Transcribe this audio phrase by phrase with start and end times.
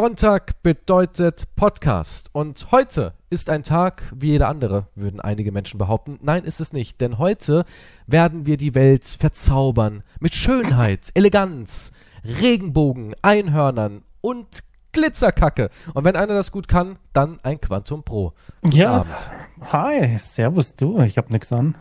[0.00, 2.30] Sonntag bedeutet Podcast.
[2.32, 6.20] Und heute ist ein Tag wie jeder andere, würden einige Menschen behaupten.
[6.22, 7.00] Nein, ist es nicht.
[7.00, 7.64] Denn heute
[8.06, 10.04] werden wir die Welt verzaubern.
[10.20, 11.90] Mit Schönheit, Eleganz,
[12.24, 15.68] Regenbogen, Einhörnern und Glitzerkacke.
[15.94, 18.34] Und wenn einer das gut kann, dann ein Quantum Pro.
[18.62, 19.00] Guten ja.
[19.00, 19.72] Abend.
[19.72, 21.00] Hi, servus du.
[21.00, 21.74] Ich hab nix an.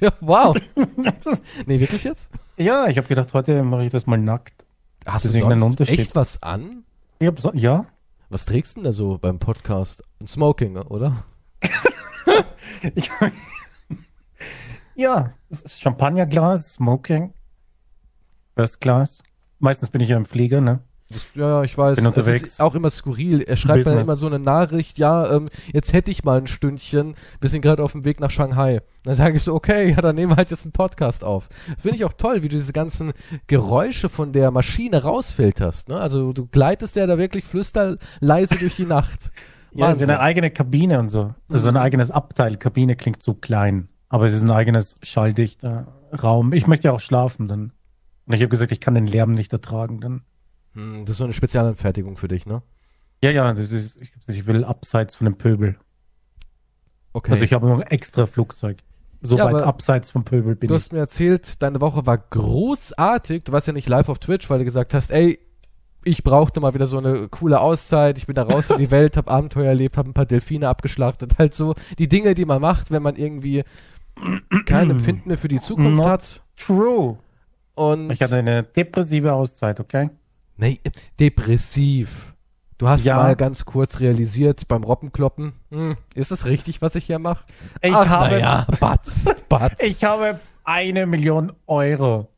[0.00, 0.56] ja, wow.
[1.66, 2.30] nee, wirklich jetzt?
[2.56, 4.64] Ja, ich habe gedacht, heute mache ich das mal nackt.
[5.04, 6.84] Hast du sonst echt was an?
[7.18, 7.86] So, ja.
[8.28, 10.02] Was trägst du denn da so beim Podcast?
[10.20, 11.24] Ein Smoking, oder?
[14.94, 15.30] ja,
[15.66, 17.32] Champagnerglas, Smoking,
[18.54, 19.22] First Class.
[19.60, 20.80] Meistens bin ich ja im Flieger, ne?
[21.08, 21.96] Das, ja, ich weiß.
[21.96, 22.42] Bin unterwegs.
[22.42, 23.42] Es ist auch immer skurril.
[23.42, 23.94] Er schreibt Business.
[23.94, 27.62] dann immer so eine Nachricht, ja, ähm, jetzt hätte ich mal ein Stündchen, wir sind
[27.62, 28.80] gerade auf dem Weg nach Shanghai.
[29.04, 31.48] Dann sage ich so, okay, ja, dann nehmen wir halt jetzt einen Podcast auf.
[31.78, 33.12] Finde ich auch toll, wie du diese ganzen
[33.46, 35.88] Geräusche von der Maschine rausfilterst.
[35.88, 36.00] Ne?
[36.00, 39.30] Also du gleitest ja da wirklich flüsterleise durch die Nacht.
[39.72, 41.34] ja, es ist eine eigene Kabine und so.
[41.48, 41.76] Also mhm.
[41.76, 42.56] ein eigenes Abteil.
[42.56, 43.88] Kabine klingt so klein.
[44.08, 45.86] Aber es ist ein eigenes schalldichter
[46.20, 46.52] Raum.
[46.52, 47.72] Ich möchte ja auch schlafen dann.
[48.26, 50.22] Und ich habe gesagt, ich kann den Lärm nicht ertragen dann.
[50.76, 52.62] Hm, das ist so eine Spezialanfertigung für dich, ne?
[53.22, 55.76] Ja, ja, das ist, ich, ich will abseits von dem Pöbel.
[57.14, 57.32] Okay.
[57.32, 58.78] Also ich habe noch ein extra Flugzeug.
[59.22, 60.80] So ja, weit abseits vom Pöbel bin du ich.
[60.80, 63.44] Du hast mir erzählt, deine Woche war großartig.
[63.44, 65.38] Du warst ja nicht live auf Twitch, weil du gesagt hast, ey,
[66.04, 68.18] ich brauchte mal wieder so eine coole Auszeit.
[68.18, 71.38] Ich bin da raus in die Welt, hab Abenteuer erlebt, hab ein paar Delfine abgeschlachtet.
[71.38, 73.64] Halt so die Dinge, die man macht, wenn man irgendwie
[74.66, 76.44] kein Empfinden mehr für die Zukunft Not hat.
[76.56, 77.18] True.
[77.74, 80.10] Und ich hatte eine depressive Auszeit, okay?
[80.56, 80.80] Nee,
[81.20, 82.34] depressiv.
[82.78, 83.16] Du hast ja.
[83.16, 87.44] mal ganz kurz realisiert beim Robbenkloppen, hm, ist es richtig, was ich hier mache?
[87.80, 89.82] Ich Ach, habe, ja, Batz, Batz.
[89.82, 92.28] ich habe eine Million Euro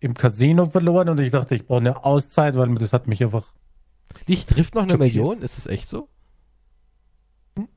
[0.00, 3.44] im Casino verloren und ich dachte, ich brauche eine Auszeit, weil das hat mich einfach.
[4.28, 5.14] Dich trifft noch eine schockiert.
[5.14, 5.38] Million?
[5.40, 6.08] Ist das echt so?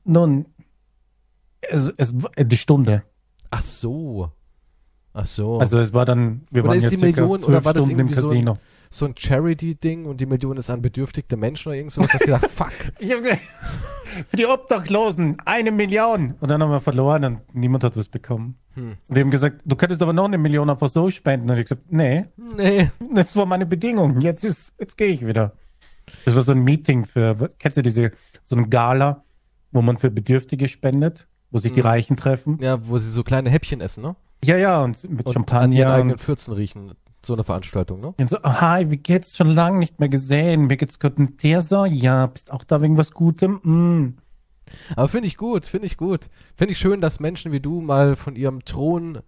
[0.04, 0.46] Nun,
[1.62, 3.02] es, es, die Stunde.
[3.50, 4.30] Ach so.
[5.14, 5.58] Ach so.
[5.58, 8.54] Also es war dann, wir oder waren jetzt die Million war das Stunden im Casino.
[8.54, 8.60] So
[8.92, 12.12] so ein Charity-Ding und die Million ist an bedürftige Menschen oder irgend sowas.
[12.12, 12.72] Hast gedacht, fuck.
[12.98, 13.40] Ich hab gedacht,
[14.28, 16.34] für die Obdachlosen eine Million.
[16.40, 18.56] Und dann haben wir verloren und niemand hat was bekommen.
[18.74, 18.96] Hm.
[19.06, 21.48] Und die haben gesagt, du könntest aber noch eine Million einfach so spenden.
[21.48, 22.26] Und ich gesagt, nee.
[22.56, 22.90] Nee.
[23.14, 24.20] Das war meine Bedingung.
[24.20, 25.52] Jetzt ist, jetzt gehe ich wieder.
[26.24, 28.10] Das war so ein Meeting für, kennst du diese,
[28.42, 29.22] so ein Gala,
[29.70, 31.76] wo man für Bedürftige spendet, wo sich hm.
[31.76, 32.58] die Reichen treffen?
[32.60, 34.16] Ja, wo sie so kleine Häppchen essen, ne?
[34.44, 35.62] Ja, ja, und mit und Champagner.
[35.62, 38.14] An ihren eigenen Fürzen riechen so eine Veranstaltung, ne?
[38.26, 39.36] So, hi, wie geht's?
[39.36, 40.66] Schon lange nicht mehr gesehen.
[40.66, 41.84] Mir geht's gut mit dir so?
[41.84, 43.60] Ja, bist auch da wegen was Gutem?
[43.62, 44.18] Mm.
[44.96, 46.28] Aber finde ich gut, finde ich gut.
[46.56, 49.20] Finde ich schön, dass Menschen wie du mal von ihrem Thron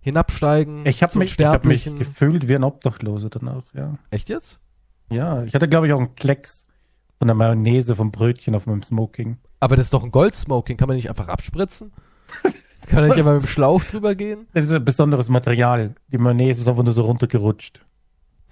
[0.00, 0.86] hinabsteigen.
[0.86, 3.98] Ich habe mich, hab mich gefühlt wie ein Obdachloser danach, ja.
[4.10, 4.60] Echt jetzt?
[5.10, 6.66] Ja, ich hatte, glaube ich, auch einen Klecks
[7.18, 9.38] von der Mayonnaise vom Brötchen auf meinem Smoking.
[9.60, 11.92] Aber das ist doch ein Goldsmoking, kann man nicht einfach abspritzen?
[12.88, 14.46] Kann er nicht immer mit dem Schlauch drüber gehen?
[14.54, 15.94] Das ist ein besonderes Material.
[16.12, 17.80] Die Mayonnaise ist einfach nur so runtergerutscht.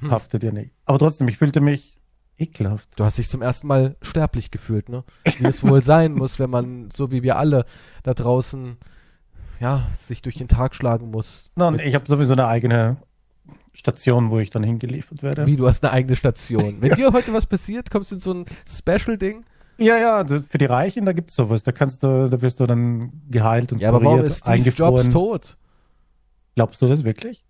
[0.01, 0.11] Hm.
[0.11, 0.73] Haftet ja nicht.
[0.85, 1.97] Aber trotzdem, ich fühlte mich
[2.39, 2.89] ekelhaft.
[2.97, 5.05] Du hast dich zum ersten Mal sterblich gefühlt, ne?
[5.39, 7.65] Wie es wohl sein muss, wenn man, so wie wir alle
[8.03, 8.77] da draußen,
[9.61, 11.51] ja, sich durch den Tag schlagen muss.
[11.55, 12.97] Nein, ich habe sowieso eine eigene
[13.73, 15.47] Station, wo ich dann hingeliefert werde.
[15.47, 16.79] Wie, du hast eine eigene Station.
[16.81, 19.45] Wenn dir heute was passiert, kommst du in so ein Special-Ding?
[19.79, 21.63] Ja, ja, für die Reichen, da gibt's sowas.
[21.63, 25.09] Da kannst du, da wirst du dann geheilt und Ja, aber warum ist Steve Jobs
[25.09, 25.57] tot?
[26.55, 27.45] Glaubst du das wirklich?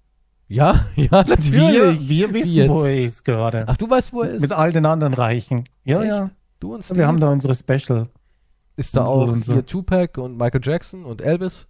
[0.49, 1.53] Ja, ja, natürlich.
[1.53, 3.65] Wir, wir wissen, wo er ist gerade.
[3.67, 4.43] Ach, du weißt, wo er ist?
[4.43, 5.65] Mit all den anderen Reichen.
[5.85, 6.09] Ja, Echt?
[6.09, 6.31] ja.
[6.61, 7.01] Du und Steve?
[7.01, 8.09] Wir haben da unsere Special.
[8.77, 9.53] Ist da auch so.
[9.53, 11.69] hier Tupac und Michael Jackson und Elvis?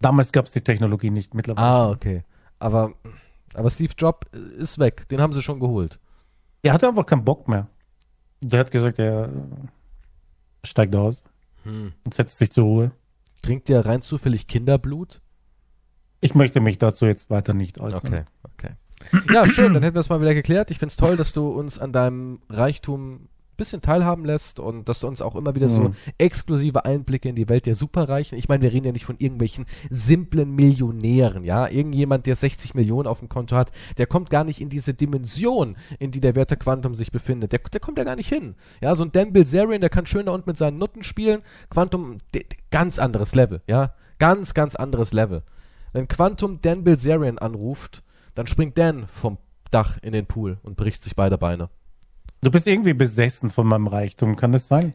[0.00, 1.66] Damals gab's die Technologie nicht, mittlerweile.
[1.66, 2.24] Ah, okay.
[2.58, 2.92] Aber,
[3.54, 4.26] aber Steve Jobs
[4.58, 5.08] ist weg.
[5.08, 6.00] Den haben sie schon geholt.
[6.62, 7.68] Er hatte einfach keinen Bock mehr.
[8.50, 9.30] Der hat gesagt, er
[10.64, 11.24] steigt aus
[11.62, 11.92] hm.
[12.04, 12.92] und setzt sich zur Ruhe.
[13.42, 15.20] Trinkt der rein zufällig Kinderblut?
[16.20, 18.06] Ich möchte mich dazu jetzt weiter nicht äußern.
[18.06, 18.24] Okay,
[18.54, 19.32] okay.
[19.32, 20.70] Ja, schön, dann hätten wir es mal wieder geklärt.
[20.70, 25.00] Ich finde es toll, dass du uns an deinem Reichtum bisschen teilhaben lässt und dass
[25.00, 25.94] du uns auch immer wieder so mhm.
[26.18, 28.38] exklusive Einblicke in die Welt der Superreichen.
[28.38, 31.68] Ich meine, wir reden ja nicht von irgendwelchen simplen Millionären, ja.
[31.68, 35.76] Irgendjemand, der 60 Millionen auf dem Konto hat, der kommt gar nicht in diese Dimension,
[35.98, 37.52] in die der Werte Quantum sich befindet.
[37.52, 38.54] Der, der kommt ja gar nicht hin.
[38.82, 41.42] Ja, so ein Dan Bilzerian, der kann schön da unten mit seinen Nutten spielen.
[41.70, 42.18] Quantum,
[42.70, 43.94] ganz anderes Level, ja.
[44.18, 45.42] Ganz, ganz anderes Level.
[45.92, 48.02] Wenn Quantum Dan Bilzerian anruft,
[48.34, 49.38] dann springt Dan vom
[49.70, 51.68] Dach in den Pool und bricht sich beide Beine.
[52.44, 54.92] Du bist irgendwie besessen von meinem Reichtum, kann das sein?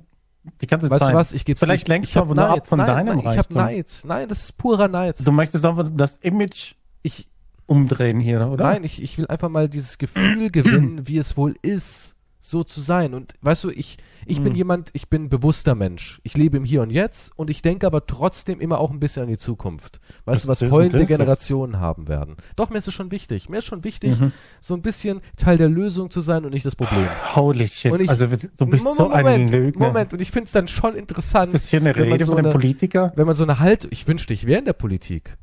[0.61, 1.09] Die ganze weißt Zeit.
[1.09, 3.31] du was, ich gebe Vielleicht lenkst du nur ab von nein, deinem nein, Reichtum.
[3.31, 4.01] Ich habe Neid.
[4.05, 5.25] Nein, das ist purer Neid.
[5.25, 7.27] Du möchtest einfach das Image ich,
[7.65, 8.63] umdrehen hier, oder?
[8.65, 12.81] Nein, ich, ich will einfach mal dieses Gefühl gewinnen, wie es wohl ist, so zu
[12.81, 13.13] sein.
[13.13, 14.45] Und weißt du, ich, ich hm.
[14.45, 16.19] bin jemand, ich bin bewusster Mensch.
[16.23, 19.23] Ich lebe im Hier und Jetzt und ich denke aber trotzdem immer auch ein bisschen
[19.23, 19.99] an die Zukunft.
[20.25, 22.37] Weißt das du, was folgende Generationen haben werden.
[22.55, 23.49] Doch, mir ist es schon wichtig.
[23.49, 24.31] Mir ist schon wichtig, mhm.
[24.61, 27.35] so ein bisschen Teil der Lösung zu sein und nicht des Problems.
[27.35, 27.91] Holy shit.
[27.91, 29.87] Und ich, also du bist Moment, so ein Lügner.
[29.87, 31.53] Moment, und ich finde es dann schon interessant.
[31.53, 33.11] Ist das hier eine Rede so von einem Politiker?
[33.15, 35.37] Wenn man so eine Halt, ich wünschte, ich wäre in der Politik.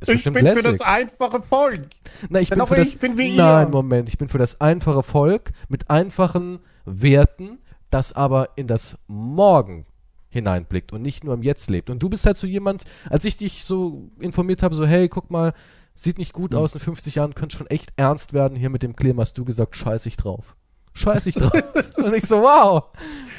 [0.00, 0.64] Ist ich bin lässig.
[0.64, 1.88] für das einfache Volk.
[2.28, 3.70] Na, ich bin für das, bin wie Nein, ihr.
[3.70, 7.58] Moment, ich bin für das einfache Volk mit einfachen Werten,
[7.90, 9.84] das aber in das Morgen
[10.30, 11.90] hineinblickt und nicht nur im Jetzt lebt.
[11.90, 15.30] Und du bist halt so jemand, als ich dich so informiert habe, so hey, guck
[15.30, 15.52] mal,
[15.94, 16.58] sieht nicht gut mhm.
[16.58, 19.44] aus, in 50 Jahren könnte schon echt ernst werden hier mit dem Klima, hast du
[19.44, 20.56] gesagt, scheiß ich drauf.
[20.94, 21.52] Scheiß ich drauf.
[21.96, 22.84] und ich so, wow,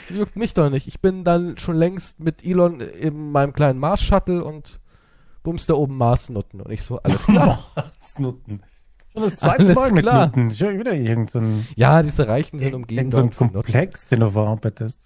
[0.10, 0.88] juckt mich doch nicht.
[0.88, 4.81] Ich bin dann schon längst mit Elon in meinem kleinen Mars-Shuttle und
[5.44, 6.62] bums da oben Marsnutten.
[6.62, 7.66] Und ich so, alles klar.
[7.76, 8.62] Marsnutten.
[9.14, 10.28] Schon das zweite alles Mal mit klar.
[10.28, 10.52] Nutten.
[10.52, 11.68] Schon wieder irgendein.
[11.76, 13.12] Ja, diese Reichen sind umgeben.
[13.12, 15.02] So ein Komplex, den du verarbeitest.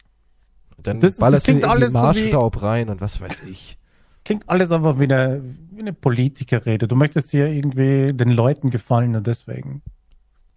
[0.78, 3.78] Dann das, ballerst das du in den Marsstaub so rein und was weiß ich.
[4.24, 5.42] Klingt alles aber wie eine,
[5.72, 6.88] wie eine Politikerrede.
[6.88, 9.82] Du möchtest hier irgendwie den Leuten gefallen und deswegen.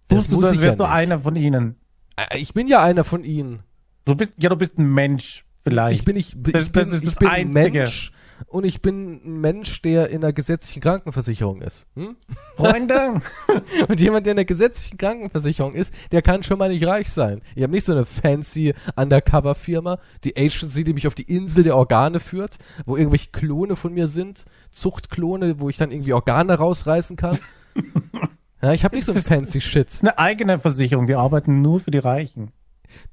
[0.08, 1.76] Das du, muss als wärst ja du einer von ihnen.
[2.16, 3.60] Äh, ich bin ja einer von ihnen.
[4.04, 6.00] Du bist, ja, du bist ein Mensch, vielleicht.
[6.00, 8.12] Ich bin, ich, ich, das, bin, das ich bin ein Mensch
[8.46, 11.86] und ich bin ein Mensch, der in der gesetzlichen Krankenversicherung ist.
[11.94, 12.16] Hm?
[12.56, 13.20] Freunde!
[13.88, 17.42] und jemand, der in der gesetzlichen Krankenversicherung ist, der kann schon mal nicht reich sein.
[17.54, 21.76] Ich habe nicht so eine fancy Undercover-Firma, die Agency, die mich auf die Insel der
[21.76, 27.16] Organe führt, wo irgendwelche Klone von mir sind, Zuchtklone, wo ich dann irgendwie Organe rausreißen
[27.16, 27.38] kann.
[28.62, 29.88] ja, ich habe nicht so ein fancy Shit.
[29.88, 32.52] Das ist eine eigene Versicherung, die arbeiten nur für die Reichen.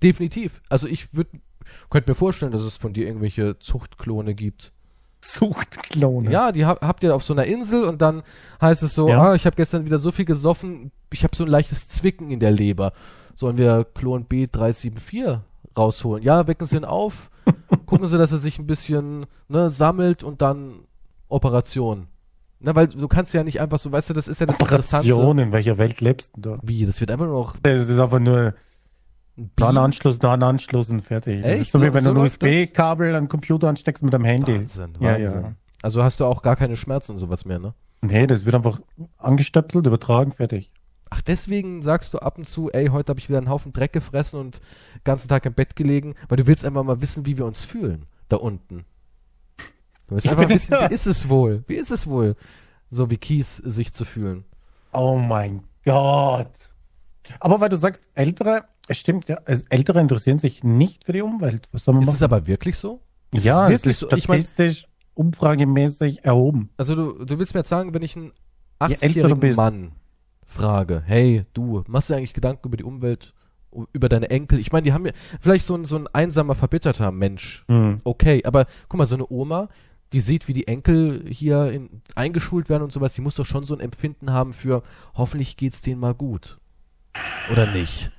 [0.02, 0.62] Definitiv.
[0.70, 1.32] Also ich würde
[1.90, 4.74] könnte mir vorstellen, dass es von dir irgendwelche Zuchtklone gibt.
[5.32, 6.32] Zuchtklone.
[6.32, 8.24] Ja, die hab, habt ihr auf so einer Insel und dann
[8.62, 9.22] heißt es so, ja.
[9.22, 12.40] ah, ich habe gestern wieder so viel gesoffen, ich habe so ein leichtes Zwicken in
[12.40, 12.94] der Leber.
[13.36, 15.40] Sollen wir Klon B374
[15.78, 16.24] rausholen?
[16.24, 17.30] Ja, wecken Sie ihn auf,
[17.86, 20.82] gucken Sie, dass er sich ein bisschen ne, sammelt und dann
[21.28, 22.08] Operation.
[22.60, 25.02] Na, weil du kannst ja nicht einfach so, weißt du, das ist ja das Operation,
[25.02, 25.42] Interessante.
[25.44, 26.60] in welcher Welt lebst du da?
[26.64, 27.56] Wie, das wird einfach nur noch...
[27.62, 28.54] Das ist aber nur
[29.38, 31.44] da ein Anschluss, da ein Anschluss und fertig.
[31.44, 31.46] Echt?
[31.46, 34.26] Das ist so wie wenn so du ein USB-Kabel an den Computer ansteckst mit deinem
[34.26, 34.60] Handy.
[34.60, 35.02] Wahnsinn, Wahnsinn.
[35.02, 35.54] Ja, ja.
[35.82, 37.74] Also hast du auch gar keine Schmerzen und sowas mehr, ne?
[38.02, 38.80] Nee, das wird einfach
[39.18, 40.74] angestöpselt, übertragen, fertig.
[41.10, 43.94] Ach, deswegen sagst du ab und zu, ey, heute habe ich wieder einen Haufen Dreck
[43.94, 44.56] gefressen und
[44.96, 47.64] den ganzen Tag im Bett gelegen, weil du willst einfach mal wissen, wie wir uns
[47.64, 48.86] fühlen, da unten.
[50.08, 51.64] Du willst einfach wissen, wie ist es wohl?
[51.68, 52.36] Wie ist es wohl,
[52.90, 54.46] so wie Kies sich zu fühlen?
[54.94, 56.72] Oh mein Gott.
[57.40, 59.38] Aber weil du sagst, ältere, es stimmt, ja,
[59.70, 61.68] ältere interessieren sich nicht für die Umwelt.
[61.72, 62.16] Was soll man ist machen?
[62.16, 63.02] es aber wirklich so?
[63.32, 64.08] Ist ja, es ist so?
[64.08, 66.70] statistisch ich mein, umfragemäßig erhoben.
[66.78, 68.32] Also du, du willst mir jetzt sagen, wenn ich einen
[68.80, 69.92] 80-jährigen Mann
[70.46, 73.34] frage, hey, du, machst du eigentlich Gedanken über die Umwelt,
[73.94, 74.60] über deine Enkel?
[74.60, 77.66] Ich meine, die haben ja vielleicht so ein, so ein einsamer, verbitterter Mensch.
[77.68, 78.02] Mhm.
[78.04, 79.70] Okay, aber guck mal, so eine Oma,
[80.14, 83.64] die sieht, wie die Enkel hier in, eingeschult werden und sowas, die muss doch schon
[83.64, 84.84] so ein Empfinden haben für,
[85.16, 86.60] hoffentlich geht's denen mal gut.
[87.52, 88.12] Oder nicht?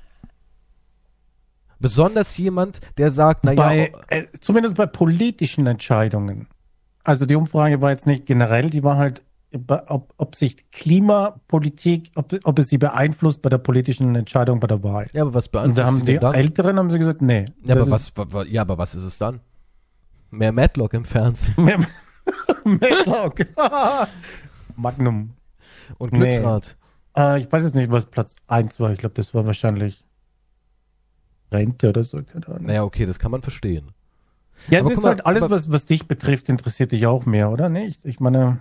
[1.79, 3.57] Besonders jemand, der sagt, naja.
[3.57, 6.49] Bei, äh, zumindest bei politischen Entscheidungen.
[7.05, 9.23] Also die Umfrage war jetzt nicht generell, die war halt,
[9.87, 14.83] ob, ob sich Klimapolitik, ob, ob es sie beeinflusst bei der politischen Entscheidung bei der
[14.83, 15.07] Wahl.
[15.13, 16.35] Ja, aber was beeinflusst Und da haben die dann?
[16.35, 17.47] Älteren haben sie gesagt, nee.
[17.63, 18.13] Ja, aber was,
[18.49, 19.41] ja, aber was ist es dann?
[20.31, 21.65] Mehr Matlock im Fernsehen.
[21.65, 21.79] Mehr
[22.65, 23.37] Matlock.
[24.77, 25.31] Magnum.
[25.99, 26.77] Und Glücksrad.
[27.17, 27.23] Nee.
[27.23, 28.91] Äh, ich weiß jetzt nicht, was Platz 1 war.
[28.91, 30.05] Ich glaube, das war wahrscheinlich
[31.53, 32.67] Rente oder so, keine Ahnung.
[32.67, 33.93] Naja, okay, das kann man verstehen.
[34.69, 37.51] Ja, es ist mal, halt alles, aber, was, was dich betrifft, interessiert dich auch mehr,
[37.51, 38.05] oder nicht?
[38.05, 38.59] Ich meine.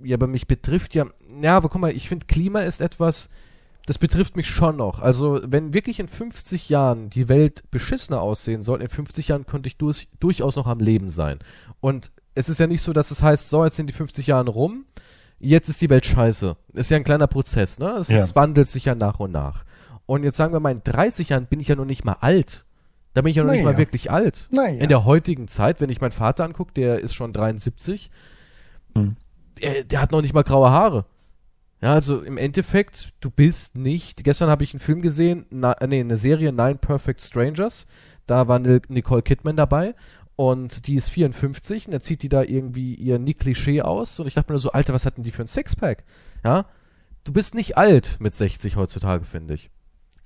[0.00, 1.06] Ja, aber mich betrifft ja.
[1.40, 3.30] Ja, aber guck mal, ich finde, Klima ist etwas,
[3.86, 5.00] das betrifft mich schon noch.
[5.00, 9.66] Also, wenn wirklich in 50 Jahren die Welt beschissener aussehen soll, in 50 Jahren könnte
[9.66, 11.38] ich durch, durchaus noch am Leben sein.
[11.80, 14.50] Und es ist ja nicht so, dass es heißt, so, jetzt sind die 50 Jahre
[14.50, 14.84] rum,
[15.40, 16.56] jetzt ist die Welt scheiße.
[16.74, 17.92] Ist ja ein kleiner Prozess, ne?
[17.92, 18.18] Es, ja.
[18.18, 19.64] es wandelt sich ja nach und nach.
[20.08, 22.64] Und jetzt sagen wir mal, in 30 Jahren bin ich ja noch nicht mal alt.
[23.12, 23.60] Da bin ich ja noch naja.
[23.60, 24.48] nicht mal wirklich alt.
[24.50, 24.80] Naja.
[24.80, 28.10] In der heutigen Zeit, wenn ich meinen Vater angucke, der ist schon 73,
[28.94, 29.16] hm.
[29.60, 31.04] der, der, hat noch nicht mal graue Haare.
[31.82, 34.24] Ja, also im Endeffekt, du bist nicht.
[34.24, 37.86] Gestern habe ich einen Film gesehen, na, nee, eine Serie Nine Perfect Strangers.
[38.26, 39.94] Da war Nicole Kidman dabei
[40.36, 44.34] und die ist 54 und da zieht die da irgendwie ihr Nick-Klischee aus und ich
[44.34, 46.04] dachte mir so, Alter, was hatten die für ein Sixpack?
[46.44, 46.64] Ja,
[47.24, 49.70] du bist nicht alt mit 60 heutzutage, finde ich.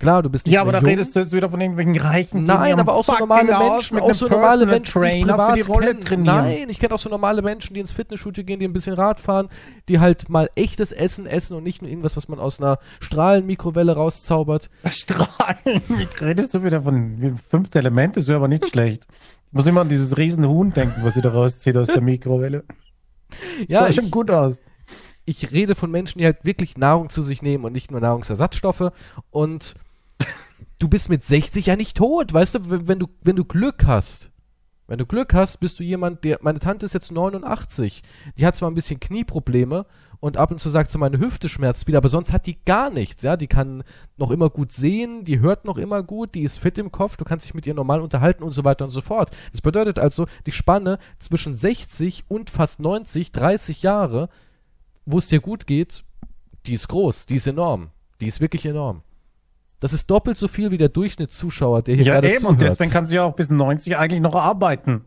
[0.02, 0.88] Klar, du bist nicht Ja, aber da jung.
[0.88, 2.42] redest du jetzt wieder von irgendwelchen Reichen.
[2.42, 6.25] Nein, aber auch so normale Menschen, auch so normale Menschen, die privat die Rolle trainieren.
[6.25, 9.21] Nein, ich kenne auch so normale Menschen, die ins Fitnessstudio gehen, die ein bisschen Rad
[9.21, 9.49] fahren,
[9.88, 13.94] die halt mal echtes Essen essen und nicht nur irgendwas, was man aus einer Strahlenmikrowelle
[13.94, 14.71] rauszaubert.
[14.87, 15.82] Strahlen?
[16.21, 18.16] Redest du wieder von fünfte Element?
[18.16, 19.06] Das wäre aber nicht schlecht.
[19.47, 22.64] Ich muss immer an dieses riesen Huhn denken, was sie da rauszieht aus der Mikrowelle.
[23.68, 24.64] ja, sah schon gut aus
[25.25, 28.90] ich rede von Menschen, die halt wirklich Nahrung zu sich nehmen und nicht nur Nahrungsersatzstoffe.
[29.30, 29.75] Und
[30.82, 34.30] du bist mit 60 ja nicht tot, weißt du, wenn du, wenn du Glück hast.
[34.88, 38.02] Wenn du Glück hast, bist du jemand, der, meine Tante ist jetzt 89.
[38.36, 39.86] Die hat zwar ein bisschen Knieprobleme
[40.18, 42.90] und ab und zu sagt sie, meine Hüfte schmerzt wieder, aber sonst hat die gar
[42.90, 43.36] nichts, ja.
[43.36, 43.84] Die kann
[44.16, 47.24] noch immer gut sehen, die hört noch immer gut, die ist fit im Kopf, du
[47.24, 49.30] kannst dich mit ihr normal unterhalten und so weiter und so fort.
[49.52, 54.28] Das bedeutet also, die Spanne zwischen 60 und fast 90, 30 Jahre,
[55.06, 56.02] wo es dir gut geht,
[56.66, 57.90] die ist groß, die ist enorm.
[58.20, 59.02] Die ist wirklich enorm.
[59.82, 62.52] Das ist doppelt so viel wie der Durchschnittszuschauer, der hier ja, gerade eben, zuhört.
[62.52, 65.06] Und deswegen kann sie ja auch bis 90 eigentlich noch arbeiten.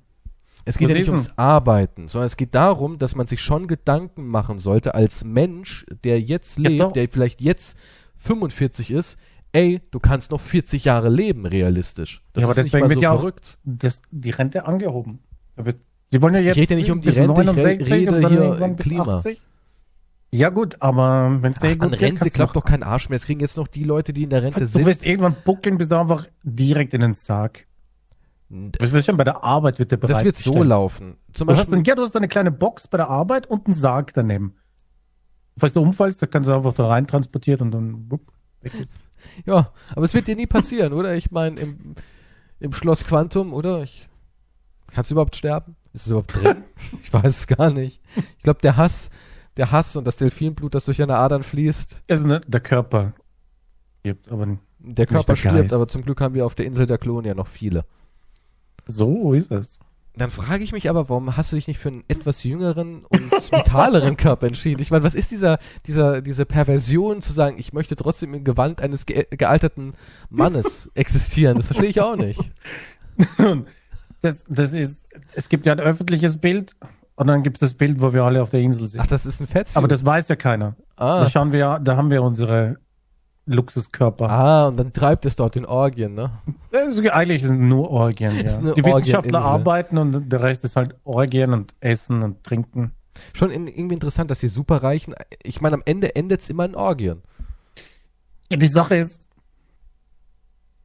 [0.65, 4.27] Es geht ja nicht ums Arbeiten, sondern es geht darum, dass man sich schon Gedanken
[4.27, 7.77] machen sollte als Mensch, der jetzt lebt, ja, der vielleicht jetzt
[8.17, 9.17] 45 ist,
[9.53, 12.22] ey, du kannst noch 40 Jahre leben, realistisch.
[12.34, 13.60] Das ja, aber ist deswegen nicht mal so wird ja verrückt.
[13.62, 15.20] Auch das, die Rente angehoben.
[16.12, 16.58] Die wollen ja jetzt.
[16.58, 19.17] Ich rede ja nicht um die Rente, ich rede hier Klima.
[19.20, 19.39] 80?
[20.36, 23.15] Ja gut, aber wenn es dir gut an Rente klappt doch kein Arsch mehr.
[23.15, 24.82] Es kriegen jetzt noch die Leute, die in der Rente du sind.
[24.82, 27.68] Du wirst irgendwann buckeln, bist du einfach direkt in den Sarg.
[28.50, 30.18] Du wirst schon bei der Arbeit wird der bereit.
[30.18, 31.18] Das wird so laufen.
[31.32, 33.65] Zum du, Beispiel, hast dann, ja, du hast eine kleine Box bei der Arbeit und
[33.65, 34.56] einen Sarg daneben.
[35.58, 38.94] Falls du umfallst, dann kannst du einfach da rein transportiert und dann wupp, weg ist.
[39.46, 41.15] Ja, aber es wird dir nie passieren, oder?
[41.15, 41.96] Ich meine, im,
[42.60, 43.82] im Schloss Quantum, oder?
[43.82, 44.08] Ich,
[44.92, 45.75] kannst du überhaupt sterben?
[45.94, 46.63] Ist es überhaupt drin?
[47.04, 48.01] ich weiß es gar nicht.
[48.38, 49.10] Ich glaube, der Hass,
[49.58, 52.04] der Hass und das Delfinblut, das durch deine Adern fließt.
[52.10, 53.14] Also ne, der Körper
[54.02, 56.98] stirbt, aber der Körper der stirbt, aber zum Glück haben wir auf der Insel der
[56.98, 57.86] Klonen ja noch viele.
[58.86, 59.80] So ist es.
[60.18, 63.32] Dann frage ich mich aber, warum hast du dich nicht für einen etwas jüngeren und
[63.52, 64.82] vitaleren Körper entschieden?
[64.82, 68.82] Ich meine, was ist dieser, dieser, diese Perversion zu sagen, ich möchte trotzdem im Gewand
[68.82, 69.94] eines ge gealterten
[70.30, 71.58] Mannes existieren?
[71.58, 72.40] Das verstehe ich auch nicht.
[74.22, 76.76] Das, das ist, es gibt ja ein öffentliches Bild
[77.15, 79.00] und dann gibt es das Bild, wo wir alle auf der Insel sind.
[79.00, 79.77] Ach, das ist ein Fettsuit.
[79.77, 80.75] Aber das weiß ja keiner.
[80.98, 81.22] Ah.
[81.22, 82.77] Da schauen wir, da haben wir unsere
[83.45, 84.29] Luxuskörper.
[84.29, 86.31] Ah, und dann treibt es dort in Orgien, ne?
[86.72, 88.74] Das ist, eigentlich sind nur Orgien, ja.
[88.74, 92.91] Die Wissenschaftler arbeiten und der Rest ist halt Orgien und Essen und Trinken.
[93.34, 96.75] Schon in, irgendwie interessant, dass die Superreichen, ich meine, am Ende endet es immer in
[96.75, 97.22] Orgien.
[98.51, 99.22] Ja, die Sache ist,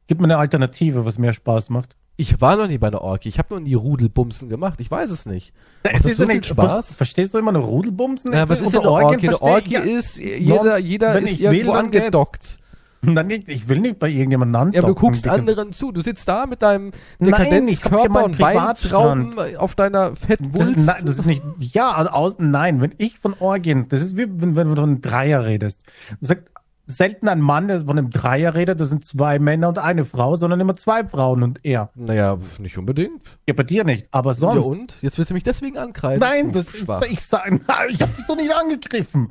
[0.07, 1.95] gibt mir eine Alternative, was mehr Spaß macht.
[2.21, 3.29] Ich war noch nie bei einer Orgie.
[3.29, 4.79] Ich habe noch nie Rudelbumsen gemacht.
[4.79, 5.53] Ich weiß es nicht.
[5.81, 6.93] Da ist so viel Spaß?
[6.93, 8.31] Verstehst du immer eine Rudelbumsen?
[8.31, 9.27] Ja, was ist denn eine Orgie?
[9.27, 12.59] Eine Orgie ist, jeder, jeder ist irgendwo angedockt.
[13.01, 14.83] Dann ich will nicht bei irgendjemandem andocken.
[14.83, 15.91] Ja, du guckst anderen zu.
[15.91, 20.77] Du sitzt da mit deinem Dekadenzkörper und Weintrauben auf deiner Fettwulst.
[20.77, 24.15] Das, nein, das ist nicht, ja, also aus, nein, wenn ich von Orgien, das ist
[24.15, 25.81] wie, wenn, wenn du von einem Dreier redest.
[26.19, 26.50] Du sagst,
[26.97, 30.35] selten ein Mann, der von einem Dreier redet, das sind zwei Männer und eine Frau,
[30.35, 31.89] sondern immer zwei Frauen und er.
[31.95, 33.25] Naja, nicht unbedingt.
[33.47, 34.65] Ja, bei dir nicht, aber sonst.
[34.65, 35.01] Ja und?
[35.01, 36.19] Jetzt willst du mich deswegen angreifen?
[36.19, 37.55] Nein, das ist, ich sage,
[37.89, 39.29] ich habe dich doch nicht angegriffen.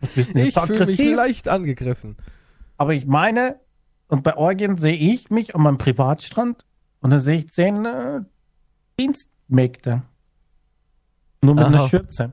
[0.00, 2.16] Was bist du Ich fühle mich leicht angegriffen.
[2.76, 3.56] Aber ich meine,
[4.08, 6.64] und bei Orgien sehe ich mich an meinem Privatstrand
[7.00, 8.20] und dann sehe ich zehn äh,
[8.98, 10.02] Dienstmägde.
[11.42, 11.72] Nur mit Aha.
[11.72, 12.32] einer Schürze.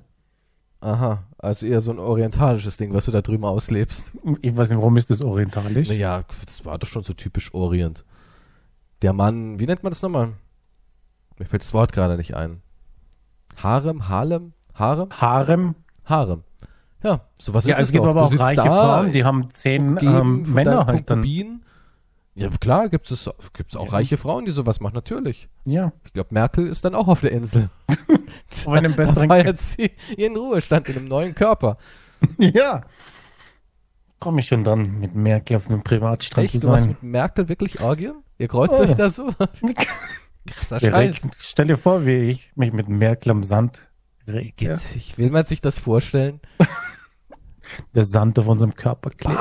[0.79, 4.11] Aha, also eher so ein orientalisches Ding, was du da drüben auslebst.
[4.41, 5.87] Ich weiß nicht, warum ist das orientalisch?
[5.87, 8.03] Naja, das war doch schon so typisch Orient.
[9.01, 10.33] Der Mann, wie nennt man das nochmal?
[11.37, 12.61] Mir fällt das Wort gerade nicht ein.
[13.57, 15.09] Harem, Harlem, Harem?
[15.11, 15.75] Harem.
[16.05, 16.43] Harem.
[17.03, 17.77] Ja, sowas ja, ist es.
[17.77, 18.09] Ja, es gibt doch.
[18.09, 21.21] aber auch reiche Frauen, die haben zehn ähm, Männer halt dann.
[22.37, 23.91] Ja, klar, gibt es gibt's auch ja.
[23.91, 25.47] reiche Frauen, die sowas machen, natürlich.
[25.63, 25.93] Ja.
[26.03, 27.69] Ich glaube, Merkel ist dann auch auf der Insel.
[28.65, 31.77] Aber in einem besseren jetzt sie ihren Ruhestand in einem neuen Körper.
[32.37, 32.81] ja.
[34.19, 36.59] Komme ich schon dann mit Merkel auf einem Privatstrand Echt?
[36.59, 36.81] zu sein.
[36.81, 38.15] Du mit Merkel wirklich Orgien?
[38.37, 38.83] Ihr kreuzt oh.
[38.83, 39.29] euch da so?
[40.45, 41.29] Krasser Scheiß.
[41.39, 43.87] Stell dir vor, wie ich mich mit Merkel am Sand
[44.27, 44.77] rege.
[44.95, 46.41] Ich will man sich das vorstellen.
[47.93, 49.39] Der Sand auf unserem Körper klebt.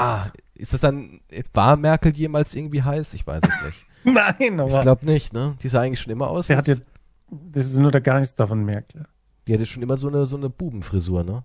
[0.54, 1.20] Ist das dann,
[1.52, 3.14] war Merkel jemals irgendwie heiß?
[3.14, 3.86] Ich weiß es nicht.
[4.04, 4.76] Nein, aber.
[4.76, 5.56] Ich glaube nicht, ne?
[5.62, 6.46] Die sah eigentlich schon immer aus.
[6.46, 6.84] Der hat jetzt,
[7.30, 9.06] das ist nur der Geister von Merkel.
[9.46, 11.42] Die hatte schon immer so eine, so eine Bubenfrisur, ne?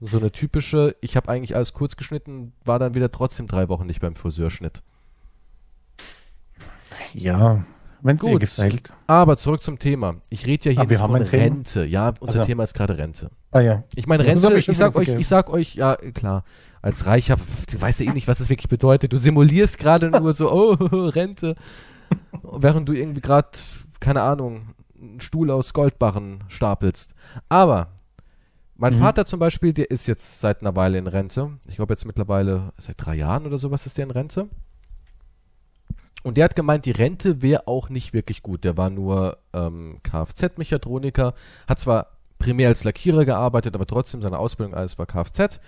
[0.00, 3.86] So eine typische, ich habe eigentlich alles kurz geschnitten, war dann wieder trotzdem drei Wochen
[3.86, 4.82] nicht beim Friseurschnitt.
[7.12, 7.64] Ja,
[8.04, 8.92] wenn es dir gefällt.
[9.06, 10.16] Aber zurück zum Thema.
[10.28, 11.84] Ich rede ja hier aber nicht von Rente.
[11.86, 12.46] Ja, unser also.
[12.46, 13.30] Thema ist gerade Rente.
[13.50, 13.84] Ah ja.
[13.94, 16.44] Ich meine Rente, ich, ich sag euch, ich sag euch, ja klar,
[16.82, 17.36] als Reicher,
[17.72, 19.12] du weißt ja eh nicht, was das wirklich bedeutet.
[19.12, 21.56] Du simulierst gerade nur so, oh, Rente,
[22.42, 23.48] während du irgendwie gerade,
[24.00, 27.14] keine Ahnung, einen Stuhl aus Goldbarren stapelst.
[27.48, 27.88] Aber
[28.76, 28.98] mein mhm.
[28.98, 31.52] Vater zum Beispiel, der ist jetzt seit einer Weile in Rente.
[31.68, 34.48] Ich glaube jetzt mittlerweile seit drei Jahren oder sowas ist der in Rente.
[36.24, 38.64] Und der hat gemeint, die Rente wäre auch nicht wirklich gut.
[38.64, 41.34] Der war nur ähm, Kfz-Mechatroniker,
[41.68, 42.06] hat zwar
[42.38, 45.60] primär als Lackierer gearbeitet, aber trotzdem seine Ausbildung alles war Kfz.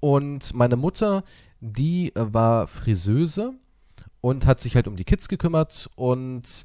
[0.00, 1.22] Und meine Mutter,
[1.60, 3.54] die war Friseuse
[4.20, 6.64] und hat sich halt um die Kids gekümmert und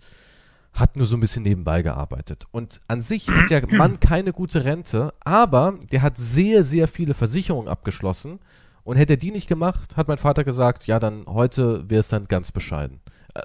[0.74, 2.46] hat nur so ein bisschen nebenbei gearbeitet.
[2.50, 7.14] Und an sich hat der Mann keine gute Rente, aber der hat sehr, sehr viele
[7.14, 8.40] Versicherungen abgeschlossen.
[8.84, 12.08] Und hätte er die nicht gemacht, hat mein Vater gesagt, ja, dann heute wäre es
[12.08, 13.02] dann ganz bescheiden.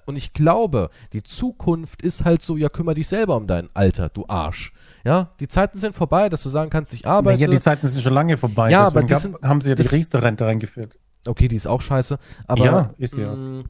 [0.06, 4.08] Und ich glaube, die Zukunft ist halt so, ja, kümmere dich selber um dein Alter,
[4.08, 4.72] du Arsch.
[5.04, 7.40] Ja, die Zeiten sind vorbei, dass du sagen kannst, ich arbeite.
[7.40, 8.70] Ja, die Zeiten sind schon lange vorbei.
[8.70, 10.96] Ja, aber die sind, haben sie ja die Riester-Rente reingeführt.
[11.26, 12.18] Okay, die ist auch scheiße.
[12.46, 13.34] Aber, ja, ist ja.
[13.34, 13.64] Mh,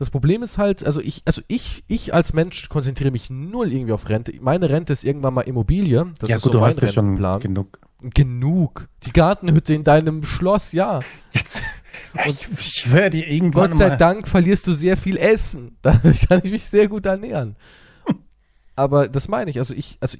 [0.00, 3.92] das Problem ist halt, also ich, also ich, ich als Mensch konzentriere mich null irgendwie
[3.92, 4.32] auf Rente.
[4.40, 6.06] Meine Rente ist irgendwann mal Immobilie.
[6.18, 7.78] Das ja, ist gut, so du hast ja schon genug.
[8.00, 8.88] Genug.
[9.02, 11.00] Die Gartenhütte in deinem Schloss, ja.
[11.32, 11.62] Jetzt,
[12.14, 13.96] und ich schwöre dir irgendwann Gott sei mal.
[13.96, 15.76] Dank verlierst du sehr viel Essen.
[15.82, 17.56] Dadurch kann ich mich sehr gut ernähren.
[18.76, 19.58] Aber das meine ich.
[19.58, 20.16] Also ich, also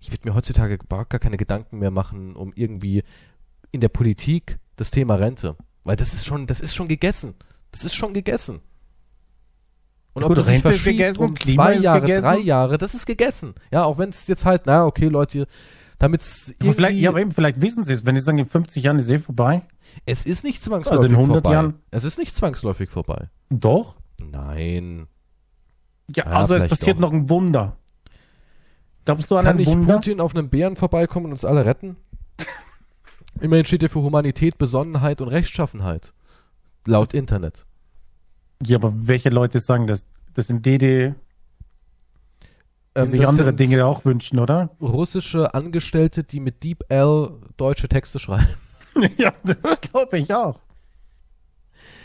[0.00, 3.04] ich würde mir heutzutage gar keine Gedanken mehr machen, um irgendwie
[3.72, 5.56] in der Politik das Thema Rente.
[5.84, 7.34] Weil das ist schon, das ist schon gegessen.
[7.70, 8.60] Das ist schon gegessen.
[10.12, 12.22] Und Gut, ob das sich verschiebt gegessen, um Klima zwei Jahre, gegessen.
[12.22, 13.54] drei Jahre, das ist gegessen.
[13.70, 15.46] Ja, auch wenn es jetzt heißt, na okay, Leute,
[15.98, 18.82] damit es vielleicht, Ja, aber eben, vielleicht wissen sie es, wenn sie sagen, in 50
[18.82, 19.62] Jahren ist eh vorbei.
[20.06, 21.52] Es ist nicht zwangsläufig also in 100 vorbei.
[21.52, 21.74] Jahren.
[21.90, 23.28] Es ist nicht zwangsläufig vorbei.
[23.50, 23.96] Doch?
[24.20, 25.06] Nein.
[26.14, 27.02] Ja, ja also es passiert doch.
[27.02, 27.76] noch ein Wunder.
[29.04, 29.72] Glaubst du an Kann ein Wunder?
[29.72, 31.96] Kann nicht Putin auf einem Bären vorbeikommen und uns alle retten?
[33.40, 36.12] Immerhin steht er für Humanität, Besonnenheit und Rechtschaffenheit.
[36.86, 37.66] Laut Internet.
[38.62, 40.06] Ja, aber welche Leute sagen das?
[40.34, 41.14] Das sind die, die,
[42.96, 44.70] die ähm, sich andere Dinge auch wünschen, oder?
[44.80, 48.48] Russische Angestellte, die mit Deep L deutsche Texte schreiben.
[49.16, 50.60] ja, das glaube ich auch.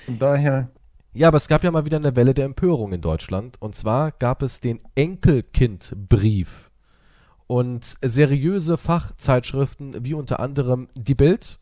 [0.05, 0.69] Von daher.
[1.13, 3.61] Ja, aber es gab ja mal wieder eine Welle der Empörung in Deutschland.
[3.61, 6.71] Und zwar gab es den Enkelkindbrief.
[7.47, 11.59] Und seriöse Fachzeitschriften wie unter anderem Die Bild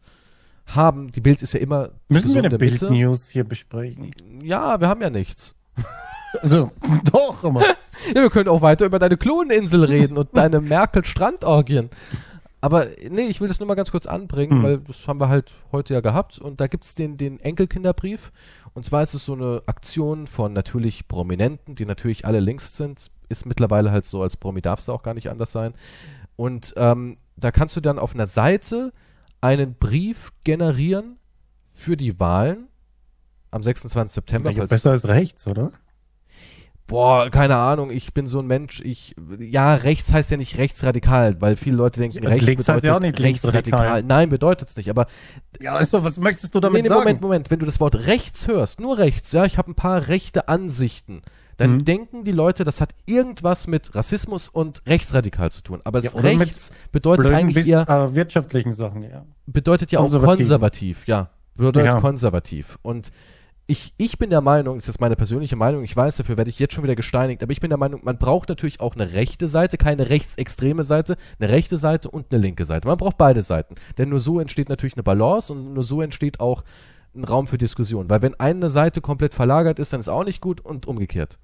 [0.66, 1.92] haben, die Bild ist ja immer.
[2.08, 4.12] Müssen wir eine Bild-News hier besprechen?
[4.42, 5.56] Ja, wir haben ja nichts.
[6.42, 6.72] Also,
[7.12, 7.62] doch, immer.
[8.16, 11.90] ja, wir können auch weiter über deine Kloninsel reden und deine Merkel-Strandorgien.
[12.64, 14.64] Aber nee, ich will das nur mal ganz kurz anbringen, hm.
[14.64, 16.40] weil das haben wir halt heute ja gehabt.
[16.40, 18.32] Und da gibt's den, den Enkelkinderbrief.
[18.74, 23.12] Und zwar ist es so eine Aktion von natürlich Prominenten, die natürlich alle links sind.
[23.28, 25.74] Ist mittlerweile halt so, als Promi darfst du auch gar nicht anders sein.
[26.38, 28.94] Und ähm, da kannst du dann auf einer Seite
[29.42, 31.18] einen Brief generieren
[31.66, 32.70] für die Wahlen
[33.52, 34.16] am 26.
[34.16, 34.52] September.
[34.52, 35.74] Ja, besser als rechts, oder?
[36.86, 41.40] Boah, keine Ahnung, ich bin so ein Mensch, ich, ja, rechts heißt ja nicht rechtsradikal,
[41.40, 44.04] weil viele Leute denken, ja, rechts bedeutet heißt ja auch nicht rechtsradikal.
[44.04, 45.08] Nein, bedeutet es nicht, aber.
[45.62, 47.02] Ja, also, was möchtest du damit nee, nee, sagen?
[47.02, 50.10] Moment, Moment, wenn du das Wort rechts hörst, nur rechts, ja, ich habe ein paar
[50.10, 51.22] rechte Ansichten,
[51.58, 51.86] dann mhm.
[51.86, 55.80] denken die Leute, das hat irgendwas mit Rassismus und rechtsradikal zu tun.
[55.86, 59.26] Aber ja, rechts bedeutet eigentlich eher äh, wirtschaftlichen Sachen, ja.
[59.46, 61.30] Bedeutet ja auch konservativ, ja.
[61.56, 62.00] Bedeutet ja.
[62.00, 62.78] konservativ.
[62.82, 63.12] Und
[63.66, 66.60] ich, ich bin der Meinung, das ist meine persönliche Meinung, ich weiß, dafür werde ich
[66.60, 69.48] jetzt schon wieder gesteinigt, aber ich bin der Meinung, man braucht natürlich auch eine rechte
[69.48, 72.88] Seite, keine rechtsextreme Seite, eine rechte Seite und eine linke Seite.
[72.88, 73.76] Man braucht beide Seiten.
[73.98, 76.64] Denn nur so entsteht natürlich eine Balance und nur so entsteht auch
[77.16, 78.10] ein Raum für Diskussion.
[78.10, 81.38] Weil wenn eine Seite komplett verlagert ist, dann ist auch nicht gut und umgekehrt.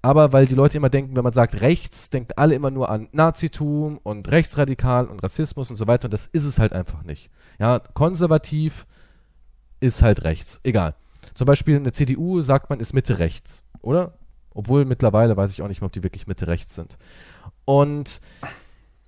[0.00, 3.08] Aber weil die Leute immer denken, wenn man sagt rechts, denken alle immer nur an
[3.12, 6.06] Nazitum und rechtsradikal und Rassismus und so weiter.
[6.06, 7.30] Und das ist es halt einfach nicht.
[7.58, 8.86] Ja, konservativ
[9.80, 10.60] ist halt rechts.
[10.62, 10.94] Egal.
[11.34, 14.18] Zum Beispiel eine CDU sagt man ist Mitte rechts, oder?
[14.50, 16.96] Obwohl mittlerweile weiß ich auch nicht mehr, ob die wirklich Mitte rechts sind.
[17.64, 18.20] Und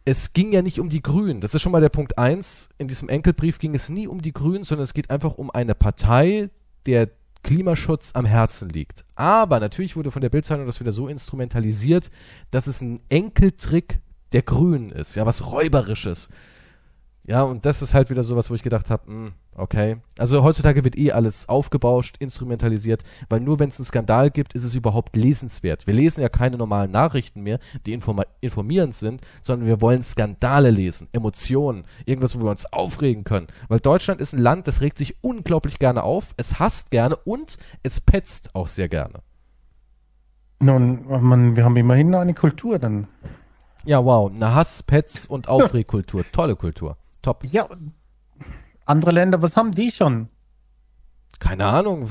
[0.05, 1.41] es ging ja nicht um die Grünen.
[1.41, 2.69] Das ist schon mal der Punkt eins.
[2.79, 5.75] In diesem Enkelbrief ging es nie um die Grünen, sondern es geht einfach um eine
[5.75, 6.51] Partei,
[6.87, 7.11] der
[7.43, 9.05] Klimaschutz am Herzen liegt.
[9.15, 12.11] Aber natürlich wurde von der Bildzeitung das wieder so instrumentalisiert,
[12.51, 14.01] dass es ein Enkeltrick
[14.33, 16.29] der Grünen ist, ja, was räuberisches.
[17.25, 19.97] Ja, und das ist halt wieder sowas, wo ich gedacht habe, hm, okay.
[20.19, 24.65] Also heutzutage wird eh alles aufgebauscht, instrumentalisiert, weil nur wenn es einen Skandal gibt, ist
[24.65, 25.87] es überhaupt lesenswert.
[25.87, 27.99] Wir lesen ja keine normalen Nachrichten mehr, die
[28.41, 33.49] informierend sind, sondern wir wollen Skandale lesen, Emotionen, irgendwas, wo wir uns aufregen können.
[33.69, 37.59] Weil Deutschland ist ein Land, das regt sich unglaublich gerne auf, es hasst gerne und
[37.83, 39.23] es petzt auch sehr gerne.
[40.59, 43.09] Nun, man, wir haben immerhin eine Kultur dann.
[43.85, 44.31] Ja, wow.
[44.35, 46.25] Eine Hass, Pets und Aufregkultur.
[46.33, 46.97] Tolle Kultur.
[47.23, 47.45] Top.
[47.45, 47.69] Ja,
[48.87, 50.29] andere Länder, was haben die schon?
[51.39, 52.09] Keine Ahnung.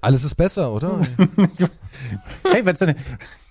[0.00, 1.00] Alles ist besser, oder?
[2.44, 2.98] hey, wenn es nicht,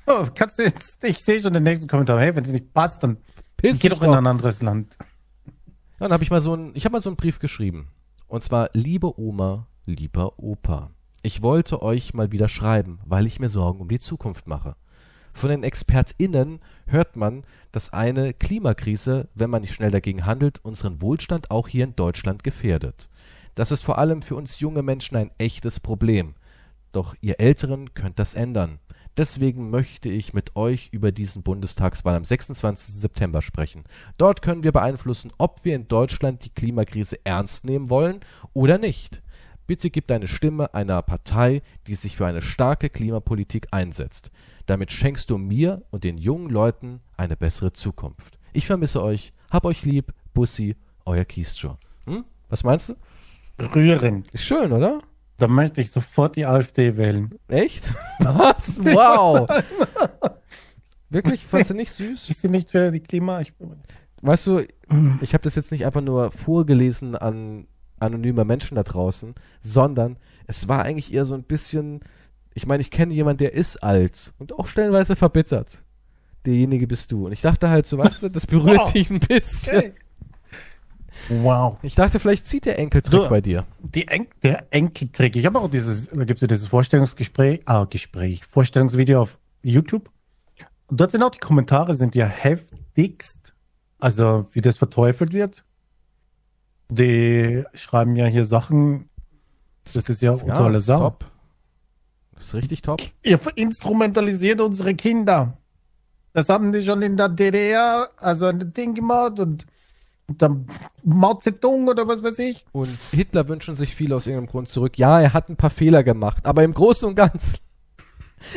[0.05, 2.19] oh, kannst du jetzt, ich sehe schon den nächsten Kommentar.
[2.19, 3.17] Hey, wenn es nicht passt, dann
[3.57, 4.95] Piss geh doch in ein anderes Land.
[4.99, 7.89] Ja, dann habe ich mal so ein, ich habe mal so einen Brief geschrieben.
[8.27, 10.91] Und zwar, liebe Oma, lieber Opa.
[11.23, 14.75] Ich wollte euch mal wieder schreiben, weil ich mir Sorgen um die Zukunft mache.
[15.37, 20.99] Von den ExpertInnen hört man, dass eine Klimakrise, wenn man nicht schnell dagegen handelt, unseren
[20.99, 23.07] Wohlstand auch hier in Deutschland gefährdet.
[23.53, 26.33] Das ist vor allem für uns junge Menschen ein echtes Problem.
[26.91, 28.79] Doch ihr Älteren könnt das ändern.
[29.15, 32.95] Deswegen möchte ich mit euch über diesen Bundestagswahl am 26.
[32.95, 33.83] September sprechen.
[34.17, 38.21] Dort können wir beeinflussen, ob wir in Deutschland die Klimakrise ernst nehmen wollen
[38.53, 39.21] oder nicht.
[39.67, 44.31] Bitte gib deine Stimme einer Partei, die sich für eine starke Klimapolitik einsetzt.
[44.67, 48.37] Damit schenkst du mir und den jungen Leuten eine bessere Zukunft.
[48.53, 50.75] Ich vermisse euch, hab euch lieb, Bussi,
[51.05, 51.77] euer Kiesjo.
[52.05, 52.25] Hm?
[52.49, 52.95] Was meinst du?
[53.59, 54.29] Rührend.
[54.31, 54.99] Ist schön, oder?
[55.37, 57.33] Da möchte ich sofort die AfD wählen.
[57.47, 57.93] Echt?
[58.19, 58.77] Was?
[58.83, 59.47] Wow.
[61.09, 61.45] Wirklich?
[61.45, 62.29] Fandst du nicht süß?
[62.29, 63.39] Ist sie nicht für die Klima?
[63.39, 63.53] Ich,
[64.21, 64.59] weißt du,
[65.21, 67.67] ich habe das jetzt nicht einfach nur vorgelesen an
[67.99, 72.01] anonymer Menschen da draußen, sondern es war eigentlich eher so ein bisschen,
[72.57, 75.83] ich meine, ich kenne jemanden, der ist alt und auch stellenweise verbittert.
[76.43, 77.27] Derjenige bist du.
[77.27, 78.91] Und ich dachte halt so, weißt du, das berührt wow.
[78.91, 79.77] dich ein bisschen.
[79.77, 79.93] Okay.
[81.29, 81.77] Wow.
[81.83, 83.67] Ich dachte, vielleicht zieht der Enkeltrick so, bei dir.
[83.93, 85.35] En der Enkeltrick.
[85.35, 90.09] Ich habe auch dieses, da gibt es ja dieses Vorstellungsgespräch, ah, Gespräch, Vorstellungsvideo auf YouTube.
[90.87, 93.53] Und dort sind auch die Kommentare, sind ja heftigst.
[93.99, 95.63] Also, wie das verteufelt wird.
[96.89, 99.09] Die schreiben ja hier Sachen.
[99.83, 101.13] Das ist ja, ja tolle Sache.
[102.37, 103.01] Das ist richtig top.
[103.23, 105.57] Ihr instrumentalisiert unsere Kinder.
[106.33, 109.65] Das haben die schon in der DDR, also ein Ding gemacht und,
[110.27, 110.67] und dann
[111.03, 112.63] Mao Zedong oder was weiß ich.
[112.71, 114.97] Und Hitler wünschen sich viel aus irgendeinem Grund zurück.
[114.99, 117.57] Ja, er hat ein paar Fehler gemacht, aber im Großen und Ganzen.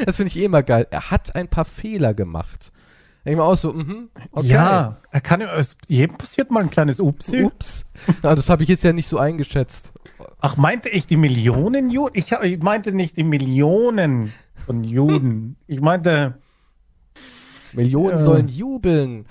[0.04, 0.86] Das finde ich eh immer geil.
[0.90, 2.70] Er hat ein paar Fehler gemacht.
[3.24, 4.48] Denk mal aus, so, mhm, okay.
[4.48, 5.50] Ja, er kann ja,
[5.88, 7.42] jedem passiert mal ein kleines Upsi.
[7.42, 7.86] Ups.
[8.22, 9.92] Ja, das habe ich jetzt ja nicht so eingeschätzt.
[10.40, 12.12] Ach, meinte ich die Millionen Juden?
[12.14, 14.32] Ich, ich meinte nicht die Millionen
[14.64, 15.56] von Juden.
[15.66, 16.38] Ich meinte.
[17.72, 19.26] Millionen äh, sollen jubeln.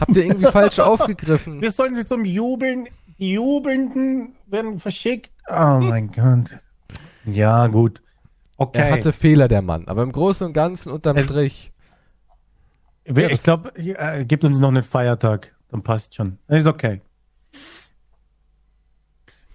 [0.00, 1.60] Habt ihr irgendwie falsch aufgegriffen?
[1.60, 2.88] Wir sollen sie zum Jubeln.
[3.18, 5.30] Die Jubelnden werden verschickt.
[5.48, 6.58] Oh mein Gott.
[7.24, 8.02] Ja, gut.
[8.56, 8.78] Okay.
[8.78, 9.88] Er hatte Fehler, der Mann.
[9.88, 11.72] Aber im Großen und Ganzen unterm es, Strich.
[13.06, 15.54] Ja, ich glaube, äh, gibt uns noch einen Feiertag.
[15.70, 16.38] Dann passt schon.
[16.48, 17.00] Ist okay.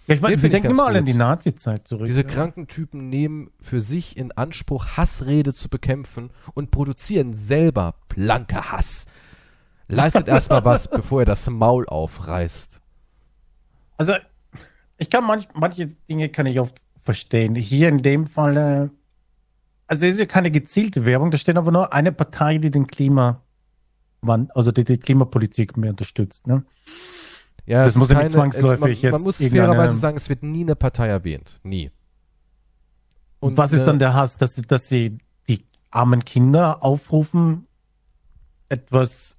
[0.07, 2.07] Ja, ich mein, wir denken immer alle an die Nazi-Zeit zurück.
[2.07, 2.27] Diese ja.
[2.27, 9.05] kranken Typen nehmen für sich in Anspruch, Hassrede zu bekämpfen und produzieren selber blanke Hass.
[9.87, 12.81] Leistet erstmal was, bevor er das Maul aufreißt.
[13.97, 14.13] Also,
[14.97, 17.55] ich kann manch, manche Dinge kann ich oft verstehen.
[17.55, 18.89] Hier in dem Fall
[19.89, 22.85] also es ist ja keine gezielte Werbung, da steht aber nur eine Partei, die den
[22.85, 23.41] Klima,
[24.21, 26.45] also die, die Klimapolitik mehr unterstützt.
[26.45, 26.63] Ne?
[27.65, 29.11] Ja, das muss ja nicht zwangsläufig es, man, jetzt.
[29.11, 31.59] Man muss fairerweise sagen, es wird nie eine Partei erwähnt.
[31.63, 31.89] Nie.
[33.39, 37.65] Und was ist äh, dann der Hass, dass, dass sie die armen Kinder aufrufen,
[38.69, 39.37] etwas,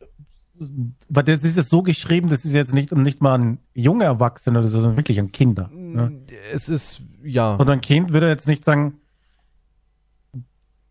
[1.08, 4.58] weil das ist ja so geschrieben, das ist jetzt nicht, nicht mal ein junger Erwachsener
[4.58, 5.70] oder so, sondern wirklich ein Kinder.
[5.72, 6.22] Ne?
[6.52, 7.54] Es ist, ja.
[7.54, 8.99] Und ein Kind würde jetzt nicht sagen,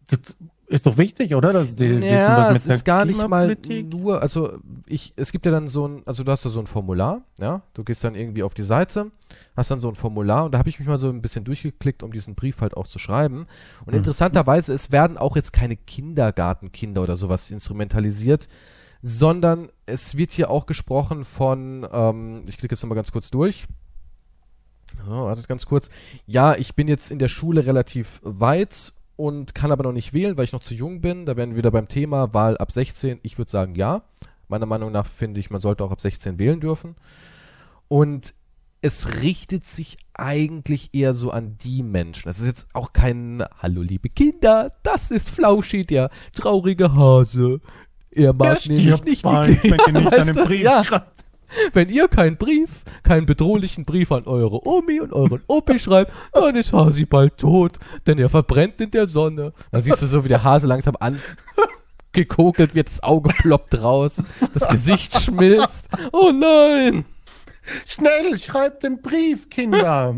[0.10, 0.36] das
[0.68, 1.52] ist doch wichtig, oder?
[1.52, 3.58] Dass die ja, wissen, was mit es ist gar nicht mal
[3.90, 6.68] nur, also ich, es gibt ja dann so ein, also du hast da so ein
[6.68, 9.12] Formular, ja, du gehst dann irgendwie auf die Seite,
[9.58, 12.04] hast dann so ein Formular und da habe ich mich mal so ein bisschen durchgeklickt,
[12.04, 13.48] um diesen Brief halt auch zu schreiben.
[13.86, 13.98] Und mhm.
[13.98, 18.48] interessanterweise, es werden auch jetzt keine Kindergartenkinder oder sowas instrumentalisiert,
[19.02, 23.66] sondern es wird hier auch gesprochen von, ähm, ich klicke jetzt nochmal ganz kurz durch.
[25.08, 25.90] Oh, wartet ganz kurz.
[26.26, 30.38] Ja, ich bin jetzt in der Schule relativ weit und kann aber noch nicht wählen,
[30.38, 31.26] weil ich noch zu jung bin.
[31.26, 33.20] Da wären wir wieder beim Thema Wahl ab 16.
[33.22, 34.04] Ich würde sagen, ja.
[34.48, 36.96] Meiner Meinung nach finde ich, man sollte auch ab 16 wählen dürfen.
[37.90, 38.34] Und
[38.82, 42.30] es richtet sich eigentlich eher so an die Menschen.
[42.30, 47.60] Es ist jetzt auch kein Hallo liebe Kinder, das ist Flauschi, der traurige Hase.
[48.12, 50.86] Er mag nämlich nicht bald, die Kinder, wenn ihr nicht einen Brief ja.
[50.86, 51.26] schreibt.
[51.74, 56.56] Wenn ihr keinen Brief, keinen bedrohlichen Brief an eure Omi und euren Opi schreibt, dann
[56.56, 59.54] ist Hasi bald tot, denn er verbrennt in der Sonne.
[59.72, 64.68] Dann siehst du so, wie der Hase langsam angekokelt wird, das Auge ploppt raus, das
[64.68, 65.90] Gesicht schmilzt.
[66.12, 67.06] Oh nein!
[67.86, 70.16] Schnell, schreibt den Brief, Kinder!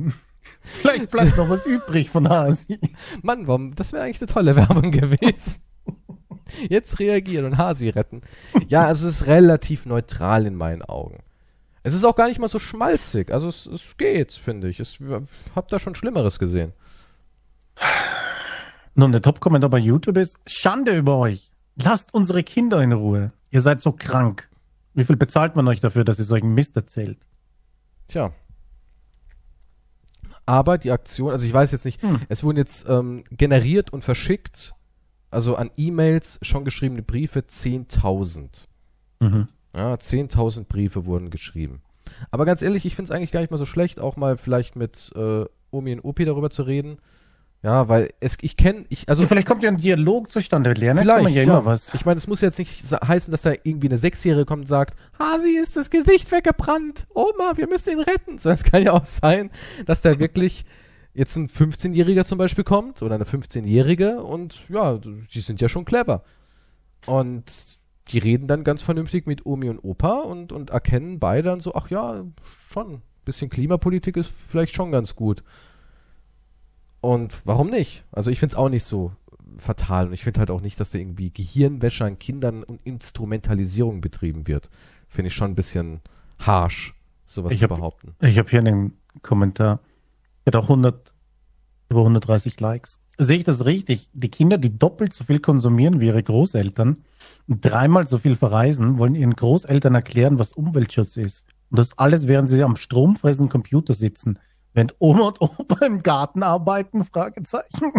[0.63, 2.79] Vielleicht bleibt noch was übrig von Hasi.
[3.23, 3.75] Mann, warum?
[3.75, 5.61] Das wäre eigentlich eine tolle Werbung gewesen.
[6.69, 8.21] Jetzt reagieren und Hasi retten.
[8.67, 11.19] Ja, also es ist relativ neutral in meinen Augen.
[11.83, 13.31] Es ist auch gar nicht mal so schmalzig.
[13.31, 14.79] Also es, es geht, finde ich.
[14.79, 14.99] Ich
[15.55, 16.73] habe da schon Schlimmeres gesehen.
[18.93, 21.51] Nun, der Top-Kommentar bei YouTube ist, Schande über euch.
[21.81, 23.31] Lasst unsere Kinder in Ruhe.
[23.49, 24.49] Ihr seid so krank.
[24.93, 27.17] Wie viel bezahlt man euch dafür, dass ihr solchen Mist erzählt?
[28.07, 28.33] Tja.
[30.45, 32.19] Aber die Aktion, also ich weiß jetzt nicht, hm.
[32.27, 34.73] es wurden jetzt ähm, generiert und verschickt,
[35.31, 38.67] also an E-Mails schon geschriebene Briefe 10.000.
[39.19, 39.47] Mhm.
[39.75, 41.81] Ja, 10.000 Briefe wurden geschrieben.
[42.29, 44.75] Aber ganz ehrlich, ich finde es eigentlich gar nicht mal so schlecht, auch mal vielleicht
[44.75, 46.97] mit äh, Omi und Opi darüber zu reden.
[47.63, 49.21] Ja, weil es, ich kenne, ich, also.
[49.21, 51.63] Ja, vielleicht kommt ja ein Dialog zustande, lernen vielleicht, ja, ja.
[51.63, 51.93] was.
[51.93, 54.97] Ich meine, es muss jetzt nicht heißen, dass da irgendwie eine Sechsjährige kommt und sagt,
[55.19, 57.05] Hasi ist das Gesicht weggebrannt.
[57.13, 58.39] Oma, wir müssen ihn retten.
[58.39, 59.51] So, es kann ja auch sein,
[59.85, 60.65] dass da wirklich
[61.13, 65.86] jetzt ein 15-Jähriger zum Beispiel kommt oder eine 15-Jährige und ja, die sind ja schon
[65.86, 66.24] clever.
[67.06, 67.45] Und
[68.10, 71.74] die reden dann ganz vernünftig mit Omi und Opa und, und erkennen beide dann so,
[71.76, 72.26] ach ja,
[72.69, 75.43] schon, bisschen Klimapolitik ist vielleicht schon ganz gut.
[77.00, 78.06] Und warum nicht?
[78.12, 79.12] Also ich finde es auch nicht so
[79.58, 84.02] fatal und ich finde halt auch nicht, dass da irgendwie Gehirnwäsche an Kindern und Instrumentalisierung
[84.02, 84.69] betrieben wird.
[85.10, 86.02] Finde ich schon ein bisschen
[86.39, 86.95] harsh,
[87.26, 88.15] sowas ich zu hab, behaupten.
[88.21, 89.80] Ich habe hier einen Kommentar.
[90.45, 91.13] Hat auch 100,
[91.89, 92.99] über 130 Likes.
[93.17, 94.10] Sehe ich das richtig?
[94.13, 97.04] Die Kinder, die doppelt so viel konsumieren wie ihre Großeltern
[97.47, 101.45] und dreimal so viel verreisen, wollen ihren Großeltern erklären, was Umweltschutz ist.
[101.69, 104.39] Und das alles, während sie am stromfressenden Computer sitzen.
[104.73, 107.06] Während Oma und Opa im Garten arbeiten?
[107.06, 107.91] Fragezeichen.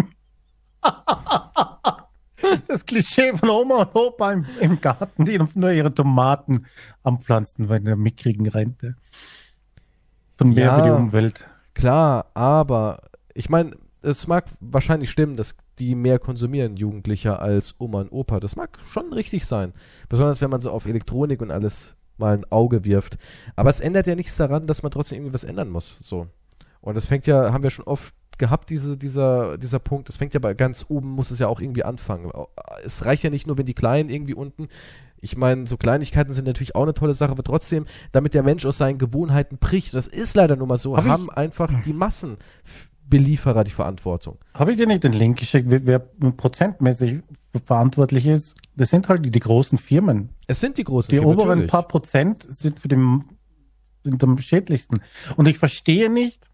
[2.67, 6.65] das Klischee von Oma und Opa im, im, Garten, die nur ihre Tomaten
[7.03, 8.95] anpflanzen bei der mickrigen Rente.
[10.37, 11.47] Von mehr ja, für die Umwelt.
[11.73, 13.01] Klar, aber
[13.33, 18.39] ich meine, es mag wahrscheinlich stimmen, dass die mehr konsumieren, Jugendlicher, als Oma und Opa.
[18.39, 19.73] Das mag schon richtig sein.
[20.09, 23.17] Besonders wenn man so auf Elektronik und alles mal ein Auge wirft.
[23.55, 25.97] Aber es ändert ja nichts daran, dass man trotzdem irgendwie was ändern muss.
[25.99, 26.27] So.
[26.81, 30.09] Und das fängt ja, haben wir schon oft gehabt, diese, dieser, dieser Punkt.
[30.09, 32.31] Das fängt ja bei ganz oben, muss es ja auch irgendwie anfangen.
[32.83, 34.67] Es reicht ja nicht nur, wenn die Kleinen irgendwie unten
[35.23, 38.65] ich meine, so Kleinigkeiten sind natürlich auch eine tolle Sache, aber trotzdem, damit der Mensch
[38.65, 43.63] aus seinen Gewohnheiten bricht, das ist leider nun mal so, Hab haben einfach die Massenbelieferer
[43.63, 44.37] die Verantwortung.
[44.53, 47.21] Habe ich dir nicht den Link geschickt, wer, wer prozentmäßig
[47.65, 48.55] verantwortlich ist?
[48.75, 50.29] Das sind halt die, die großen Firmen.
[50.47, 51.37] Es sind die großen die Firmen.
[51.37, 51.71] Die oberen natürlich.
[51.71, 53.23] paar Prozent sind für den
[54.03, 55.01] sind am schädlichsten.
[55.37, 56.49] Und ich verstehe nicht,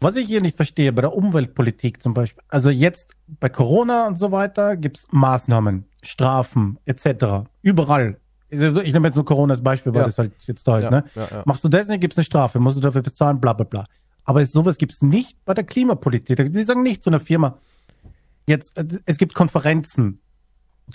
[0.00, 4.18] was ich hier nicht verstehe, bei der Umweltpolitik zum Beispiel, also jetzt bei Corona und
[4.18, 7.46] so weiter gibt's Maßnahmen, Strafen etc.
[7.62, 8.18] Überall.
[8.48, 10.06] Ich nehme jetzt nur Corona als Beispiel, weil ja.
[10.06, 10.84] das halt jetzt da ist.
[10.84, 11.04] Ja, ne?
[11.14, 13.84] Ja, Machst du das nicht, gibt's eine Strafe, musst du dafür bezahlen, bla bla bla.
[14.24, 16.50] Aber sowas gibt's nicht bei der Klimapolitik.
[16.52, 17.58] Sie sagen nicht zu einer Firma,
[18.46, 20.20] jetzt, es gibt Konferenzen,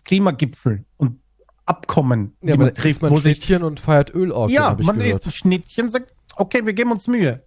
[0.03, 1.19] Klimagipfel und
[1.67, 4.55] Abkommen, die man trifft, man wo Schnittchen sich, und feiert Ölorgien.
[4.55, 7.43] Ja, man isst Schnittchen, sagt, okay, wir geben uns Mühe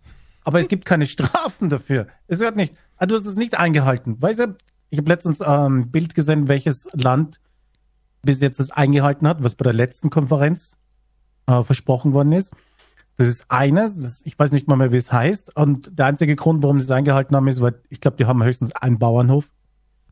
[0.48, 2.06] aber es gibt keine Strafen dafür.
[2.26, 4.22] Es wird nicht, ah, du hast es nicht eingehalten.
[4.22, 4.56] Weißt du,
[4.88, 7.38] ich habe letztens ähm, ein Bild gesehen, welches Land
[8.22, 10.78] bis jetzt es eingehalten hat, was bei der letzten Konferenz
[11.48, 12.54] äh, versprochen worden ist.
[13.18, 15.54] Das ist eines, das, ich weiß nicht mal mehr, wie es heißt.
[15.54, 18.42] Und der einzige Grund, warum sie es eingehalten haben, ist, weil ich glaube, die haben
[18.42, 19.50] höchstens einen Bauernhof.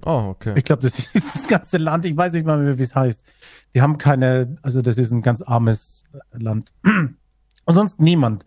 [0.05, 0.53] Oh, okay.
[0.55, 2.05] Ich glaube, das ist das ganze Land.
[2.05, 3.25] Ich weiß nicht mal mehr, wie es heißt.
[3.75, 6.75] Die haben keine, also das ist ein ganz armes Land.
[6.85, 8.45] Und sonst niemand.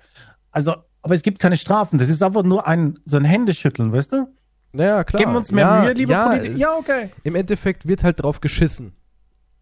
[0.52, 1.98] Also aber es gibt keine Strafen.
[1.98, 4.28] Das ist einfach nur ein, so ein Händeschütteln, weißt du?
[4.72, 5.20] Naja, klar.
[5.20, 6.58] Geben wir uns mehr ja, Mühe, lieber ja, Politiker.
[6.58, 7.10] Ja, okay.
[7.24, 8.94] Im Endeffekt wird halt drauf geschissen.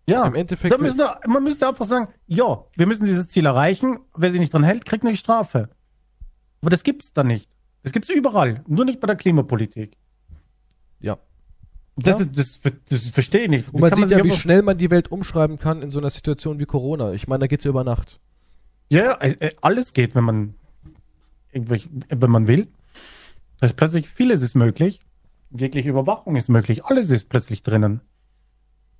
[0.10, 0.74] Ja, im Endeffekt.
[0.74, 4.00] Da müssen wir, man müsste einfach sagen, ja, wir müssen dieses Ziel erreichen.
[4.16, 5.70] Wer sich nicht dran hält, kriegt eine Strafe.
[6.62, 7.50] Aber das gibt's da nicht.
[7.84, 8.64] Das gibt's überall.
[8.68, 9.98] Nur nicht bei der Klimapolitik.
[11.00, 11.18] Ja.
[11.98, 12.26] Das, ja.
[12.26, 13.74] Ist, das, das, verstehe ich nicht.
[13.74, 16.60] Und man sieht ja, wie schnell man die Welt umschreiben kann in so einer Situation
[16.60, 17.14] wie Corona.
[17.14, 18.20] Ich meine, da geht's ja über Nacht.
[18.90, 20.54] Ja, äh, äh, alles geht, wenn man
[21.66, 22.68] wenn man will.
[23.60, 25.00] Da ist plötzlich vieles ist möglich.
[25.52, 26.86] Jegliche Überwachung ist möglich.
[26.86, 28.02] Alles ist plötzlich drinnen.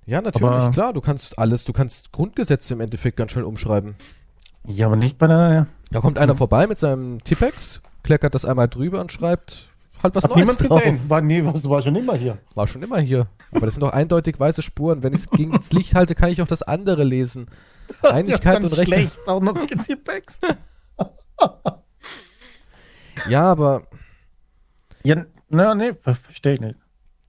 [0.06, 0.92] Ja, natürlich, aber, klar.
[0.92, 3.94] Du kannst alles, du kannst Grundgesetze im Endeffekt ganz schnell umschreiben.
[4.66, 5.66] Ja, aber nicht bei der.
[5.90, 9.68] Da kommt einer vorbei mit seinem Tippex, kleckert das einmal drüber und schreibt
[10.02, 10.78] halt was Hat Neues niemand drauf.
[10.78, 11.00] gesehen.
[11.08, 12.38] War, nie, war schon immer hier.
[12.54, 13.26] War schon immer hier.
[13.52, 15.02] Aber das sind doch eindeutig weiße Spuren.
[15.02, 17.48] Wenn ich es gegen das Licht halte, kann ich auch das andere lesen.
[18.02, 18.88] Einigkeit und Recht.
[18.88, 20.42] Schlecht, auch noch getippext.
[23.28, 23.86] Ja, aber.
[25.04, 26.76] Ja, na, nee, verstehe ich nicht.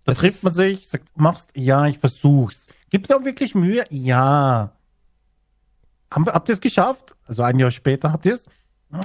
[0.04, 2.68] Da das trifft man sich, sagt, machst, ja, ich versuch's.
[2.90, 3.84] Gibt's auch wirklich Mühe?
[3.90, 4.74] Ja.
[6.12, 7.16] Haben, habt ihr es geschafft?
[7.28, 8.46] Also ein Jahr später habt ihr es?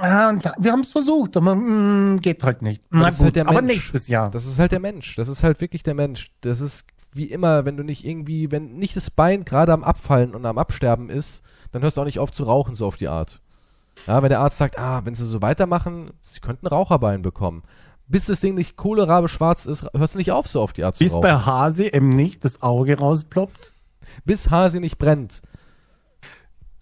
[0.01, 2.83] Ja, und wir haben es versucht, aber mm, geht halt nicht.
[2.91, 4.31] Na gut, halt aber nächstes Jahr.
[4.31, 5.15] Das ist halt der Mensch.
[5.17, 6.33] Das ist halt wirklich der Mensch.
[6.41, 10.35] Das ist wie immer, wenn du nicht irgendwie, wenn nicht das Bein gerade am Abfallen
[10.35, 13.09] und am Absterben ist, dann hörst du auch nicht auf zu rauchen, so auf die
[13.09, 13.41] Art.
[14.07, 17.63] Ja, wenn der Arzt sagt, ah, wenn sie so weitermachen, sie könnten Raucherbein bekommen.
[18.07, 20.95] Bis das Ding nicht kohlerabe schwarz ist, hörst du nicht auf, so auf die Art
[20.95, 21.23] zu Bis rauchen.
[21.23, 23.73] Bis bei Hasi eben nicht das Auge rausploppt?
[24.25, 25.43] Bis Hasi nicht brennt.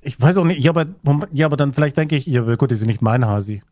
[0.00, 0.86] Ich weiß auch nicht, ja, aber,
[1.30, 3.62] ja, aber dann vielleicht denke ich, ja, gut, das ist nicht mein Hasi.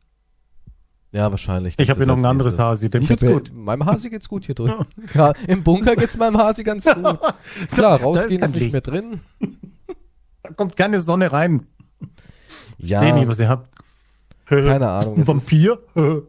[1.12, 1.74] Ja, wahrscheinlich.
[1.76, 3.50] Ich habe hier noch ein anderes Hasi, dem ich geht's gut.
[3.53, 4.72] Meinem Hasi geht's gut hier drin.
[5.14, 7.18] ja, im Bunker geht's meinem Hasi ganz gut.
[7.72, 9.20] Klar, rausgehen ist, ist nicht mehr drin.
[10.42, 11.66] Da kommt keine Sonne rein.
[12.83, 13.03] Ja.
[13.05, 13.69] Ich nicht, was ihr habt.
[14.47, 15.19] Keine Ahnung.
[15.19, 15.79] Ein Vampir?
[15.95, 16.23] Ist,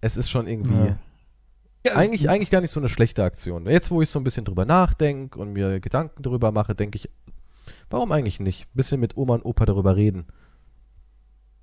[0.00, 0.94] es ist schon irgendwie.
[1.84, 1.94] Ja.
[1.96, 3.66] Eigentlich, eigentlich gar nicht so eine schlechte Aktion.
[3.66, 7.10] Jetzt, wo ich so ein bisschen drüber nachdenke und mir Gedanken drüber mache, denke ich,
[7.90, 8.66] warum eigentlich nicht?
[8.66, 10.26] Ein bisschen mit Oma und Opa darüber reden.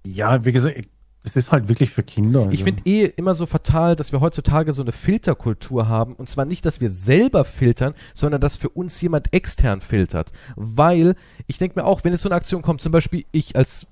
[0.06, 0.76] Ja, wie gesagt,
[1.24, 2.42] es ist halt wirklich für Kinder.
[2.42, 2.52] Also.
[2.52, 6.14] Ich finde eh immer so fatal, dass wir heutzutage so eine Filterkultur haben.
[6.16, 10.32] Und zwar nicht, dass wir selber filtern, sondern dass für uns jemand extern filtert.
[10.56, 11.16] Weil
[11.48, 13.88] ich denke mir auch, wenn jetzt so eine Aktion kommt, zum Beispiel ich als,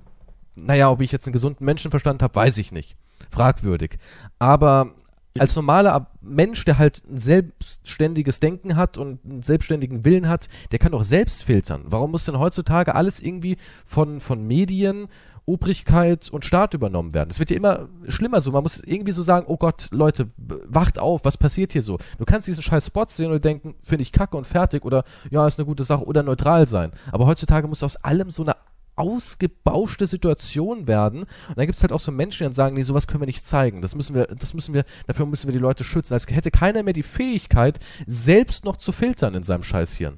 [0.59, 2.95] naja, ob ich jetzt einen gesunden Menschenverstand habe, weiß ich nicht.
[3.31, 3.97] Fragwürdig.
[4.39, 4.93] Aber
[5.37, 10.79] als normaler Mensch, der halt ein selbstständiges Denken hat und einen selbstständigen Willen hat, der
[10.79, 11.83] kann doch selbst filtern.
[11.85, 15.07] Warum muss denn heutzutage alles irgendwie von, von Medien
[15.47, 17.29] Obrigkeit und Staat übernommen werden.
[17.31, 18.51] Es wird ja immer schlimmer so.
[18.51, 21.99] Man muss irgendwie so sagen, oh Gott, Leute, wacht auf, was passiert hier so?
[22.17, 25.47] Du kannst diesen scheiß Spot sehen und denken, finde ich kacke und fertig oder ja,
[25.47, 26.91] ist eine gute Sache oder neutral sein.
[27.13, 28.57] Aber heutzutage muss aus allem so eine
[28.97, 31.21] ausgebauschte Situation werden.
[31.21, 33.27] Und dann gibt es halt auch so Menschen, die dann sagen, nee, sowas können wir
[33.27, 33.81] nicht zeigen.
[33.81, 36.13] Das müssen wir, das müssen wir, dafür müssen wir die Leute schützen.
[36.13, 40.17] Als hätte keiner mehr die Fähigkeit, selbst noch zu filtern in seinem Scheißhirn.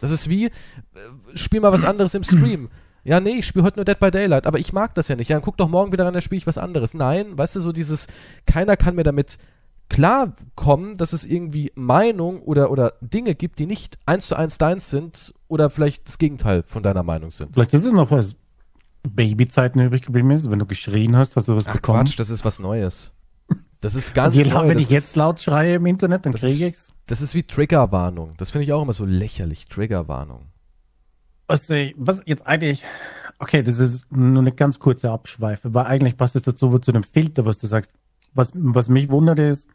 [0.00, 0.50] Das ist wie, äh,
[1.34, 2.68] spiel mal was anderes im Stream.
[3.04, 5.28] Ja, nee, ich spiele heute nur Dead by Daylight, aber ich mag das ja nicht.
[5.28, 6.94] Ja, dann guck doch morgen wieder ran, dann spiele ich was anderes.
[6.94, 8.06] Nein, weißt du, so dieses,
[8.46, 9.38] keiner kann mir damit
[9.88, 14.88] klarkommen, dass es irgendwie Meinung oder, oder Dinge gibt, die nicht eins zu eins deins
[14.88, 17.54] sind oder vielleicht das Gegenteil von deiner Meinung sind.
[17.54, 18.34] Vielleicht ist es noch was
[19.08, 22.04] Babyzeiten übrig geblieben ist, wenn du geschrien hast, hast du was Ach, bekommen.
[22.04, 23.12] Quatsch, das ist was Neues.
[23.80, 24.68] Das ist ganz okay, neu.
[24.68, 26.92] Wenn ich jetzt laut schreie im Internet, dann kriege ich's.
[27.06, 28.34] Das ist wie Triggerwarnung.
[28.36, 29.66] Das finde ich auch immer so lächerlich.
[29.66, 30.52] Triggerwarnung
[31.52, 32.82] was, was jetzt eigentlich,
[33.38, 37.04] okay, das ist nur eine ganz kurze Abschweife, weil eigentlich passt es dazu zu dem
[37.04, 37.92] Filter, was du sagst.
[38.34, 39.68] Was, was mich wundert ist,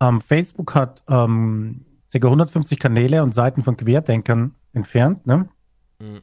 [0.00, 2.18] ähm, Facebook hat ähm, ca.
[2.18, 5.48] 150 Kanäle und Seiten von Querdenkern entfernt, ne?
[6.00, 6.20] Mhm.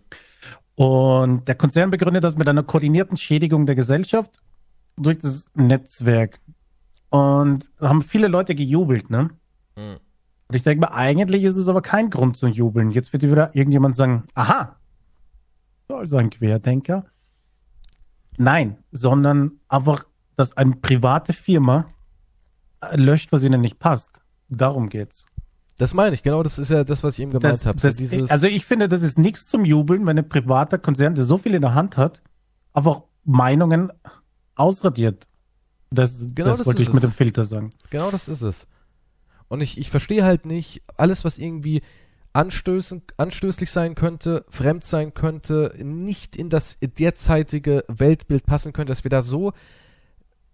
[0.75, 4.41] Und der Konzern begründet das mit einer koordinierten Schädigung der Gesellschaft
[4.97, 6.39] durch das Netzwerk.
[7.09, 9.29] Und haben viele Leute gejubelt, ne?
[9.75, 9.99] Mhm.
[10.47, 12.91] Und ich denke mal, eigentlich ist es aber kein Grund zum Jubeln.
[12.91, 14.75] Jetzt wird wieder irgendjemand sagen, aha,
[15.87, 17.05] also ein Querdenker.
[18.37, 21.87] Nein, sondern einfach, dass eine private Firma
[22.93, 24.21] löscht, was ihnen nicht passt.
[24.49, 25.25] Darum geht's.
[25.77, 27.79] Das meine ich, genau, das ist ja das, was ich eben gemeint habe.
[27.79, 27.89] So
[28.29, 31.53] also ich finde, das ist nichts zum Jubeln, wenn ein privater Konzern, der so viel
[31.53, 32.21] in der Hand hat,
[32.73, 33.91] einfach Meinungen
[34.55, 35.27] ausradiert.
[35.91, 36.93] Das, genau das, das wollte ich es.
[36.93, 37.71] mit dem Filter sagen.
[37.89, 38.67] Genau das ist es.
[39.47, 41.81] Und ich, ich verstehe halt nicht, alles, was irgendwie
[42.33, 49.03] anstößen, anstößlich sein könnte, fremd sein könnte, nicht in das derzeitige Weltbild passen könnte, dass
[49.03, 49.53] wir da so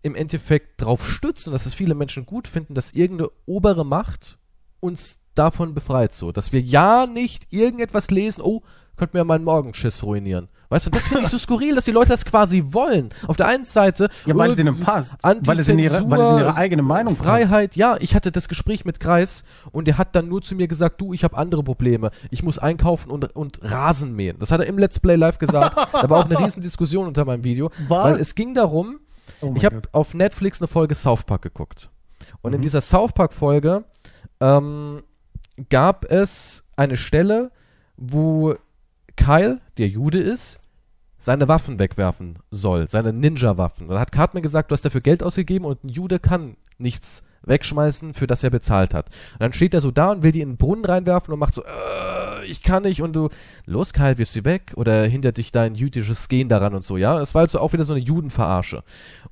[0.04, 4.40] im Endeffekt drauf stützen, dass es viele Menschen gut finden, dass irgendeine obere Macht
[4.82, 8.62] uns davon befreit, so, dass wir ja nicht irgendetwas lesen, oh,
[8.98, 10.50] könnte mir meinen Morgenschiss ruinieren.
[10.70, 13.10] Weißt du, das finde ich so skurril, dass die Leute das quasi wollen.
[13.28, 14.10] Auf der einen Seite.
[14.26, 15.18] Ja, weil es ihnen passt.
[15.22, 17.78] Weil es, in ihre, weil es in ihre eigene Meinung Freiheit, passt.
[17.78, 17.98] ja.
[18.00, 21.14] Ich hatte das Gespräch mit Kreis und der hat dann nur zu mir gesagt, du,
[21.14, 22.12] ich habe andere Probleme.
[22.30, 24.40] Ich muss einkaufen und, und Rasen mähen.
[24.40, 25.76] Das hat er im Let's Play Live gesagt.
[25.92, 27.70] da war auch eine riesen Diskussion unter meinem Video.
[27.90, 28.04] Was?
[28.06, 29.00] Weil es ging darum,
[29.42, 31.90] oh ich habe auf Netflix eine Folge South Park geguckt.
[32.42, 32.58] Und mhm.
[32.58, 33.84] in dieser South Park Folge
[34.42, 35.04] ähm,
[35.70, 37.52] gab es eine Stelle,
[37.96, 38.56] wo
[39.16, 40.60] Kyle, der Jude ist,
[41.18, 43.88] seine Waffen wegwerfen soll, seine Ninja-Waffen.
[43.88, 48.14] Dann hat Cartman gesagt, du hast dafür Geld ausgegeben und ein Jude kann nichts wegschmeißen,
[48.14, 49.10] für das er bezahlt hat.
[49.34, 51.54] Und dann steht er so da und will die in den Brunnen reinwerfen und macht
[51.54, 51.68] so, äh,
[52.46, 53.30] ich kann nicht und du,
[53.66, 57.20] los Kyle, wirf sie weg oder hindert dich dein jüdisches Gen daran und so, ja.
[57.20, 58.84] Es war also auch wieder so eine Judenverarsche.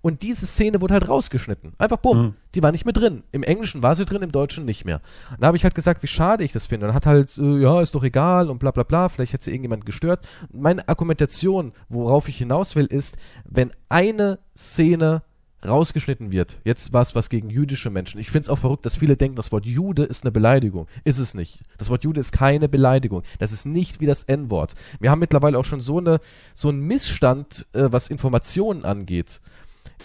[0.02, 1.74] Und diese Szene wurde halt rausgeschnitten.
[1.78, 2.22] Einfach bumm.
[2.22, 2.34] Mhm.
[2.56, 3.24] Die war nicht mehr drin.
[3.32, 5.02] Im Englischen war sie drin, im Deutschen nicht mehr.
[5.32, 6.88] Und da habe ich halt gesagt, wie schade ich das finde.
[6.88, 9.52] Und hat halt, äh, ja, ist doch egal und bla bla bla, vielleicht hat sie
[9.52, 10.26] irgendjemand gestört.
[10.52, 15.22] Meine Argumentation, worauf ich hinaus will, ist, wenn eine Szene
[15.66, 18.20] rausgeschnitten wird, jetzt war es was gegen jüdische Menschen.
[18.20, 20.88] Ich finde es auch verrückt, dass viele denken, das Wort Jude ist eine Beleidigung.
[21.04, 21.60] Ist es nicht.
[21.78, 23.24] Das Wort Jude ist keine Beleidigung.
[23.40, 24.76] Das ist nicht wie das N-Wort.
[25.00, 26.20] Wir haben mittlerweile auch schon so eine
[26.54, 29.42] so einen Missstand, äh, was Informationen angeht.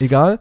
[0.01, 0.41] Egal.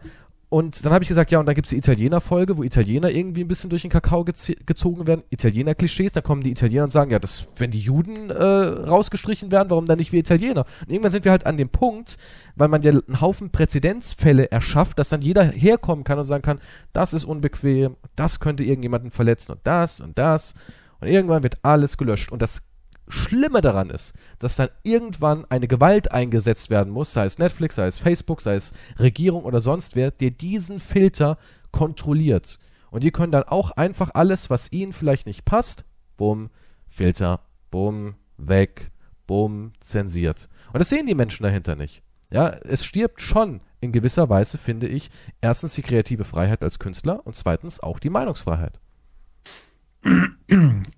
[0.53, 3.43] Und dann habe ich gesagt, ja, und dann gibt es die Italiener-Folge, wo Italiener irgendwie
[3.43, 5.23] ein bisschen durch den Kakao gezogen werden.
[5.31, 9.71] Italiener-Klischees, da kommen die Italiener und sagen, ja, das, wenn die Juden äh, rausgestrichen werden,
[9.71, 10.65] warum dann nicht wir Italiener?
[10.81, 12.17] Und irgendwann sind wir halt an dem Punkt,
[12.55, 16.59] weil man ja einen Haufen Präzedenzfälle erschafft, dass dann jeder herkommen kann und sagen kann,
[16.91, 20.53] das ist unbequem, das könnte irgendjemanden verletzen und das und das.
[20.99, 22.31] Und irgendwann wird alles gelöscht.
[22.31, 22.61] Und das
[23.07, 27.87] Schlimme daran ist, dass dann irgendwann eine Gewalt eingesetzt werden muss, sei es Netflix, sei
[27.87, 31.37] es Facebook, sei es Regierung oder sonst wer, der diesen Filter
[31.71, 32.59] kontrolliert.
[32.91, 35.83] Und die können dann auch einfach alles, was ihnen vielleicht nicht passt,
[36.15, 36.49] bumm,
[36.87, 37.41] Filter,
[37.71, 38.91] bumm, weg,
[39.27, 40.47] bumm, zensiert.
[40.71, 42.03] Und das sehen die Menschen dahinter nicht.
[42.31, 47.25] Ja, es stirbt schon in gewisser Weise, finde ich, erstens die kreative Freiheit als Künstler
[47.25, 48.79] und zweitens auch die Meinungsfreiheit.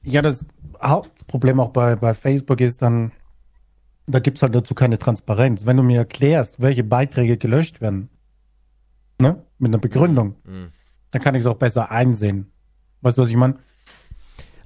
[0.04, 0.46] Ja, das
[0.82, 3.12] Hauptproblem auch bei, bei Facebook ist dann,
[4.08, 5.66] da gibt es halt dazu keine Transparenz.
[5.66, 8.10] Wenn du mir erklärst, welche Beiträge gelöscht werden,
[9.20, 10.72] ne, mit einer Begründung, mhm.
[11.12, 12.52] dann kann ich es auch besser einsehen.
[13.02, 13.56] Weißt du, was ich meine?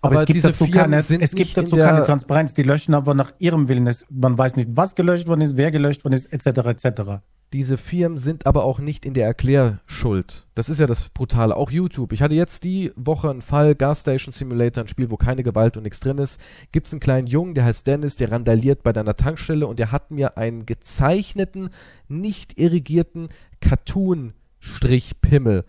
[0.01, 2.53] Aber, aber, es gibt dazu, keine, es gibt dazu keine Transparenz.
[2.53, 3.93] Die löschen aber nach ihrem Willen.
[4.09, 6.85] Man weiß nicht, was gelöscht worden ist, wer gelöscht worden ist, etc.
[6.85, 7.01] etc.
[7.51, 10.45] Diese Firmen sind aber auch nicht in der Erklärschuld.
[10.53, 11.55] Das ist ja das Brutale.
[11.55, 12.13] Auch YouTube.
[12.13, 15.75] Ich hatte jetzt die Woche einen Fall, Gas Station Simulator, ein Spiel, wo keine Gewalt
[15.75, 16.39] und nichts drin ist.
[16.71, 19.91] Gibt es einen kleinen Jungen, der heißt Dennis, der randaliert bei deiner Tankstelle und der
[19.91, 21.71] hat mir einen gezeichneten,
[22.07, 23.29] nicht irrigierten
[23.61, 25.65] Cartoon-Strich-Pimmel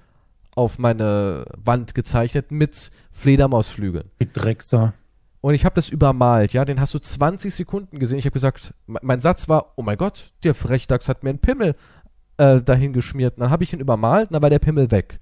[0.54, 4.10] auf meine Wand gezeichnet mit Fledermausflügeln.
[4.18, 4.92] Mit Dreckser.
[5.40, 8.18] Und ich habe das übermalt, ja, den hast du 20 Sekunden gesehen.
[8.18, 11.76] Ich habe gesagt, mein Satz war, oh mein Gott, der Frechdachs hat mir einen Pimmel
[12.36, 13.36] äh, dahin geschmiert.
[13.36, 15.18] Und dann habe ich ihn übermalt und dann war der Pimmel weg.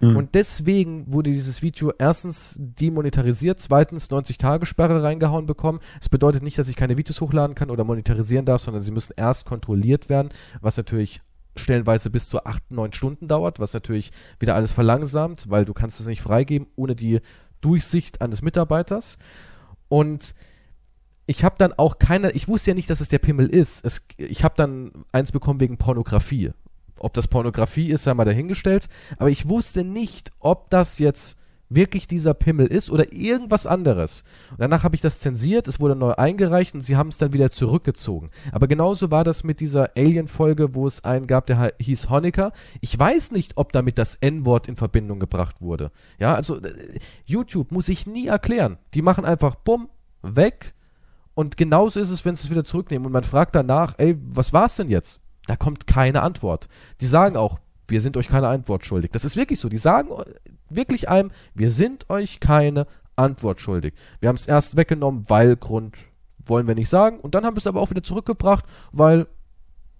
[0.00, 0.16] Mhm.
[0.16, 5.80] Und deswegen wurde dieses Video erstens demonetarisiert, zweitens 90 Tage Sperre reingehauen bekommen.
[6.00, 9.14] Es bedeutet nicht, dass ich keine Videos hochladen kann oder monetarisieren darf, sondern sie müssen
[9.16, 11.22] erst kontrolliert werden, was natürlich
[11.56, 16.00] stellenweise bis zu 8, 9 Stunden dauert, was natürlich wieder alles verlangsamt, weil du kannst
[16.00, 17.20] es nicht freigeben ohne die
[17.60, 19.18] Durchsicht eines Mitarbeiters.
[19.92, 20.34] Und
[21.26, 23.84] ich habe dann auch keine, ich wusste ja nicht, dass es der Pimmel ist.
[23.84, 26.52] Es, ich habe dann eins bekommen wegen Pornografie.
[26.98, 28.88] Ob das Pornografie ist, sei mal dahingestellt.
[29.18, 31.36] Aber ich wusste nicht, ob das jetzt
[31.74, 34.24] wirklich dieser Pimmel ist oder irgendwas anderes.
[34.50, 37.32] Und danach habe ich das zensiert, es wurde neu eingereicht und sie haben es dann
[37.32, 38.30] wieder zurückgezogen.
[38.52, 42.52] Aber genauso war das mit dieser Alien-Folge, wo es einen gab, der hieß Honecker.
[42.80, 45.90] Ich weiß nicht, ob damit das N-Wort in Verbindung gebracht wurde.
[46.18, 48.78] Ja, also äh, YouTube muss ich nie erklären.
[48.94, 49.88] Die machen einfach bumm,
[50.22, 50.74] weg.
[51.34, 54.52] Und genauso ist es, wenn sie es wieder zurücknehmen und man fragt danach, ey, was
[54.52, 55.20] war es denn jetzt?
[55.46, 56.68] Da kommt keine Antwort.
[57.00, 57.58] Die sagen auch,
[57.88, 59.10] wir sind euch keine Antwort schuldig.
[59.12, 59.68] Das ist wirklich so.
[59.68, 60.10] Die sagen
[60.76, 63.94] wirklich einem, wir sind euch keine Antwort schuldig.
[64.20, 65.96] Wir haben es erst weggenommen, weil Grund
[66.44, 67.20] wollen wir nicht sagen.
[67.20, 69.26] Und dann haben wir es aber auch wieder zurückgebracht, weil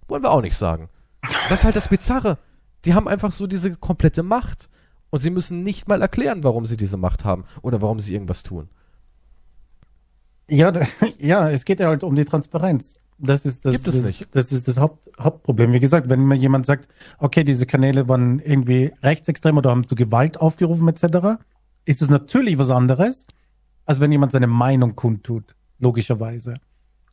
[0.07, 0.89] wollen wir auch nicht sagen.
[1.49, 2.37] Das ist halt das Bizarre.
[2.85, 4.69] Die haben einfach so diese komplette Macht.
[5.09, 8.43] Und sie müssen nicht mal erklären, warum sie diese Macht haben oder warum sie irgendwas
[8.43, 8.69] tun.
[10.49, 10.73] Ja,
[11.19, 12.95] ja, es geht ja halt um die Transparenz.
[13.25, 14.35] Das ist das, Gibt es das, nicht.
[14.35, 15.71] das ist das Haupt, Hauptproblem.
[15.71, 19.95] Wie gesagt, wenn mir jemand sagt, okay, diese Kanäle waren irgendwie rechtsextrem oder haben zu
[19.95, 21.41] Gewalt aufgerufen etc.,
[21.85, 23.23] ist es natürlich was anderes,
[23.85, 26.55] als wenn jemand seine Meinung kundtut, logischerweise.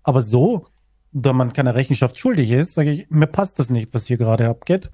[0.02, 0.66] Aber so,
[1.12, 4.48] da man keine Rechenschaft schuldig ist, sage ich, mir passt das nicht, was hier gerade
[4.48, 4.90] abgeht.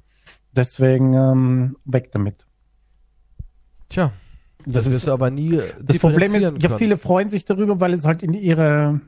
[0.52, 2.46] Deswegen ähm, weg damit.
[3.88, 4.12] Tja,
[4.66, 5.60] das, das ist aber nie.
[5.80, 9.00] Das Problem ist, ja, viele freuen sich darüber, weil es halt in ihre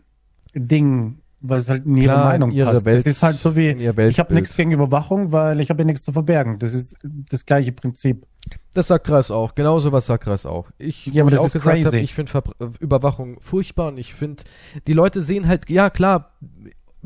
[0.55, 2.85] Ding weil es halt in ihre Klar, Meinung ihre passt.
[2.85, 5.85] Welt, das ist halt so wie, ich habe nichts gegen Überwachung, weil ich habe ja
[5.87, 6.59] nichts zu verbergen.
[6.59, 6.97] Das ist
[7.31, 8.27] das gleiche Prinzip.
[8.75, 9.55] Das sagt Kreis auch.
[9.55, 10.71] Genauso was sagt Kreis auch.
[10.79, 12.43] Ich, ja, aber das auch gesagt habe, ich finde
[12.81, 14.43] Überwachung furchtbar und ich finde,
[14.87, 16.33] die Leute sehen halt, ja klar,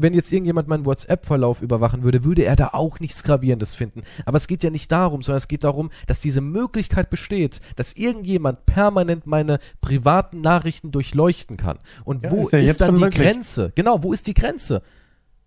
[0.03, 4.03] wenn jetzt irgendjemand meinen WhatsApp-Verlauf überwachen würde, würde er da auch nichts Gravierendes finden.
[4.27, 7.93] Aber es geht ja nicht darum, sondern es geht darum, dass diese Möglichkeit besteht, dass
[7.95, 11.79] irgendjemand permanent meine privaten Nachrichten durchleuchten kann.
[12.05, 13.23] Und ja, wo ist, ja ist dann die möglich.
[13.23, 13.73] Grenze?
[13.75, 14.83] Genau, wo ist die Grenze?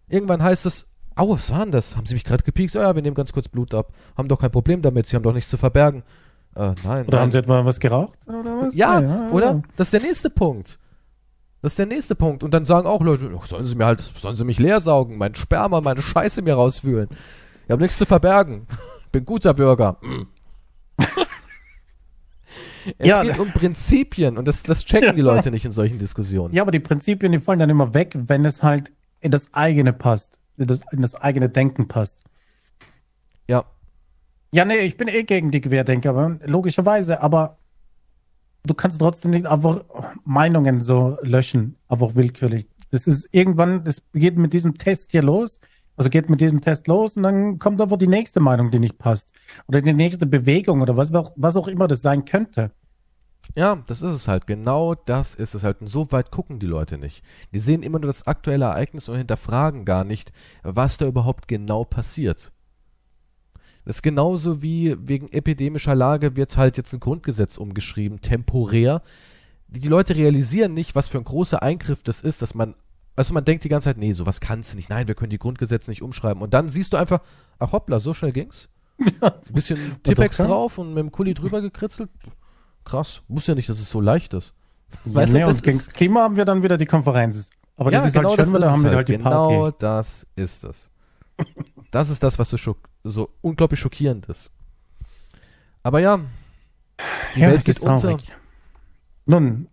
[0.08, 1.96] Irgendwann heißt es, Au, was war denn das?
[1.96, 2.76] Haben Sie mich gerade gepiekt?
[2.76, 3.94] Oh ja, wir nehmen ganz kurz Blut ab.
[4.18, 6.04] Haben doch kein Problem damit, Sie haben doch nichts zu verbergen.
[6.56, 7.06] Äh, nein.
[7.06, 7.20] Oder nein.
[7.22, 8.20] haben Sie etwa was geraucht?
[8.28, 8.76] Oder was?
[8.76, 9.64] Ja, ja, oder?
[9.78, 10.78] Das ist der nächste Punkt.
[11.66, 12.44] Das ist der nächste Punkt.
[12.44, 15.34] Und dann sagen auch Leute, sollen sie mir halt, sollen sie mich leer saugen, mein
[15.34, 17.10] Sperma, meine Scheiße mir rauswühlen.
[17.64, 18.68] Ich habe nichts zu verbergen.
[19.12, 20.00] Bin guter Bürger.
[23.00, 23.24] es ja.
[23.24, 25.14] geht um Prinzipien und das, das checken ja.
[25.14, 26.54] die Leute nicht in solchen Diskussionen.
[26.54, 28.92] Ja, aber die Prinzipien, die fallen dann immer weg, wenn es halt
[29.22, 32.24] in das eigene passt, in das, in das eigene Denken passt.
[33.48, 33.66] Ja.
[34.52, 37.58] Ja, nee, ich bin eh gegen die Querdenker, logischerweise, aber
[38.66, 39.84] du kannst trotzdem nicht einfach
[40.24, 42.68] Meinungen so löschen, einfach willkürlich.
[42.92, 45.60] Das ist irgendwann, das geht mit diesem Test hier los,
[45.98, 48.98] also geht mit diesem Test los und dann kommt einfach die nächste Meinung, die nicht
[48.98, 49.32] passt.
[49.68, 52.72] Oder die nächste Bewegung oder was, was auch immer das sein könnte.
[53.54, 54.48] Ja, das ist es halt.
[54.48, 55.82] Genau das ist es halt.
[55.82, 57.24] Und so weit gucken die Leute nicht.
[57.54, 61.84] Die sehen immer nur das aktuelle Ereignis und hinterfragen gar nicht, was da überhaupt genau
[61.84, 62.52] passiert.
[63.86, 69.02] Das ist genauso wie wegen epidemischer Lage wird halt jetzt ein Grundgesetz umgeschrieben, temporär.
[69.68, 72.74] Die, die Leute realisieren nicht, was für ein großer Eingriff das ist, dass man,
[73.16, 75.38] also man denkt die ganze Zeit, nee, sowas kannst du nicht, nein, wir können die
[75.38, 76.42] Grundgesetze nicht umschreiben.
[76.42, 77.22] Und dann siehst du einfach,
[77.60, 78.70] ach hoppla, so schnell ging's.
[79.22, 82.10] Ein bisschen Tippex drauf und mit dem Kuli drüber gekritzelt.
[82.86, 84.54] Krass, muss ja nicht, dass es so leicht ist.
[85.06, 87.50] Ja, weißt nee, du, und gegen Klima haben wir dann wieder die Konferenz.
[87.78, 89.50] Aber ja, das ist genau halt schön, weil da haben wir halt, halt die Genau
[89.50, 89.78] Party.
[89.80, 90.90] das ist es.
[91.92, 94.52] Das ist das, was so, so unglaublich schockierend ist.
[95.84, 96.20] Aber ja,
[97.36, 98.18] die ja, Welt geht unter.
[99.26, 99.68] Nun,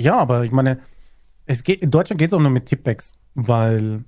[0.00, 0.80] ja, aber ich meine,
[1.46, 4.04] es geht, in Deutschland geht es auch nur mit Tippex, weil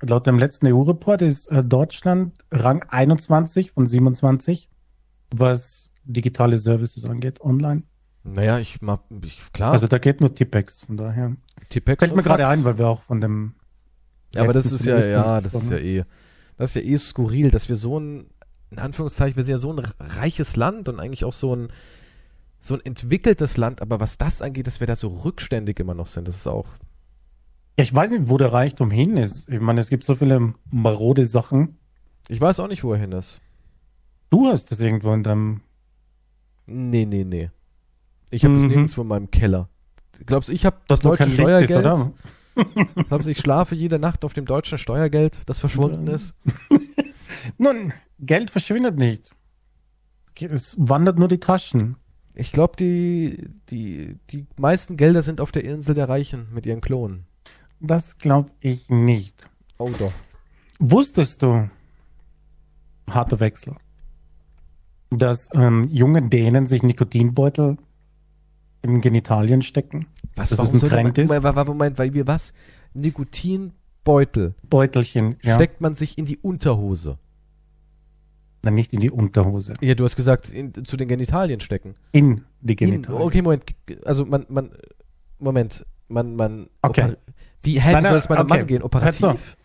[0.00, 4.68] laut dem letzten EU-Report ist äh, Deutschland Rang 21 von 27,
[5.30, 7.82] was digitale Services angeht, online.
[8.24, 9.72] Naja, ich mag, ich, klar.
[9.72, 11.36] Also da geht nur Tippex, von daher.
[11.68, 13.54] Tippex Fällt mir gerade ein, weil wir auch von dem.
[14.34, 16.04] Ja, aber das ist ja, ja, das ist ja eh
[16.58, 18.26] das ist ja eh skurril, dass wir so ein,
[18.70, 21.68] in Anführungszeichen, wir sind ja so ein reiches Land und eigentlich auch so ein,
[22.60, 26.08] so ein entwickeltes Land, aber was das angeht, dass wir da so rückständig immer noch
[26.08, 26.66] sind, das ist auch.
[27.78, 29.48] Ja, ich weiß nicht, wo der Reichtum hin ist.
[29.48, 31.78] Ich meine, es gibt so viele marode Sachen.
[32.26, 33.40] Ich weiß auch nicht, wo er hin ist.
[34.30, 35.60] Du hast das irgendwo in deinem.
[36.66, 37.50] Nee, nee, nee.
[38.30, 38.58] Ich habe mhm.
[38.58, 39.68] das nirgendwo in meinem Keller.
[40.26, 41.86] Glaubst du, ich habe das deutsche Steuergeld?
[41.86, 42.10] Ist,
[43.08, 46.34] Du, ich schlafe jede Nacht auf dem deutschen Steuergeld, das verschwunden ist?
[47.58, 49.30] Nun, Geld verschwindet nicht.
[50.40, 51.96] Es wandert nur die Taschen.
[52.34, 56.80] Ich glaube, die, die, die meisten Gelder sind auf der Insel der Reichen mit ihren
[56.80, 57.26] Klonen.
[57.80, 59.48] Das glaube ich nicht.
[59.78, 60.12] Oh doch.
[60.78, 61.68] Wusstest du,
[63.10, 63.74] harter Wechsel,
[65.10, 67.78] dass ähm, junge Dänen sich Nikotinbeutel
[68.82, 70.06] in Genitalien stecken?
[70.36, 71.28] Was, das ist ein Trend ist?
[71.28, 72.52] Moment, Moment, weil wir was?
[72.94, 74.54] Nikotinbeutel.
[74.68, 75.56] Beutelchen, ja.
[75.56, 77.18] Steckt man sich in die Unterhose.
[78.62, 79.74] Nein, nicht in die Unterhose.
[79.80, 81.94] Ja, du hast gesagt, in, zu den Genitalien stecken.
[82.12, 83.20] In die Genitalien.
[83.20, 83.64] In, okay, Moment.
[84.04, 84.70] Also man, man,
[85.38, 86.68] Moment, man, man.
[86.82, 87.14] Okay.
[87.62, 88.58] Wie, hä, soll es bei einem okay.
[88.58, 88.82] Mann gehen?
[88.82, 89.56] Operativ?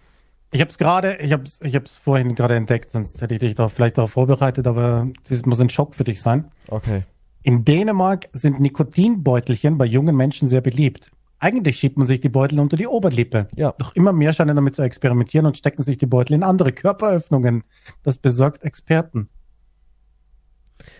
[0.52, 3.40] Ich habe es gerade, ich habe es ich hab's vorhin gerade entdeckt, sonst hätte ich
[3.40, 6.52] dich da vielleicht darauf vorbereitet, aber das muss ein Schock für dich sein.
[6.68, 7.04] Okay.
[7.44, 11.12] In Dänemark sind Nikotinbeutelchen bei jungen Menschen sehr beliebt.
[11.40, 13.50] Eigentlich schiebt man sich die Beutel unter die Oberlippe.
[13.56, 13.74] Ja.
[13.78, 17.66] Doch immer mehr scheinen damit zu experimentieren und stecken sich die Beutel in andere Körperöffnungen.
[18.02, 19.28] Das besorgt Experten.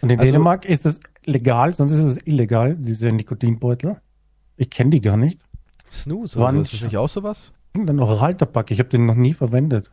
[0.02, 4.02] Und in also, Dänemark ist es legal, sonst ist es illegal, diese Nikotinbeutel.
[4.58, 5.42] Ich kenne die gar nicht.
[5.90, 7.54] Snooze, oder so, ist das nicht auch sowas?
[7.74, 9.92] Dann Oraltabak, ich habe den noch nie verwendet.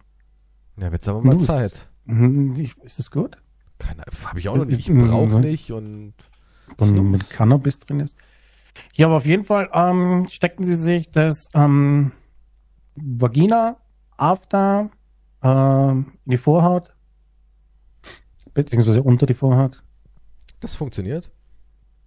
[0.79, 1.39] Ja, wird's aber mal.
[1.39, 1.89] Zeit.
[2.07, 3.37] Mhm, ist das gut?
[3.79, 4.81] Keine habe ich auch noch nicht.
[4.81, 6.15] Ich brauche nicht und
[6.79, 8.17] und mit Cannabis drin ist.
[8.95, 12.13] Ja, aber auf jeden Fall ähm, stecken sie sich das ähm,
[12.95, 13.77] Vagina,
[14.17, 14.91] After,
[15.43, 16.95] äh, in die Vorhaut,
[18.55, 19.83] beziehungsweise unter die Vorhaut.
[20.61, 21.31] Das funktioniert.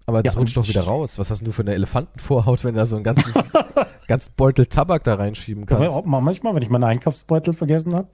[0.06, 1.18] Aber das ja, rutscht doch wieder raus.
[1.18, 3.34] Was hast du für eine Elefantenvorhaut, wenn du da so einen ganzen,
[4.08, 5.84] ganzen Beutel Tabak da reinschieben kannst?
[5.84, 8.10] Ja, manchmal, wenn ich meinen Einkaufsbeutel vergessen habe.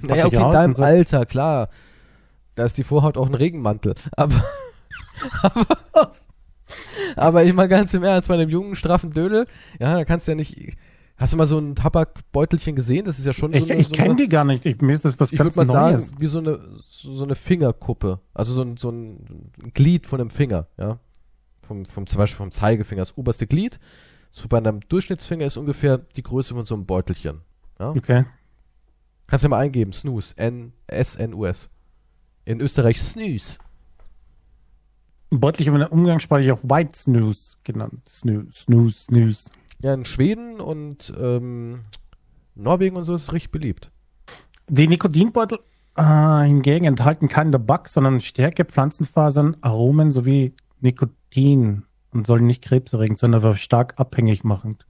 [0.00, 0.82] Naja, okay, in deinem so.
[0.82, 1.68] Alter, klar.
[2.54, 3.94] Da ist die Vorhaut auch ein Regenmantel.
[4.16, 4.42] Aber
[5.42, 6.10] aber,
[7.16, 9.46] aber ich mal ganz im Ernst, bei einem jungen, straffen Dödel,
[9.78, 10.76] ja, da kannst du ja nicht.
[11.18, 13.06] Hast du mal so ein Tabakbeutelchen gesehen?
[13.06, 14.66] Das ist ja schon so Ich, ich so kenne die gar nicht.
[14.66, 16.08] Ich, mir ist das was ich ganz würde mal Neues.
[16.08, 18.20] sagen, wie so eine, so, eine Fingerkuppe.
[18.34, 20.98] Also so ein, so ein Glied von einem Finger, ja.
[21.66, 23.80] Vom, vom, zum Beispiel vom Zeigefinger, das oberste Glied.
[24.30, 27.40] So bei einem Durchschnittsfinger ist ungefähr die Größe von so einem Beutelchen.
[27.78, 27.90] Ja?
[27.90, 28.26] Okay.
[29.26, 29.92] Kannst du ja mal eingeben.
[29.92, 30.36] Snooze.
[30.36, 31.70] N-S-N-U-S.
[32.44, 33.58] In Österreich Snooze.
[35.30, 38.00] Deutlich in der Umgangssprache auch White Snooze genannt.
[38.08, 39.50] Snooze, Snooze, Snooze.
[39.80, 41.80] Ja, in Schweden und ähm,
[42.54, 43.90] Norwegen und so ist es richtig beliebt.
[44.68, 45.58] Die Nikotinbeutel
[45.96, 53.18] äh, hingegen enthalten keinen Tabak, sondern Stärke, Pflanzenfasern, Aromen sowie Nikotin und sollen nicht krebserregend,
[53.18, 54.86] sondern stark abhängig machend.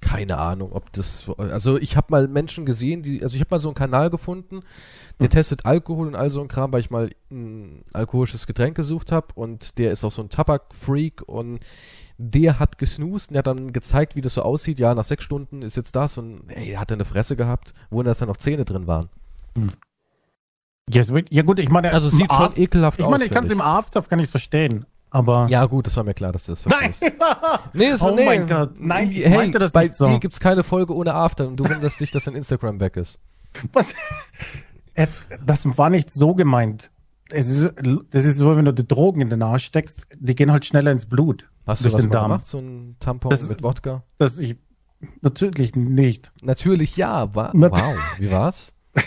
[0.00, 1.30] Keine Ahnung, ob das.
[1.36, 3.22] Also ich habe mal Menschen gesehen, die.
[3.22, 4.60] Also ich habe mal so einen Kanal gefunden,
[5.18, 5.30] der hm.
[5.30, 9.28] testet Alkohol und all so ein Kram, weil ich mal ein alkoholisches Getränk gesucht habe
[9.34, 11.60] und der ist auch so ein Tabak-Freak und
[12.18, 14.78] der hat gesnoost und der hat dann gezeigt, wie das so aussieht.
[14.78, 18.00] Ja, nach sechs Stunden ist jetzt das und ey, er hat eine Fresse gehabt, wo
[18.00, 19.08] in das dann noch Zähne drin waren.
[19.56, 19.72] Hm.
[20.92, 23.06] Yes, ja gut, ich meine, also sieht schon ekelhaft aus.
[23.06, 24.86] Ich meine, ich kann es im After, kann ich es verstehen.
[25.10, 27.02] Aber ja gut, das war mir klar, dass du das verstehst.
[27.02, 27.58] Nein!
[27.72, 28.24] nee, es war, oh nee.
[28.24, 30.06] mein Gott, nein, ich hey, das bei nicht so.
[30.06, 33.18] dir gibt's keine Folge ohne After und du wunderst dich, dass dein Instagram weg ist.
[33.72, 33.94] Was?
[34.96, 36.90] Jetzt, das war nicht so gemeint.
[37.30, 37.72] Es ist,
[38.10, 40.90] das ist so, wenn du die Drogen in den Arsch steckst, die gehen halt schneller
[40.90, 41.48] ins Blut.
[41.66, 44.02] Hast du was mal gemacht, so ein Tampon das, mit Wodka?
[44.18, 44.56] Das ich
[45.20, 46.32] natürlich nicht.
[46.42, 47.34] Natürlich ja.
[47.34, 48.74] Wa wow, wie war's?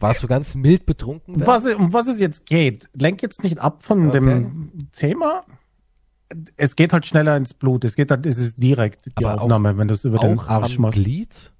[0.00, 1.46] Warst du ganz mild betrunken?
[1.46, 4.20] Was, um was es jetzt geht, lenk jetzt nicht ab von okay.
[4.20, 5.44] dem Thema.
[6.56, 7.84] Es geht halt schneller ins Blut.
[7.84, 10.38] Es geht halt, es ist direkt die Aber Aufnahme, auch, wenn du es über den
[10.38, 10.98] Arsch machst.
[10.98, 11.52] Glied?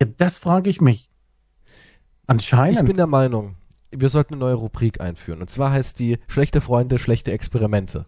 [0.00, 1.10] Ja, das frage ich mich.
[2.26, 2.80] Anscheinend.
[2.80, 3.56] Ich bin der Meinung,
[3.90, 5.40] wir sollten eine neue Rubrik einführen.
[5.40, 8.06] Und zwar heißt die Schlechte Freunde, schlechte Experimente.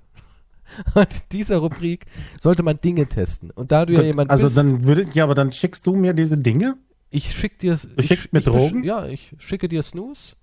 [0.95, 2.07] Und dieser Rubrik
[2.41, 3.51] sollte man Dinge testen.
[3.51, 4.59] Und da du ja jemand also bist.
[4.59, 6.77] Also dann würde, ja, aber dann schickst du mir diese Dinge
[7.13, 7.77] ich schick dir.
[7.77, 8.85] Du schickst mir Drogen?
[8.85, 10.37] Ja, ich schicke dir Snooze.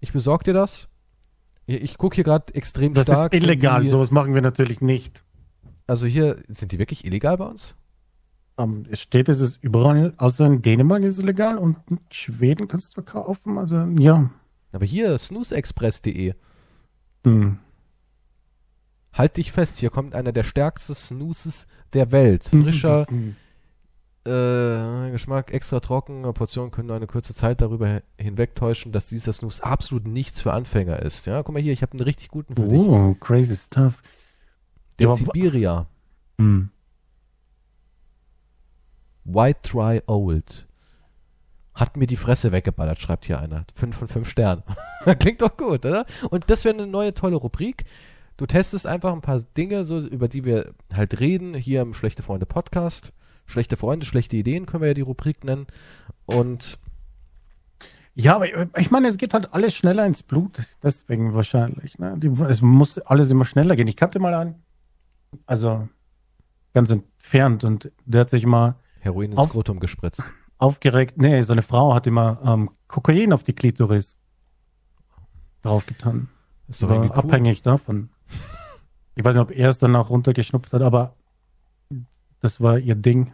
[0.00, 0.88] Ich besorge dir das.
[1.66, 3.30] Ich, ich gucke hier gerade extrem das stark.
[3.30, 5.22] Das ist illegal, die, sowas machen wir natürlich nicht.
[5.86, 7.76] Also hier, sind die wirklich illegal bei uns?
[8.56, 12.68] Um, es steht, es ist überall, außer in Dänemark ist es legal und in Schweden
[12.68, 14.30] kannst du verkaufen, also ja.
[14.72, 16.34] Aber hier, snoozeexpress.de.
[17.24, 17.58] Hm.
[19.12, 22.44] Halt dich fest, hier kommt einer der stärksten Snoozes der Welt.
[22.44, 23.06] Frischer,
[24.24, 29.64] äh, Geschmack extra trocken, Portionen können nur eine kurze Zeit darüber hinwegtäuschen, dass dieser Snooze
[29.64, 31.26] absolut nichts für Anfänger ist.
[31.26, 32.80] Ja, guck mal hier, ich habe einen richtig guten für oh, dich.
[32.80, 34.02] Oh, crazy stuff.
[34.98, 35.86] Der ja, Sibiria.
[36.38, 36.70] Hm.
[39.24, 40.66] White Dry Old.
[41.74, 43.64] Hat mir die Fresse weggeballert, schreibt hier einer.
[43.74, 44.62] Fünf von fünf Sternen.
[45.18, 46.04] Klingt doch gut, oder?
[46.28, 47.84] Und das wäre eine neue tolle Rubrik.
[48.36, 52.22] Du testest einfach ein paar Dinge, so, über die wir halt reden, hier im Schlechte
[52.22, 53.14] Freunde Podcast
[53.50, 55.66] Schlechte Freunde, schlechte Ideen können wir ja die Rubrik nennen.
[56.24, 56.78] Und
[58.14, 58.46] ja, aber
[58.78, 61.98] ich meine, es geht halt alles schneller ins Blut, deswegen wahrscheinlich.
[61.98, 62.14] Ne?
[62.18, 63.88] Die, es muss alles immer schneller gehen.
[63.88, 64.62] Ich kannte mal einen,
[65.46, 65.88] also
[66.74, 70.22] ganz entfernt, und der hat sich mal Heroin ins Skrotum gespritzt.
[70.58, 74.16] Aufgeregt, nee, seine Frau hat immer ähm, Kokain auf die Klitoris
[75.62, 76.28] draufgetan.
[76.68, 77.10] Ist doch cool.
[77.12, 78.10] abhängig davon.
[79.16, 81.16] Ich weiß nicht, ob er es dann auch runtergeschnupft hat, aber
[82.40, 83.32] das war ihr Ding.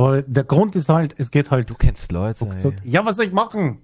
[0.00, 1.68] Aber der Grund ist halt, es geht halt.
[1.68, 2.46] Du kennst Leute.
[2.84, 3.82] Ja, was soll ich machen?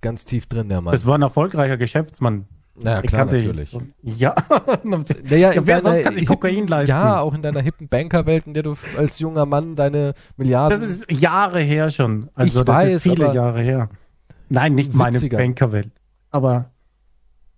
[0.00, 0.94] Ganz tief drin, der Mann.
[0.94, 2.46] Es war ein erfolgreicher Geschäftsmann.
[2.80, 3.76] Naja, klar, natürlich.
[4.04, 4.20] Ich.
[4.20, 4.36] Ja.
[4.84, 6.90] naja, ja, wer sonst kann sich Kokain leisten?
[6.90, 10.78] Ja, auch in deiner hippen Bankerwelt, in der du als junger Mann deine Milliarden.
[10.78, 12.30] Das ist Jahre her schon.
[12.34, 13.88] Also, ich das weiß, ist viele Jahre her.
[14.48, 14.96] Nein, nicht 70er.
[14.96, 15.90] meine Bankerwelt.
[16.30, 16.70] Aber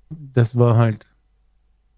[0.09, 1.07] das war halt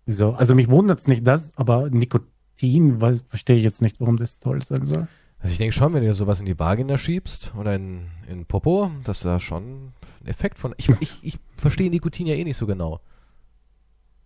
[0.05, 0.33] so.
[0.33, 2.99] Also, mich wundert es nicht das, aber Nikotin,
[3.29, 5.07] verstehe ich jetzt nicht, warum das toll sein soll.
[5.43, 8.93] Also ich denke schon, wenn du sowas in die Vagina schiebst oder in, in Popo,
[9.05, 10.73] dass da schon ein Effekt von.
[10.77, 13.01] Ich, ich, ich verstehe Nikotin ja eh nicht so genau.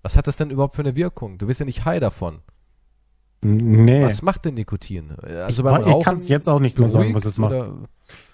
[0.03, 1.39] Was hat das denn überhaupt für eine Wirkung?
[1.39, 2.41] Du bist ja nicht high davon.
[3.41, 4.05] Nee.
[4.05, 5.13] Was macht denn Nikotin?
[5.13, 7.53] Also ich, beim Rauchen, ich kann es jetzt auch nicht mehr sagen, was es macht.
[7.53, 7.89] Oder?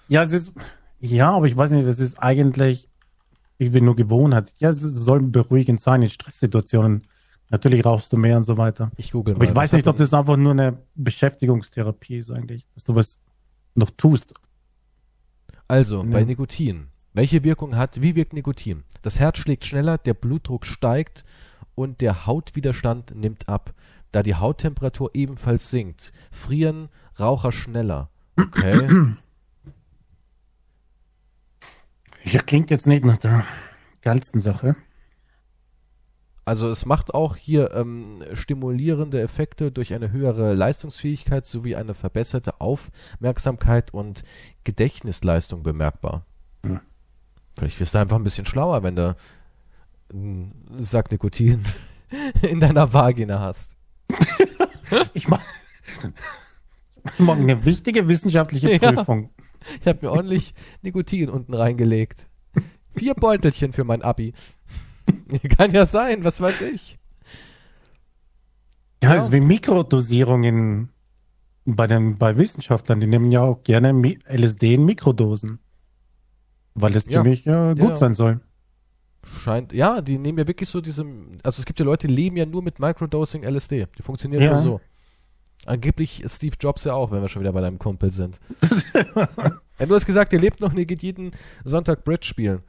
[0.07, 0.51] Ja, es ist,
[0.99, 2.89] ja, aber ich weiß nicht, das ist eigentlich,
[3.57, 4.53] ich bin nur Gewohnheit.
[4.57, 7.07] Ja, es soll beruhigend sein in Stresssituationen.
[7.53, 8.89] Natürlich rauchst du mehr und so weiter.
[8.97, 9.37] Ich google mal.
[9.37, 13.19] Aber ich weiß nicht, ob das einfach nur eine Beschäftigungstherapie ist eigentlich, dass du was
[13.75, 14.33] noch tust.
[15.67, 16.09] Also, ja.
[16.09, 16.87] bei Nikotin.
[17.13, 18.85] Welche Wirkung hat, wie wirkt Nikotin?
[19.03, 21.25] Das Herz schlägt schneller, der Blutdruck steigt
[21.75, 23.75] und der Hautwiderstand nimmt ab,
[24.11, 26.11] da die Hauttemperatur ebenfalls sinkt.
[26.31, 26.89] Frieren
[27.19, 28.09] Raucher schneller.
[28.35, 29.13] Okay.
[32.23, 33.45] Ja, klingt jetzt nicht nach der
[34.01, 34.75] geilsten Sache.
[36.45, 42.59] Also es macht auch hier ähm, stimulierende Effekte durch eine höhere Leistungsfähigkeit sowie eine verbesserte
[42.59, 44.23] Aufmerksamkeit und
[44.65, 46.25] Gedächtnisleistung bemerkbar.
[46.65, 46.81] Hm.
[47.57, 49.15] Vielleicht wirst du einfach ein bisschen schlauer, wenn du
[50.11, 51.63] einen Sack Nikotin
[52.41, 53.77] in deiner Vagina hast.
[55.13, 55.45] ich mache
[57.17, 59.23] mach eine wichtige wissenschaftliche Prüfung.
[59.23, 59.43] Ja,
[59.79, 62.27] ich habe mir ordentlich Nikotin unten reingelegt.
[62.95, 64.33] Vier Beutelchen für mein Abi.
[65.57, 66.97] Kann ja sein, was weiß ich.
[69.03, 69.23] Ja, ja.
[69.23, 70.89] ist wie Mikrodosierungen
[71.65, 72.99] bei, den, bei Wissenschaftlern.
[72.99, 73.93] Die nehmen ja auch gerne
[74.27, 75.59] LSD in Mikrodosen.
[76.75, 77.21] Weil es ja.
[77.21, 77.97] ziemlich äh, gut ja.
[77.97, 78.39] sein soll.
[79.25, 81.05] Scheint, ja, die nehmen ja wirklich so diese,
[81.43, 83.87] also es gibt ja Leute, die leben ja nur mit Microdosing LSD.
[83.97, 84.81] Die funktionieren nur so.
[85.65, 88.39] Angeblich Steve Jobs ja auch, wenn wir schon wieder bei deinem Kumpel sind.
[89.79, 91.31] ja, du hast gesagt, ihr lebt noch, ihr geht jeden
[91.63, 92.63] Sonntag Bridge spielen.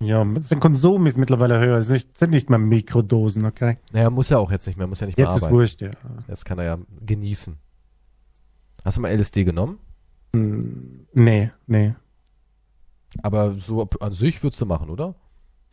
[0.00, 1.78] Ja, der Konsum ist mittlerweile höher.
[1.78, 3.78] Es sind nicht mehr Mikrodosen, okay?
[3.92, 5.60] Naja, muss er auch jetzt nicht mehr, muss ja nicht jetzt mehr arbeiten.
[5.60, 6.12] Jetzt ist wurscht, ja.
[6.28, 7.56] Jetzt kann er ja genießen.
[8.84, 9.78] Hast du mal LSD genommen?
[10.34, 11.94] Hm, nee, nee.
[13.22, 15.14] Aber so an sich würdest du machen, oder?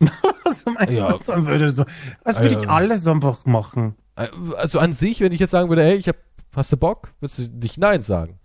[0.44, 1.12] Was meinst ja.
[1.12, 1.84] du, dann würdest du?
[2.24, 3.94] Das würde ich alles einfach machen.
[4.16, 6.16] Äh, also an sich, wenn ich jetzt sagen würde, hey, ich hab,
[6.54, 8.38] hast du Bock, würdest du nicht Nein sagen.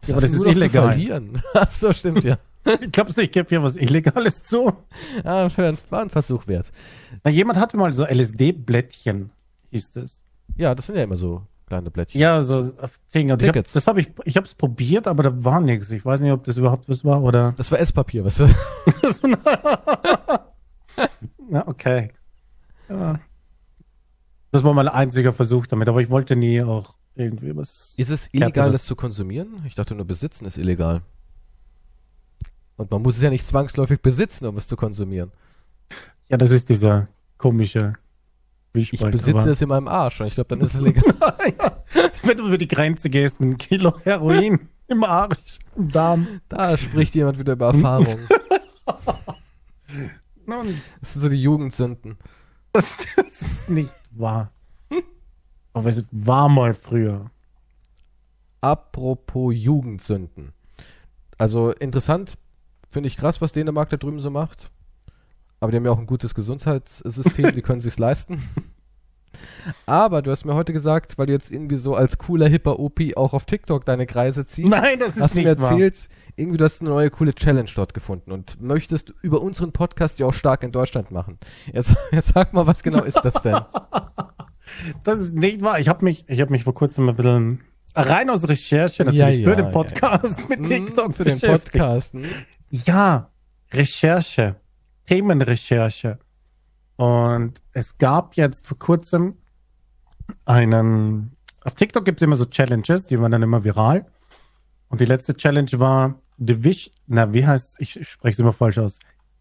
[0.00, 0.88] Das ja, aber das ist illegal.
[0.88, 1.42] verlieren.
[1.54, 2.38] Ach so, stimmt ja.
[2.80, 4.72] Ich glaube, ich gebe hier was Illegales zu.
[5.24, 5.48] Ja,
[5.90, 6.72] war ein Versuch wert.
[7.22, 9.30] Na, jemand hatte mal so LSD-Blättchen,
[9.70, 10.24] hieß das.
[10.56, 12.20] Ja, das sind ja immer so kleine Blättchen.
[12.20, 12.72] Ja, so
[13.14, 13.36] Dinge.
[13.38, 13.70] Tickets.
[13.70, 15.90] Hab, das habe ich, ich habe es probiert, aber da war nichts.
[15.90, 17.52] Ich weiß nicht, ob das überhaupt was war oder.
[17.56, 18.46] Das war Esspapier, weißt du?
[21.50, 22.12] ja, okay.
[22.88, 23.20] Ja.
[24.52, 27.94] Das war mein einziger Versuch damit, aber ich wollte nie auch irgendwie was.
[27.96, 29.62] Ist es illegal, das zu konsumieren?
[29.66, 31.02] Ich dachte nur, besitzen ist illegal.
[32.76, 35.30] Und man muss es ja nicht zwangsläufig besitzen, um es zu konsumieren.
[36.28, 37.08] Ja, das ist dieser
[37.38, 37.94] komische
[38.76, 41.14] ich besitze es in meinem Arsch und ich glaube, dann ist es legal.
[41.58, 41.84] ja.
[42.24, 46.40] Wenn du über die Grenze gehst mit einem Kilo Heroin im Arsch, im Darm.
[46.48, 48.06] Da spricht jemand wieder über Erfahrung.
[50.46, 52.16] das sind so die Jugendsünden.
[52.72, 54.50] Das, das ist nicht wahr.
[55.72, 57.30] Aber es war mal früher.
[58.60, 60.52] Apropos Jugendsünden.
[61.38, 62.38] Also interessant,
[62.94, 64.70] finde ich krass, was Dänemark da drüben so macht.
[65.60, 68.42] Aber die haben ja auch ein gutes Gesundheitssystem, die können sich's leisten.
[69.86, 73.00] Aber du hast mir heute gesagt, weil du jetzt irgendwie so als cooler, hipper OP
[73.16, 74.68] auch auf TikTok deine Kreise ziehst.
[74.68, 76.16] Nein, das ist hast nicht mir erzählt, wahr.
[76.36, 80.26] irgendwie du hast eine neue coole Challenge dort gefunden und möchtest über unseren Podcast ja
[80.26, 81.38] auch stark in Deutschland machen.
[81.72, 83.58] Jetzt, jetzt sag mal, was genau ist das denn?
[85.04, 85.80] das ist nicht wahr.
[85.80, 87.60] Ich habe mich, ich habe mich vor kurzem ein bisschen
[87.96, 91.40] rein aus Recherche natürlich ja, ja, für den Podcast ja, mit mhm, TikTok für den
[91.40, 92.14] Podcast.
[92.14, 92.24] Hm?
[92.74, 93.30] Ja,
[93.72, 94.56] Recherche.
[95.06, 96.18] Themenrecherche.
[96.96, 99.36] Und es gab jetzt vor kurzem
[100.44, 104.06] einen, auf TikTok gibt es immer so Challenges, die waren dann immer viral.
[104.88, 108.78] Und die letzte Challenge war Divish, na, wie heißt ich, ich spreche es immer falsch
[108.78, 108.98] aus.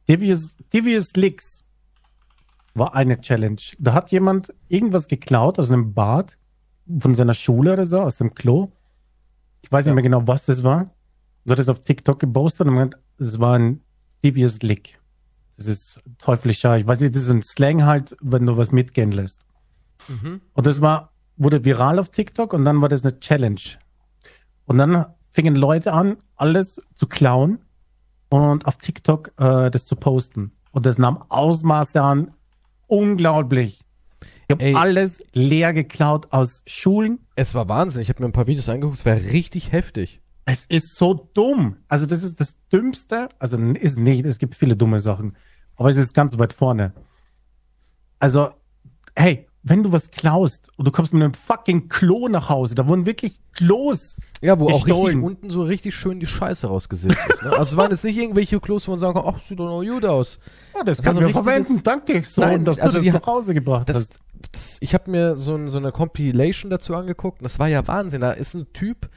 [0.07, 1.63] Devious, Devious Licks
[2.75, 3.61] war eine Challenge.
[3.79, 6.37] Da hat jemand irgendwas geklaut aus einem Bad
[6.99, 8.71] von seiner Schule oder so, aus dem Klo.
[9.63, 9.89] Ich weiß ja.
[9.91, 10.92] nicht mehr genau, was das war.
[11.45, 13.81] Du hat es auf TikTok gepostet und meint, es war ein
[14.23, 14.99] Devious Lick.
[15.57, 16.77] Das ist teuflischer.
[16.77, 19.45] Ich weiß nicht, das ist ein Slang halt, wenn du was mitgehen lässt.
[20.07, 20.41] Mhm.
[20.53, 23.61] Und das war, wurde viral auf TikTok und dann war das eine Challenge.
[24.65, 27.59] Und dann fingen Leute an, alles zu klauen
[28.29, 30.51] und auf TikTok äh, das zu posten.
[30.71, 32.31] Und das nahm Ausmaße an.
[32.87, 33.81] Unglaublich.
[34.47, 37.19] Ich habe alles leer geklaut aus Schulen.
[37.35, 38.01] Es war Wahnsinn.
[38.01, 38.99] Ich habe mir ein paar Videos angeguckt.
[38.99, 40.22] Es war richtig heftig.
[40.45, 41.77] Es ist so dumm.
[41.87, 43.29] Also das ist das Dümmste.
[43.39, 45.35] Also ist nicht, es gibt viele dumme Sachen.
[45.75, 46.93] Aber es ist ganz weit vorne.
[48.19, 48.51] Also,
[49.15, 52.85] hey, wenn du was klaust und du kommst mit einem fucking Klo nach Hause, da
[52.87, 54.17] wurden wirklich Klos.
[54.41, 54.93] Ja, wo gestohlen.
[54.93, 57.43] auch richtig unten so richtig schön die Scheiße rausgesilbt ist.
[57.43, 57.51] Ne?
[57.51, 59.89] Also es waren jetzt nicht irgendwelche Klos, wo man sagen kann, ach, sieht doch noch
[59.89, 60.39] gut aus.
[60.75, 61.81] Ja, das, das kann man also verwenden.
[61.81, 64.19] Danke, so, Nein, dass also du das nach Hause gebracht das, hast.
[64.51, 68.19] Das, ich habe mir so, so eine Compilation dazu angeguckt und das war ja Wahnsinn.
[68.19, 69.09] Da ist ein Typ,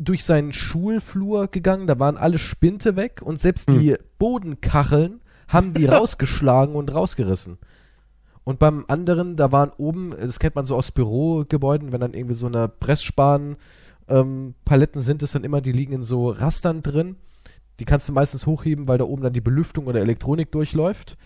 [0.00, 3.78] durch seinen Schulflur gegangen, da waren alle Spinte weg und selbst hm.
[3.78, 7.58] die Bodenkacheln haben die rausgeschlagen und rausgerissen.
[8.44, 12.34] Und beim anderen, da waren oben, das kennt man so aus Bürogebäuden, wenn dann irgendwie
[12.34, 13.56] so eine Pressspan
[14.08, 17.16] ähm, Paletten sind, ist dann immer, die liegen in so Rastern drin.
[17.78, 21.18] Die kannst du meistens hochheben, weil da oben dann die Belüftung oder Elektronik durchläuft.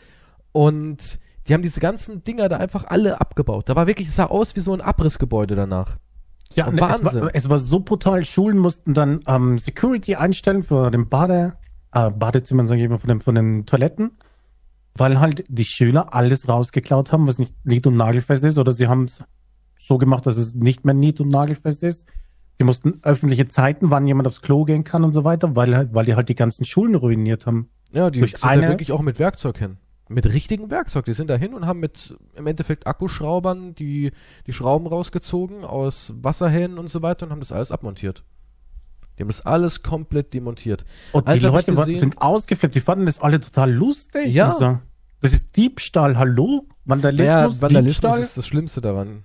[0.53, 3.69] Und die haben diese ganzen Dinger da einfach alle abgebaut.
[3.69, 5.97] Da war wirklich, es sah aus wie so ein Abrissgebäude danach.
[6.53, 7.07] Ja, ne, Wahnsinn.
[7.07, 8.25] Es war, es war, so brutal.
[8.25, 11.55] Schulen mussten dann ähm, Security einstellen für den Bade,
[11.93, 14.13] äh, Badezimmer, sage ich mal, von den, von den Toiletten,
[14.95, 18.87] weil halt die Schüler alles rausgeklaut haben, was nicht nied- und nagelfest ist, oder sie
[18.87, 19.23] haben es
[19.77, 22.07] so gemacht, dass es nicht mehr nied- und nagelfest ist.
[22.61, 26.05] Die mussten öffentliche Zeiten, wann jemand aufs Klo gehen kann und so weiter, weil, weil
[26.05, 27.69] die halt die ganzen Schulen ruiniert haben.
[27.91, 29.79] Ja, die Durch sind eine, da wirklich auch mit Werkzeug hin
[30.15, 31.05] mit richtigem Werkzeug.
[31.05, 34.13] Die sind da hin und haben mit im Endeffekt Akkuschraubern die,
[34.47, 38.23] die Schrauben rausgezogen aus Wasserhähnen und so weiter und haben das alles abmontiert.
[39.17, 40.85] Die haben das alles komplett demontiert.
[41.13, 44.33] Und die Leute gesehen, sind ausgeflippt, die fanden das alle total lustig.
[44.33, 44.55] Ja.
[44.55, 44.79] So.
[45.21, 46.67] Das ist Diebstahl, hallo?
[46.85, 47.27] Vandalismus?
[47.27, 48.21] Ja, Vandalismus Diebstahl?
[48.21, 49.25] ist das Schlimmste daran.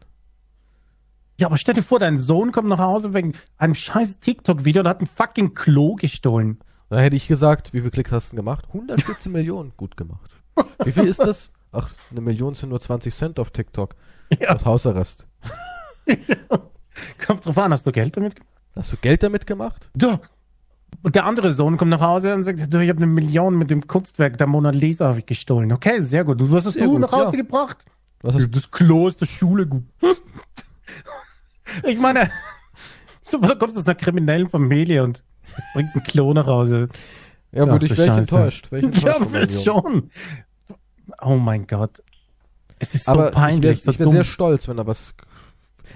[1.40, 4.88] Ja, aber stell dir vor, dein Sohn kommt nach Hause wegen einem scheiß TikTok-Video und
[4.88, 6.60] hat ein fucking Klo gestohlen.
[6.90, 8.66] Da hätte ich gesagt, wie viel Klicks hast du gemacht?
[8.70, 9.74] 114 Millionen.
[9.78, 10.40] Gut gemacht.
[10.84, 11.52] Wie viel ist das?
[11.72, 13.96] Ach, eine Million sind nur 20 Cent auf TikTok.
[14.40, 14.50] Ja.
[14.50, 15.26] Aus Hausarrest.
[16.08, 16.16] ja.
[17.26, 18.52] Kommt drauf an, hast du Geld damit gemacht?
[18.76, 19.90] Hast du Geld damit gemacht?
[20.00, 20.20] Ja.
[21.02, 23.88] Und der andere Sohn kommt nach Hause und sagt, ich habe eine Million mit dem
[23.88, 25.72] Kunstwerk der Mona Lisa ich gestohlen.
[25.72, 26.42] Okay, sehr gut.
[26.42, 27.44] Und was hast sehr du gut, nach Hause ja.
[27.44, 27.86] gebracht?
[28.22, 29.84] Was hast das Klo ist der Schule gut.
[31.84, 32.30] ich meine,
[33.32, 35.24] du kommst aus einer kriminellen Familie und
[35.74, 36.90] Bringt einen Klo nach Hause.
[37.52, 38.72] Ja, würde ich, ich enttäuscht.
[38.72, 40.12] Wär ich enttäuscht ja, schon.
[41.22, 42.04] Oh mein Gott.
[42.80, 43.80] Es ist so Aber peinlich.
[43.80, 45.16] Ich wäre wär sehr stolz, wenn da was.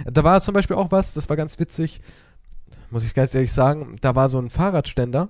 [0.06, 2.02] Da war zum Beispiel auch was, das war ganz witzig,
[2.90, 3.98] muss ich ganz ehrlich sagen.
[4.02, 5.30] Da war so ein Fahrradständer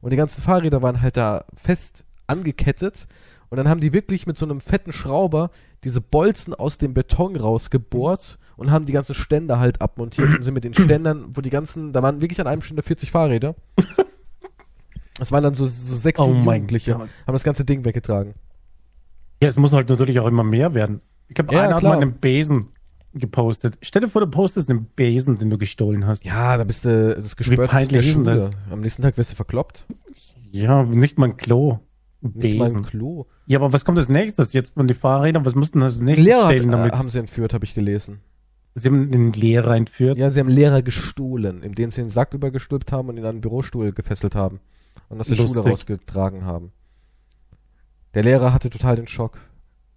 [0.00, 3.06] und die ganzen Fahrräder waren halt da fest angekettet.
[3.50, 5.50] Und dann haben die wirklich mit so einem fetten Schrauber
[5.84, 10.54] diese Bolzen aus dem Beton rausgebohrt und haben die ganzen Ständer halt abmontiert und sind
[10.54, 13.54] mit den Ständern, wo die ganzen, da waren wirklich an einem Ständer 40 Fahrräder.
[15.18, 18.34] Das waren dann so, so sechs oh Jugendliche, haben das ganze Ding weggetragen.
[19.42, 21.00] Ja, es muss halt natürlich auch immer mehr werden.
[21.28, 22.66] Ich glaube, ja, einer hat mal einen Besen
[23.14, 23.78] gepostet.
[23.82, 26.24] Stell dir vor, du postest einen Besen, den du gestohlen hast.
[26.24, 27.70] Ja, da bist du das gespürt.
[27.70, 28.50] Peinlich ist das?
[28.70, 29.86] Am nächsten Tag wirst du verkloppt.
[30.50, 31.80] Ja, nicht mal ein Klo.
[32.20, 32.40] Besen.
[32.40, 33.26] Nicht mal ein Klo.
[33.46, 34.52] Ja, aber was kommt als nächstes?
[34.52, 36.92] Jetzt von den Fahrrädern, was mussten das nächstes Lehrer stellen damit?
[36.92, 38.20] haben sie entführt, habe ich gelesen.
[38.74, 40.18] Sie haben den Lehrer entführt?
[40.18, 43.40] Ja, sie haben Lehrer gestohlen, indem sie den Sack übergestülpt haben und ihn an den
[43.40, 44.60] Bürostuhl gefesselt haben.
[45.08, 45.56] Und aus der Lustig.
[45.56, 46.72] Schule rausgetragen haben.
[48.14, 49.38] Der Lehrer hatte total den Schock.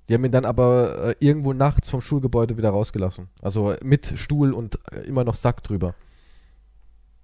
[0.09, 3.29] Die haben ihn dann aber äh, irgendwo nachts vom Schulgebäude wieder rausgelassen.
[3.41, 5.95] Also mit Stuhl und äh, immer noch Sack drüber.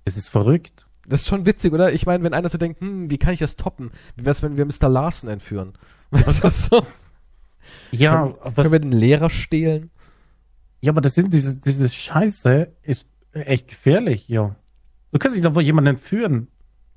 [0.06, 0.88] Es ist verrückt.
[1.06, 1.92] Das ist schon witzig, oder?
[1.94, 3.92] Ich meine, wenn einer so denkt, hm, wie kann ich das toppen?
[4.16, 4.90] Wie wär's, wenn wir Mr.
[4.90, 5.74] Larsen entführen?
[6.12, 6.86] Weißt du so?
[7.92, 9.92] Ja, können, können wir den Lehrer stehlen?
[10.80, 14.56] Ja, aber das sind diese, diese Scheiße ist echt gefährlich, ja.
[15.12, 16.48] Du kannst dich doch wohl jemanden entführen.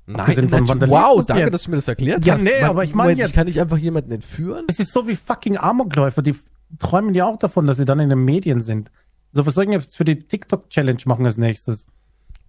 [0.05, 1.53] Nein, von wow, danke, jetzt.
[1.53, 2.43] dass du mir das erklärt ja, hast.
[2.43, 3.33] Ja, nee, aber ich meine jetzt.
[3.33, 4.65] Kann ich einfach jemanden entführen?
[4.67, 6.35] Es ist so wie fucking Amokläufer, die
[6.79, 8.91] träumen ja auch davon, dass sie dann in den Medien sind.
[9.31, 11.87] So, was sollen wir jetzt für die TikTok-Challenge machen als nächstes?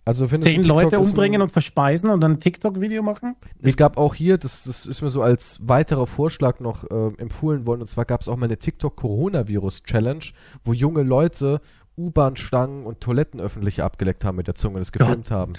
[0.05, 3.37] Also Zehn Leute umbringen und verspeisen und dann ein TikTok-Video machen?
[3.61, 7.67] Es gab auch hier, das, das ist mir so als weiterer Vorschlag noch äh, empfohlen
[7.67, 10.25] worden, und zwar gab es auch mal eine TikTok-Coronavirus-Challenge,
[10.65, 11.61] wo junge Leute
[11.97, 15.53] U-Bahn-Stangen und Toiletten öffentlich abgeleckt haben mit der Zunge, das gefilmt God haben.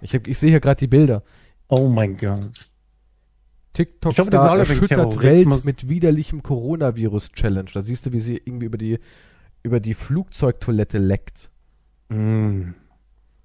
[0.00, 1.22] Ich, hab, ich sehe hier gerade die Bilder.
[1.68, 2.70] Oh mein Gott.
[3.72, 7.70] TikTok-Star erschüttert Welt mit widerlichem Coronavirus-Challenge.
[7.72, 8.98] Da siehst du, wie sie irgendwie über die,
[9.62, 11.50] über die Flugzeugtoilette leckt.
[12.08, 12.70] Mm.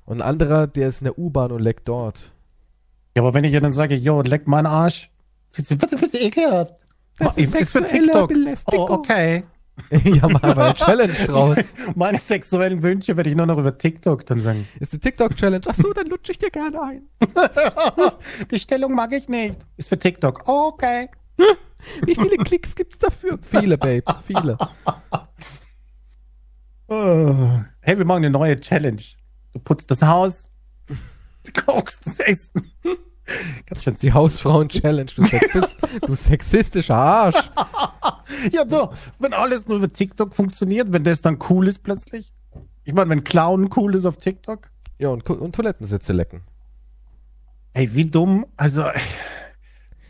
[0.06, 2.32] Und ein anderer, der ist in der U-Bahn und leckt dort.
[3.16, 5.10] Ja, aber wenn ich ja dann sage, yo, leck meinen Arsch.
[5.56, 6.76] Du bist ekelhaft.
[7.18, 8.32] Das ist, ist für TikTok.
[8.68, 9.44] Oh, okay.
[10.04, 11.58] ja, mal eine Challenge draus.
[11.96, 14.68] Meine sexuellen Wünsche werde ich nur noch über TikTok dann sagen.
[14.80, 15.66] Ist die TikTok-Challenge?
[15.68, 17.02] Achso, dann lutsche ich dir gerne ein.
[18.52, 19.56] die Stellung mag ich nicht.
[19.78, 20.48] Ist für TikTok.
[20.48, 21.10] okay.
[22.06, 23.40] Wie viele Klicks gibt's dafür?
[23.40, 24.04] Viele, Babe.
[24.26, 24.58] Viele.
[26.88, 29.02] Hey, wir machen eine neue Challenge.
[29.54, 30.46] Du putzt das Haus,
[30.88, 32.72] du kochst das Essen.
[34.02, 37.36] Die Hausfrauen-Challenge, du, Sexist, du sexistischer Arsch.
[38.52, 42.34] ja, so, wenn alles nur über TikTok funktioniert, wenn das dann cool ist plötzlich.
[42.84, 44.70] Ich meine, wenn Clown cool ist auf TikTok.
[44.98, 46.42] Ja, und, und Toilettensitze lecken.
[47.74, 48.46] Ey, wie dumm.
[48.58, 48.86] Also.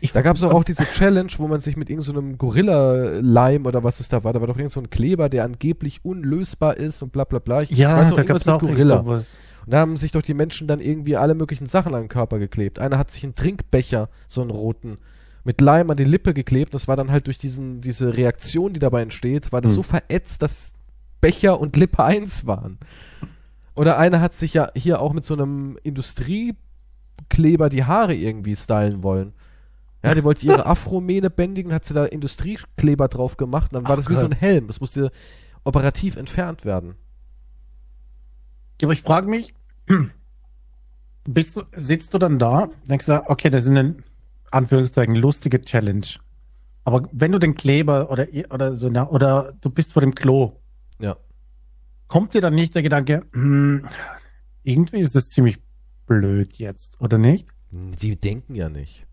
[0.00, 3.66] Ich, da gab es auch, auch diese Challenge, wo man sich mit irgendeinem so Gorilla-Leim
[3.66, 6.76] oder was es da war, da war doch irgend so ein Kleber, der angeblich unlösbar
[6.76, 7.62] ist und bla bla bla.
[7.62, 8.98] Ich ja, weiß noch, da gab es auch Gorilla.
[8.98, 9.26] Sowas.
[9.64, 12.38] Und da haben sich doch die Menschen dann irgendwie alle möglichen Sachen an den Körper
[12.38, 12.78] geklebt.
[12.78, 14.98] Einer hat sich einen Trinkbecher, so einen roten,
[15.44, 16.74] mit Leim an die Lippe geklebt.
[16.74, 19.76] Das war dann halt durch diesen, diese Reaktion, die dabei entsteht, war das hm.
[19.76, 20.72] so verätzt, dass
[21.20, 22.78] Becher und Lippe eins waren.
[23.74, 29.02] Oder einer hat sich ja hier auch mit so einem Industriekleber die Haare irgendwie stylen
[29.02, 29.32] wollen.
[30.04, 33.92] Ja, die wollte ihre Afromähne bändigen, hat sie da Industriekleber drauf gemacht, und dann war
[33.92, 34.20] Ach, das wie Gott.
[34.20, 34.66] so ein Helm.
[34.66, 35.10] Das musste
[35.64, 36.96] operativ entfernt werden.
[38.82, 39.54] Aber ich frage mich,
[41.24, 43.96] bist du, sitzt du dann da, denkst du, okay, das ist eine,
[44.50, 46.06] Anführungszeichen, lustige Challenge.
[46.84, 50.60] Aber wenn du den Kleber oder, oder so, oder du bist vor dem Klo.
[50.98, 51.16] Ja.
[52.08, 53.88] Kommt dir dann nicht der Gedanke, hm,
[54.62, 55.58] irgendwie ist das ziemlich
[56.06, 57.46] blöd jetzt, oder nicht?
[57.70, 59.06] Die denken ja nicht.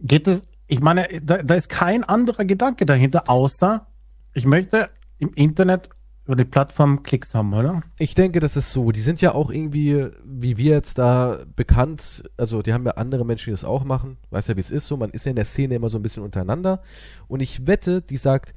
[0.00, 3.86] Geht es, ich meine, da, da ist kein anderer Gedanke dahinter, außer
[4.32, 4.88] ich möchte
[5.18, 5.90] im Internet
[6.26, 7.82] über die Plattform Klicks haben, oder?
[7.98, 8.92] Ich denke, das ist so.
[8.92, 13.26] Die sind ja auch irgendwie, wie wir jetzt da bekannt, also die haben ja andere
[13.26, 14.16] Menschen, die das auch machen.
[14.30, 14.96] Weiß ja, wie es ist so.
[14.96, 16.82] Man ist ja in der Szene immer so ein bisschen untereinander.
[17.28, 18.54] Und ich wette, die sagt,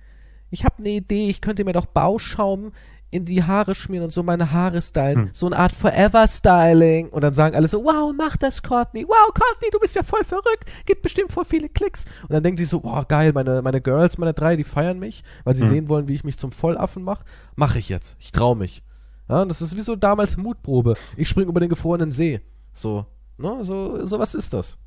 [0.50, 2.72] ich habe eine Idee, ich könnte mir doch Bauschaum
[3.10, 5.18] in die Haare schmieren und so meine Haare stylen.
[5.18, 5.30] Hm.
[5.32, 7.10] So eine Art Forever-Styling.
[7.10, 9.06] Und dann sagen alle so, wow, mach das, Courtney.
[9.08, 10.70] Wow, Courtney, du bist ja voll verrückt.
[10.86, 12.06] Gibt bestimmt voll viele Klicks.
[12.24, 15.24] Und dann denken sie so, wow, geil, meine, meine Girls, meine drei, die feiern mich,
[15.46, 15.70] weil sie hm.
[15.70, 17.24] sehen wollen, wie ich mich zum Vollaffen mache.
[17.56, 18.18] Mache ich jetzt.
[18.20, 18.84] Ich trau mich.
[19.30, 20.94] Ja, das ist wie so damals Mutprobe.
[21.16, 22.42] Ich spring über den gefrorenen See.
[22.74, 23.06] So,
[23.38, 24.78] ne, so, so was ist das.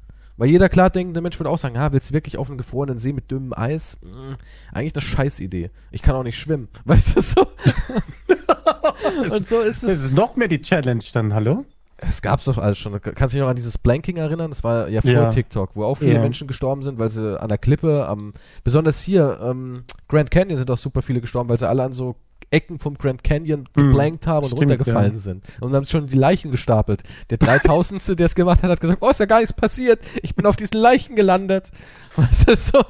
[0.41, 2.97] Weil jeder klar denkende Mensch würde auch sagen, ah, willst du wirklich auf einen gefrorenen
[2.97, 3.99] See mit dünnem Eis?
[4.01, 4.36] Hm,
[4.72, 5.68] eigentlich eine Scheißidee.
[5.91, 6.68] Ich kann auch nicht schwimmen.
[6.86, 7.43] Weißt du so?
[9.34, 9.91] Und so ist es.
[9.91, 11.66] Das ist noch mehr die Challenge dann, hallo?
[11.99, 12.99] Es gab's doch alles schon.
[13.03, 14.51] Kannst du dich noch an dieses Blanking erinnern?
[14.51, 15.28] Das war ja vor ja.
[15.28, 16.20] TikTok, wo auch viele ja.
[16.22, 18.32] Menschen gestorben sind, weil sie an der Klippe, am,
[18.64, 22.16] besonders hier, ähm, Grand Canyon sind auch super viele gestorben, weil sie alle an so
[22.51, 25.18] Ecken vom Grand Canyon hm, geblankt haben und Stimmt, runtergefallen ja.
[25.18, 25.44] sind.
[25.61, 27.03] Und haben schon die Leichen gestapelt.
[27.30, 28.18] Der 3000.
[28.18, 30.01] der es gemacht hat, hat gesagt, oh, ist ja gar nichts passiert.
[30.22, 31.70] Ich bin auf diesen Leichen gelandet.
[32.16, 32.82] Was ist so?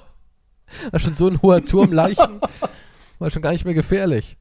[0.90, 2.40] War schon so ein hoher Turm Leichen.
[3.18, 4.36] War schon gar nicht mehr gefährlich.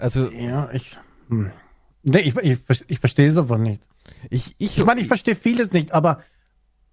[0.00, 0.30] Also.
[0.30, 0.96] Ja, ich.
[1.28, 1.50] Hm.
[2.02, 2.58] Nee, ich, ich,
[2.88, 3.80] ich verstehe es aber nicht.
[4.30, 6.22] Ich, ich, ich meine, ich verstehe vieles nicht, aber.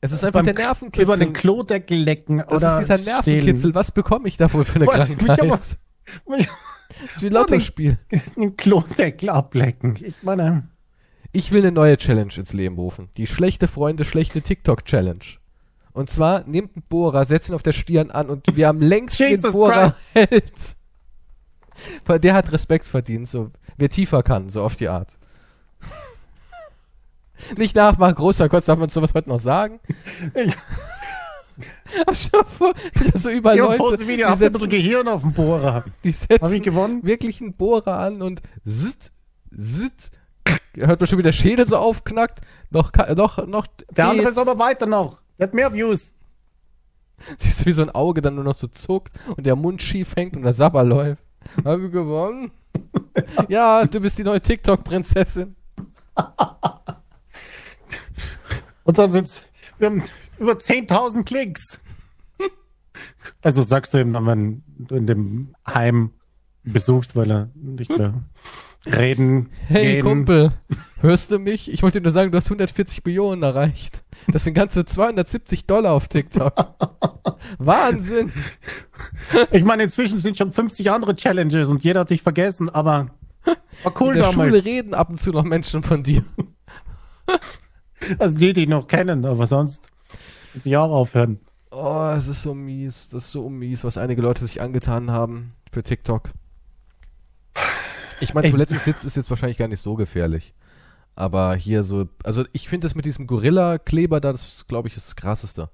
[0.01, 1.03] Es ist einfach der Nervenkitzel.
[1.03, 2.59] Über den Klodeckel lecken oder.
[2.59, 3.57] Das ist dieser Nervenkitzel.
[3.57, 3.75] Stehlen.
[3.75, 5.77] Was bekomme ich da wohl für eine Was, Krankheit?
[6.27, 6.39] Das
[7.15, 7.99] ist wie ein Lottospiel.
[8.35, 9.97] Den Klodeckel ablecken.
[10.01, 10.69] Ich meine.
[11.31, 13.09] Ich will eine neue Challenge ins Leben rufen.
[13.17, 15.25] Die schlechte Freunde, schlechte TikTok-Challenge.
[15.91, 19.19] Und zwar, nehmt einen Bohrer, setzt ihn auf der Stirn an und wir haben längst
[19.19, 20.75] den Bohrer hält.
[22.07, 23.51] Der hat Respekt verdient, so.
[23.77, 25.19] Wer tiefer kann, so auf die Art.
[27.57, 29.79] Nicht nachmachen, großer Gott, darf man sowas heute noch sagen?
[30.35, 30.55] Ich
[33.15, 35.83] so überall ich Leute, Video, die setzen, ein bisschen Gehirn auf dem Bohrer.
[36.03, 37.03] Die setzen Hab ich gewonnen?
[37.03, 39.11] wirklich einen Bohrer an und zit,
[39.55, 40.11] zit,
[40.75, 42.41] hört man schon wie der Schädel so aufknackt.
[42.69, 43.67] Noch, noch, noch.
[43.91, 45.19] Der andere ist aber weiter noch.
[45.37, 46.13] Der hat mehr Views.
[47.37, 50.15] Siehst du, wie so ein Auge dann nur noch so zuckt und der Mund schief
[50.15, 51.23] hängt und der Sabber läuft.
[51.65, 52.51] Haben wir gewonnen?
[53.49, 55.55] ja, du bist die neue TikTok-Prinzessin.
[58.83, 59.41] und dann sind's,
[59.77, 60.03] wir haben
[60.39, 61.79] über 10.000 Klicks.
[63.41, 66.11] Also sagst du ihm, wenn du in dem Heim
[66.63, 68.25] besuchst, weil er nicht mehr
[68.85, 69.51] reden.
[69.67, 70.03] Hey gehen.
[70.03, 70.51] Kumpel,
[70.99, 71.71] hörst du mich?
[71.71, 74.03] Ich wollte dir nur sagen, du hast 140 Millionen erreicht.
[74.27, 76.53] Das sind ganze 270 Dollar auf TikTok.
[77.57, 78.31] Wahnsinn!
[79.51, 83.11] Ich meine, inzwischen sind schon 50 andere Challenges und jeder hat dich vergessen, aber
[83.83, 84.49] war cool In der damals.
[84.49, 86.23] Schule reden ab und zu noch Menschen von dir.
[88.17, 89.88] Also die, die noch kennen, aber sonst
[90.51, 91.39] kann sich auch aufhören.
[91.71, 93.09] Oh, es ist so mies.
[93.09, 96.31] Das ist so mies, was einige Leute sich angetan haben für TikTok.
[98.19, 100.53] Ich meine, Toilettensitz ist jetzt wahrscheinlich gar nicht so gefährlich.
[101.15, 105.07] Aber hier so, also ich finde das mit diesem Gorilla-Kleber da, das glaube ich, ist
[105.07, 105.69] das krasseste.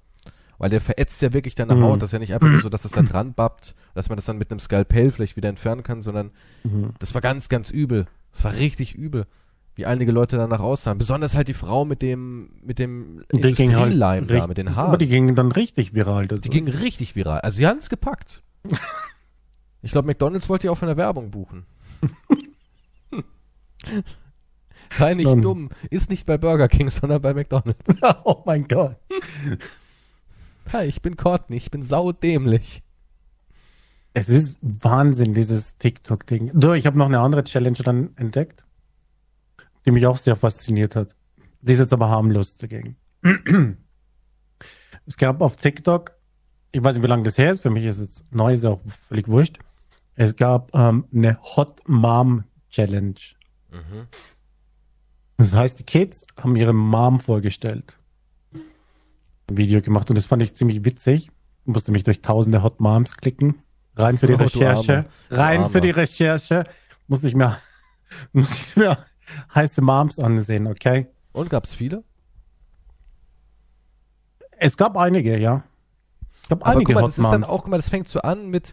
[0.58, 1.82] Weil der verätzt ja wirklich deine mhm.
[1.82, 2.02] Haut.
[2.02, 4.24] Das ist ja nicht einfach nur so, dass es da dran bappt, dass man das
[4.24, 6.30] dann mit einem Skalpell vielleicht wieder entfernen kann, sondern
[6.64, 6.94] mhm.
[6.98, 8.06] das war ganz, ganz übel.
[8.32, 9.26] Das war richtig übel,
[9.76, 10.98] wie einige Leute danach aussahen.
[10.98, 14.88] Besonders halt die Frau mit dem, mit dem Industrieleim halt da, mit den Haaren.
[14.88, 16.26] Aber die gingen dann richtig viral.
[16.26, 17.40] Die gingen richtig viral.
[17.40, 18.42] Also sie haben es gepackt.
[19.82, 21.66] ich glaube, McDonalds wollte ja auch von der Werbung buchen.
[24.90, 25.42] Sei nicht Dann.
[25.42, 25.68] dumm.
[25.90, 27.78] Ist nicht bei Burger King, sondern bei McDonalds.
[28.24, 28.96] oh mein Gott.
[30.72, 31.56] Hi, ich bin Courtney.
[31.56, 32.82] Ich bin saudämlich.
[34.14, 36.52] Es ist Wahnsinn, dieses TikTok-Ding.
[36.54, 38.64] Du, ich habe noch eine andere Challenge dann entdeckt,
[39.86, 41.14] die mich auch sehr fasziniert hat.
[41.62, 42.96] Die ist jetzt aber harmlos dagegen.
[45.06, 46.12] es gab auf TikTok,
[46.72, 48.80] ich weiß nicht, wie lange das her ist, für mich ist es neu, ist auch
[49.08, 49.58] völlig wurscht.
[50.16, 53.14] Es gab ähm, eine Hot Mom Challenge.
[53.70, 54.06] Mhm.
[55.36, 57.96] Das heißt, die Kids haben ihre Mom vorgestellt.
[59.48, 61.30] Ein Video gemacht und das fand ich ziemlich witzig.
[61.64, 63.62] Ich musste mich durch tausende Hot Moms klicken.
[63.94, 65.06] Rein für die oh, Recherche.
[65.30, 66.64] Rein für die Recherche.
[67.06, 67.58] Muss nicht mehr,
[68.32, 68.98] muss nicht mehr
[69.54, 71.06] heiße Moms ansehen, okay?
[71.32, 72.02] Und gab es viele?
[74.58, 75.64] Es gab einige, ja.
[76.42, 78.08] Es gab Aber einige guck mal, das Hot ist dann auch, guck mal, das fängt
[78.08, 78.72] so an mit,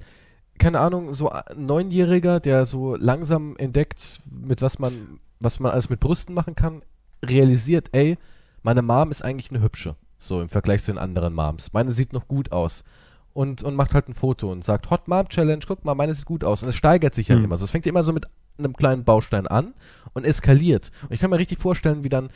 [0.58, 5.90] keine Ahnung, so ein Neunjähriger, der so langsam entdeckt, mit was man was man alles
[5.90, 6.82] mit Brüsten machen kann,
[7.24, 8.18] realisiert, ey,
[8.64, 9.96] meine Mom ist eigentlich eine hübsche.
[10.18, 11.74] So im Vergleich zu den anderen Moms.
[11.74, 12.84] Meine sieht noch gut aus.
[13.34, 16.26] Und, und macht halt ein Foto und sagt, Hot Mom Challenge, guck mal, meine sieht
[16.26, 16.64] gut aus.
[16.64, 17.46] Und es steigert sich halt mhm.
[17.46, 17.66] immer so.
[17.66, 18.28] Es fängt immer so mit
[18.58, 19.74] einem kleinen Baustein an
[20.14, 20.92] und eskaliert.
[21.04, 22.30] Und ich kann mir richtig vorstellen, wie dann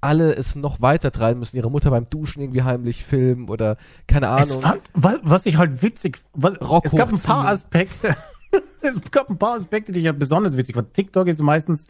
[0.00, 4.28] alle es noch weiter treiben müssen, ihre Mutter beim Duschen irgendwie heimlich filmen oder keine
[4.28, 4.60] Ahnung.
[4.60, 8.14] Fand, was ich halt witzig, was, Rock es gab ein paar Aspekte,
[8.82, 10.92] es gab ein paar Aspekte, die ich ja besonders witzig fand.
[10.92, 11.86] TikTok ist meistens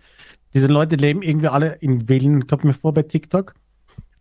[0.55, 3.55] diese Leute leben irgendwie alle in Villen, kommt mir vor bei TikTok.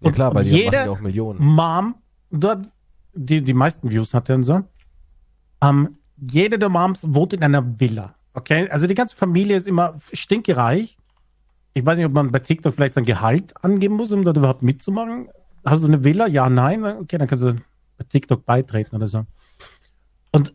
[0.02, 1.40] Ja und klar, weil die machen ja auch Millionen.
[1.40, 1.96] Mom,
[2.32, 2.68] dort,
[3.14, 4.64] die, die meisten Views hat er und so.
[5.64, 8.16] Ähm, jede der Moms wohnt in einer Villa.
[8.34, 8.70] Okay?
[8.70, 10.98] Also die ganze Familie ist immer stinkereich.
[11.74, 14.64] Ich weiß nicht, ob man bei TikTok vielleicht sein Gehalt angeben muss, um dort überhaupt
[14.64, 15.30] mitzumachen.
[15.66, 16.28] Hast du eine Villa?
[16.28, 16.84] Ja, nein.
[16.84, 17.54] Okay, dann kannst du
[17.98, 19.26] bei TikTok beitreten oder so.
[20.32, 20.54] Und,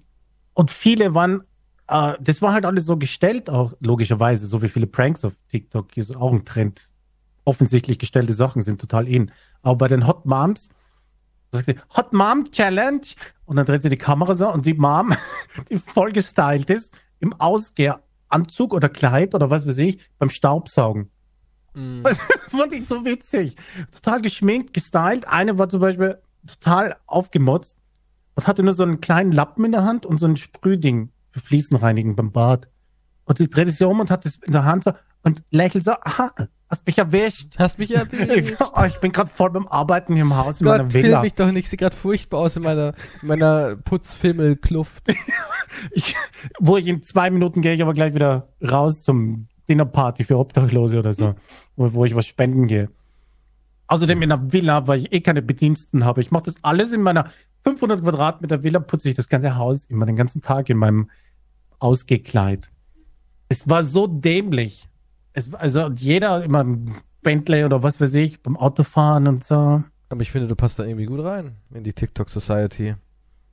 [0.54, 1.42] und viele waren
[1.90, 5.96] Uh, das war halt alles so gestellt, auch logischerweise, so wie viele Pranks auf TikTok
[5.96, 6.90] ist auch ein Trend.
[7.46, 9.32] Offensichtlich gestellte Sachen sind total in.
[9.62, 10.68] Aber bei den Hot Moms,
[11.96, 13.00] Hot Mom Challenge,
[13.46, 15.14] und dann dreht sie die Kamera so und die Mom,
[15.70, 21.10] die voll gestylt ist, im Ausgehranzug oder Kleid oder was weiß ich, beim Staubsaugen.
[21.74, 22.02] Mm.
[22.02, 23.56] Das fand ich so witzig.
[23.92, 25.26] Total geschminkt, gestylt.
[25.28, 27.76] Eine war zum Beispiel total aufgemotzt
[28.34, 31.40] und hatte nur so einen kleinen Lappen in der Hand und so ein Sprühding für
[31.40, 32.68] Fliesenreinigen beim Bad.
[33.24, 34.92] Und sie dreht sich um und hat es in der Hand so
[35.22, 36.32] und lächelt so, aha,
[36.68, 37.54] hast mich erwischt.
[37.58, 38.56] Hast mich erwischt.
[38.74, 41.22] oh, ich bin gerade voll beim Arbeiten hier im Haus in Gott, meiner Villa.
[41.22, 45.08] mich doch nicht, sieht gerade furchtbar aus in meiner, meiner Putzfimmelkluft.
[45.92, 46.14] ich,
[46.58, 50.98] wo ich in zwei Minuten gehe ich aber gleich wieder raus zum Dinnerparty für Obdachlose
[50.98, 51.34] oder so,
[51.76, 52.88] wo, wo ich was spenden gehe.
[53.86, 56.20] Außerdem in einer Villa, weil ich eh keine Bediensten habe.
[56.20, 57.30] Ich mache das alles in meiner
[57.64, 61.10] 500 Quadratmeter Villa, putze ich das ganze Haus immer den ganzen Tag in meinem
[61.78, 62.70] Ausgekleid.
[63.48, 64.88] Es war so dämlich.
[65.32, 66.64] Es, also jeder immer
[67.22, 69.82] Bentley oder was weiß ich, beim Autofahren und so.
[70.08, 72.94] Aber ich finde, du passt da irgendwie gut rein in die TikTok Society.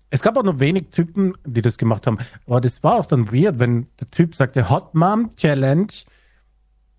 [0.10, 2.18] Es gab auch nur wenig Typen, die das gemacht haben.
[2.48, 5.88] Aber das war auch dann weird, wenn der Typ sagte Hot Mom Challenge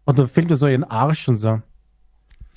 [0.05, 1.63] und dann filmt er so ihren Arsch und so.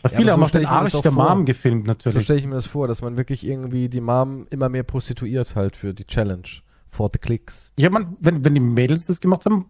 [0.03, 1.29] Ja, viele haben so auch den Arsch der vor.
[1.29, 2.15] Mom gefilmt natürlich.
[2.15, 5.55] So stelle ich mir das vor, dass man wirklich irgendwie die Mom immer mehr prostituiert
[5.55, 6.47] halt für die Challenge.
[6.87, 7.71] For the clicks.
[7.77, 9.67] Ja, man, wenn, wenn die Mädels das gemacht haben,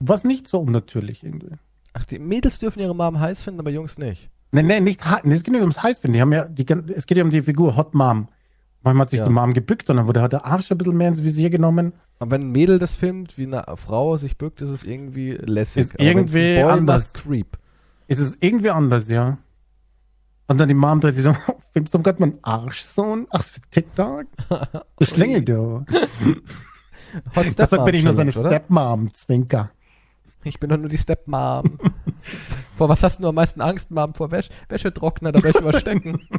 [0.00, 1.56] war es nicht so unnatürlich irgendwie.
[1.92, 4.30] Ach, die Mädels dürfen ihre Mom heiß finden, aber Jungs nicht.
[4.52, 6.14] Nee, nee, nicht, nee, es geht nicht ums heiß finden.
[6.14, 8.28] Die haben ja, die, es geht ja um die Figur Hot Mom.
[8.82, 9.26] Manchmal hat sich ja.
[9.26, 11.92] die Mom gebückt und dann wurde halt der Arsch ein bisschen mehr ins Visier genommen.
[12.18, 15.84] Aber wenn ein Mädel das filmt, wie eine Frau sich bückt, ist es irgendwie lässig.
[15.84, 17.14] Ist Aber irgendwie anders.
[17.14, 17.58] Creep.
[18.06, 19.38] Ist es irgendwie anders, ja.
[20.46, 21.34] Und dann die Mom dreht sich so,
[21.72, 23.26] filmst du gerade meinen Arschsohn?
[23.30, 24.26] Ach, für TikTok?
[24.98, 25.84] Du Schlingel, du.
[27.34, 29.70] Deshalb bin ich nur so eine Stepmom, Zwinker.
[30.44, 31.78] Ich bin doch nur die Stepmom.
[32.76, 34.14] vor was hast du am meisten Angst, Mom?
[34.14, 36.28] Vor Wäsch Wäschetrockner, da Wäsche überstecken.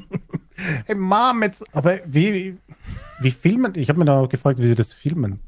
[0.85, 2.57] Hey, Mom, jetzt, aber wie,
[3.19, 3.73] wie filmen?
[3.75, 5.41] Ich habe mir da auch gefragt, wie sie das filmen.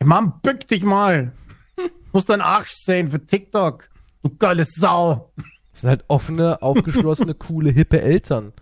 [0.00, 1.32] Hey, Mom, bück dich mal.
[1.76, 3.88] Du musst deinen Arsch sehen für TikTok.
[4.22, 5.32] Du geile Sau.
[5.70, 8.52] Das sind halt offene, aufgeschlossene, coole, hippe Eltern.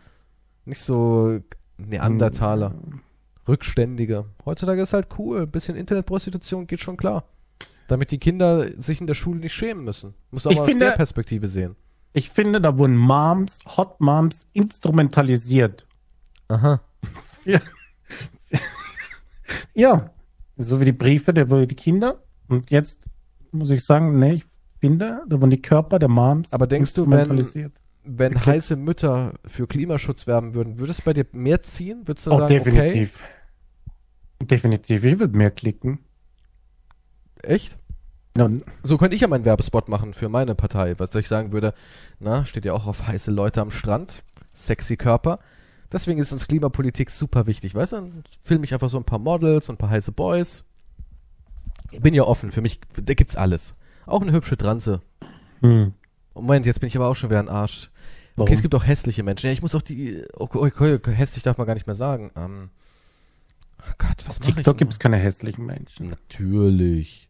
[0.67, 1.41] Nicht so
[1.79, 2.71] Neandertaler.
[2.71, 3.01] Hm.
[3.49, 4.27] Rückständige.
[4.45, 5.43] Heutzutage ist halt cool.
[5.43, 7.25] Ein bisschen Internetprostitution geht schon klar.
[7.91, 10.15] Damit die Kinder sich in der Schule nicht schämen müssen.
[10.31, 11.75] Muss auch ich mal finde, aus der Perspektive sehen.
[12.13, 15.89] Ich finde, da wurden Moms, Hot Moms instrumentalisiert.
[16.47, 16.81] Aha.
[17.45, 17.59] ja.
[19.75, 20.11] ja.
[20.57, 22.23] So wie die Briefe der die Kinder.
[22.47, 23.01] Und jetzt
[23.51, 24.45] muss ich sagen, nee, ich
[24.79, 27.73] finde, da wurden die Körper der Moms Aber denkst du, wenn,
[28.05, 32.07] wenn heiße Mütter für Klimaschutz werben würden, würde es bei dir mehr ziehen?
[32.07, 33.25] Würdest du oh, sagen, definitiv.
[34.39, 34.47] Okay?
[34.47, 35.03] Definitiv.
[35.03, 35.99] Ich würde mehr klicken.
[37.43, 37.77] Echt?
[38.83, 41.75] so könnte ich ja meinen Werbespot machen für meine Partei, was ich sagen würde,
[42.21, 44.23] na, steht ja auch auf heiße Leute am Strand,
[44.53, 45.41] sexy Körper.
[45.93, 47.97] Deswegen ist uns Klimapolitik super wichtig, weißt du?
[47.97, 50.65] Dann filme ich einfach so ein paar Models und ein paar heiße Boys.
[51.91, 53.75] Ich bin ja offen, für mich, da gibt's alles.
[54.07, 55.01] Auch eine hübsche Transe.
[55.61, 55.93] Hm.
[56.35, 57.91] Moment, jetzt bin ich aber auch schon wieder ein Arsch.
[58.37, 58.47] Warum?
[58.47, 59.47] Okay, es gibt auch hässliche Menschen.
[59.47, 62.31] Ja, ich muss auch die, okay, okay, hässlich darf man gar nicht mehr sagen.
[62.37, 62.71] Ähm,
[63.81, 66.07] oh Gott, was Auf TikTok gibt es keine hässlichen Menschen.
[66.07, 67.30] Natürlich.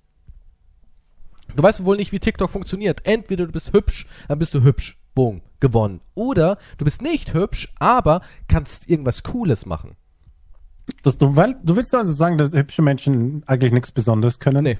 [1.56, 3.00] Du weißt wohl nicht, wie TikTok funktioniert.
[3.04, 4.98] Entweder du bist hübsch, dann bist du hübsch.
[5.14, 6.00] Boom, gewonnen.
[6.14, 9.96] Oder du bist nicht hübsch, aber kannst irgendwas Cooles machen.
[11.02, 14.64] Das, du, weil, du willst also sagen, dass hübsche Menschen eigentlich nichts Besonderes können?
[14.64, 14.78] Nee.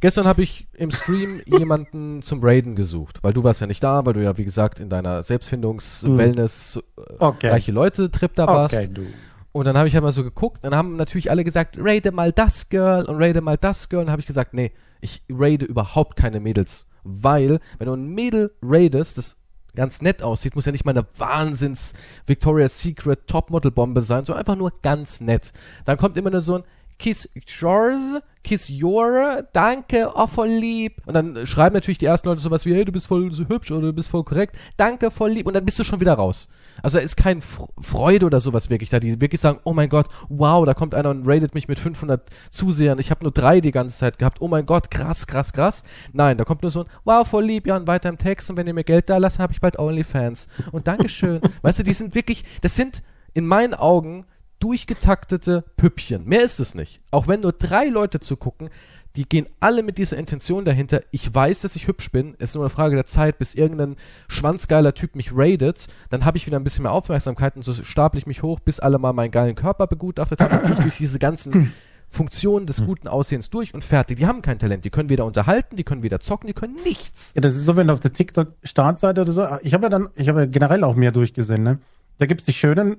[0.00, 4.04] Gestern habe ich im Stream jemanden zum Raiden gesucht, weil du warst ja nicht da,
[4.04, 6.18] weil du ja, wie gesagt, in deiner Selbstfindungs-, hm.
[6.18, 6.82] Wellness-,
[7.18, 7.70] okay.
[7.70, 8.74] Leute-Trip da warst.
[8.74, 9.06] Okay, du.
[9.52, 12.32] Und dann habe ich halt mal so geguckt, dann haben natürlich alle gesagt, raide mal
[12.32, 14.02] das Girl und raide mal das Girl.
[14.02, 14.72] Und habe ich gesagt, nee,
[15.04, 16.86] ich raide überhaupt keine Mädels.
[17.04, 19.36] Weil, wenn du ein Mädel raidest, das
[19.76, 21.92] ganz nett aussieht, muss ja nicht mal eine Wahnsinns
[22.26, 25.52] Victoria's Secret Topmodel-Bombe sein, sondern einfach nur ganz nett.
[25.84, 26.64] Dann kommt immer nur so ein
[26.98, 27.28] Kiss
[27.60, 31.02] yours, kiss your, danke, oh voll lieb.
[31.06, 33.72] Und dann schreiben natürlich die ersten Leute sowas wie, hey, du bist voll so hübsch
[33.72, 35.46] oder du bist voll korrekt, danke, voll lieb.
[35.46, 36.48] Und dann bist du schon wieder raus.
[36.82, 40.06] Also da ist kein Freude oder sowas wirklich da, die wirklich sagen, oh mein Gott,
[40.28, 42.98] wow, da kommt einer und rated mich mit 500 Zusehern.
[42.98, 44.40] Ich habe nur drei die ganze Zeit gehabt.
[44.40, 45.82] Oh mein Gott, krass, krass, krass.
[46.12, 48.50] Nein, da kommt nur so ein, wow, voll lieb, ja, und weiter im Text.
[48.50, 50.48] Und wenn ihr mir Geld da lasst, habe ich bald OnlyFans.
[50.72, 51.40] Und Dankeschön.
[51.62, 54.26] weißt du, die sind wirklich, das sind in meinen Augen
[54.60, 56.24] durchgetaktete Püppchen.
[56.24, 57.02] Mehr ist es nicht.
[57.10, 58.70] Auch wenn nur drei Leute zugucken,
[59.16, 61.02] die gehen alle mit dieser Intention dahinter.
[61.12, 62.34] Ich weiß, dass ich hübsch bin.
[62.38, 63.96] Es ist nur eine Frage der Zeit, bis irgendein
[64.28, 65.86] schwanzgeiler Typ mich raidet.
[66.10, 68.80] Dann habe ich wieder ein bisschen mehr Aufmerksamkeit und so stapel ich mich hoch, bis
[68.80, 70.58] alle mal meinen geilen Körper begutachtet haben.
[70.58, 71.72] Und ich durch diese ganzen
[72.08, 74.16] Funktionen des guten Aussehens durch und fertig.
[74.16, 74.84] Die haben kein Talent.
[74.84, 77.32] Die können weder unterhalten, die können weder zocken, die können nichts.
[77.34, 79.46] Ja, das ist so, wenn du auf der TikTok-Startseite oder so.
[79.62, 81.78] Ich habe ja dann, ich habe ja generell auch mehr durchgesehen, ne?
[82.18, 82.98] Da gibt's die schönen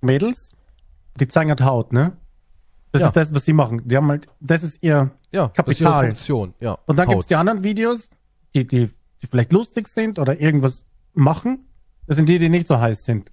[0.00, 0.52] Mädels,
[1.18, 2.12] die zeigen halt Haut, ne?
[2.92, 3.08] Das ja.
[3.08, 3.82] ist das, was sie machen.
[3.86, 5.64] Die haben halt, das ist ihr ja, Kapital.
[5.64, 6.78] Das ist ihre Funktion, ja.
[6.86, 7.16] Und dann Haut.
[7.16, 8.08] gibt's die anderen Videos,
[8.54, 8.90] die, die
[9.22, 10.84] die vielleicht lustig sind oder irgendwas
[11.14, 11.66] machen.
[12.06, 13.30] Das sind die, die nicht so heiß sind.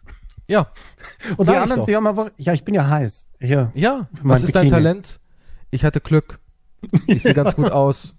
[0.47, 0.71] Ja.
[1.37, 3.27] Und die anderen, die haben einfach, ja, ich bin ja heiß.
[3.39, 4.69] Hier, ja, was ist Bikini.
[4.69, 5.19] dein Talent?
[5.71, 6.39] Ich hatte Glück.
[7.07, 8.15] Ich sehe ganz gut aus.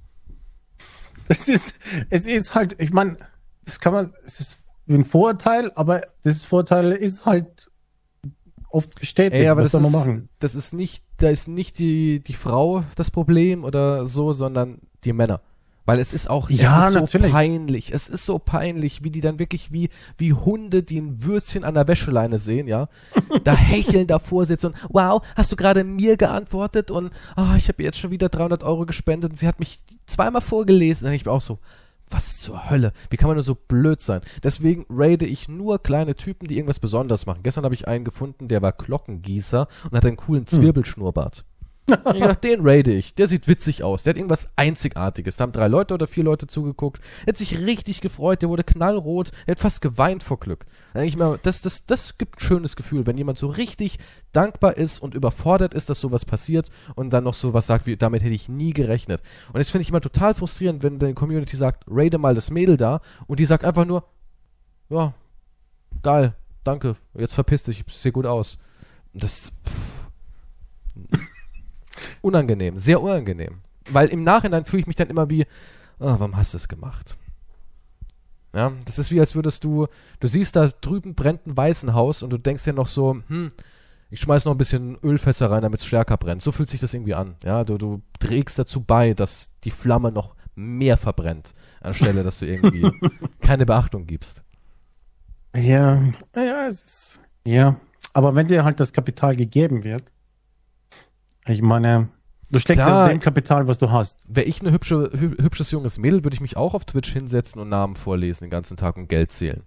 [1.28, 1.74] Das ist,
[2.10, 3.16] es ist halt, ich meine,
[3.64, 4.56] das kann man, es ist
[4.88, 7.70] ein Vorteil, aber das Vorteil ist halt
[8.70, 9.42] oft bestätigt.
[9.42, 10.28] Ey, aber was das soll man ist, machen?
[10.38, 15.12] Das ist nicht, da ist nicht die, die Frau das Problem oder so, sondern die
[15.12, 15.40] Männer.
[15.86, 17.94] Weil es ist auch ja, es ist so peinlich.
[17.94, 19.88] Es ist so peinlich, wie die dann wirklich wie,
[20.18, 22.88] wie Hunde, die ein Würstchen an der Wäscheleine sehen, ja.
[23.44, 27.84] Da hecheln davor sitzen und wow, hast du gerade mir geantwortet und oh, ich habe
[27.84, 31.04] jetzt schon wieder 300 Euro gespendet und sie hat mich zweimal vorgelesen.
[31.04, 31.60] Dann ich bin auch so,
[32.10, 32.92] was zur Hölle?
[33.10, 34.20] Wie kann man nur so blöd sein?
[34.42, 37.40] Deswegen raide ich nur kleine Typen, die irgendwas Besonderes machen.
[37.42, 40.60] Gestern habe ich einen gefunden, der war Glockengießer und hat einen coolen hm.
[41.88, 43.14] Ich dachte, den raide ich.
[43.14, 44.02] Der sieht witzig aus.
[44.02, 45.36] Der hat irgendwas Einzigartiges.
[45.36, 47.00] Da haben drei Leute oder vier Leute zugeguckt.
[47.24, 48.42] Er hat sich richtig gefreut.
[48.42, 49.30] Der wurde knallrot.
[49.46, 50.66] Er hat fast geweint vor Glück.
[50.94, 53.98] Da denke das, das, das gibt ein schönes Gefühl, wenn jemand so richtig
[54.32, 58.22] dankbar ist und überfordert ist, dass sowas passiert und dann noch sowas sagt wie, damit
[58.22, 59.22] hätte ich nie gerechnet.
[59.48, 62.76] Und das finde ich immer total frustrierend, wenn die Community sagt, raide mal das Mädel
[62.76, 64.04] da und die sagt einfach nur,
[64.88, 65.14] ja,
[66.02, 66.34] geil,
[66.64, 68.58] danke, jetzt verpiss dich, ich sehe gut aus.
[69.14, 70.10] Das, pff,
[72.26, 73.60] unangenehm, sehr unangenehm.
[73.90, 75.44] Weil im Nachhinein fühle ich mich dann immer wie,
[75.98, 77.16] ah, warum hast du es gemacht?
[78.54, 79.86] Ja, das ist wie, als würdest du,
[80.18, 83.48] du siehst da drüben brennt ein Waisenhaus und du denkst dir noch so, hm,
[84.10, 86.40] ich schmeiß noch ein bisschen Ölfässer rein, damit es stärker brennt.
[86.42, 87.36] So fühlt sich das irgendwie an.
[87.44, 92.46] Ja, du, du trägst dazu bei, dass die Flamme noch mehr verbrennt, anstelle, dass du
[92.46, 92.90] irgendwie
[93.40, 94.42] keine Beachtung gibst.
[95.54, 96.02] Ja,
[96.34, 97.76] ja, es ist, ja.
[98.12, 100.04] Aber wenn dir halt das Kapital gegeben wird,
[101.46, 102.08] ich meine,
[102.50, 104.22] du steckst Klar, aus dem Kapital, was du hast.
[104.28, 107.60] Wäre ich ein hübsche, hü hübsches junges Mädel, würde ich mich auch auf Twitch hinsetzen
[107.60, 109.62] und Namen vorlesen den ganzen Tag und Geld zählen.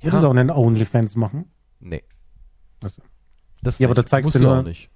[0.00, 0.20] Würdest ja.
[0.20, 1.46] du auch einen OnlyFans machen?
[1.80, 2.02] Nee.
[2.82, 3.02] Also.
[3.62, 3.92] Das ja, nicht.
[3.92, 4.58] aber da zeigst Muss du nur...
[4.58, 4.90] auch nicht.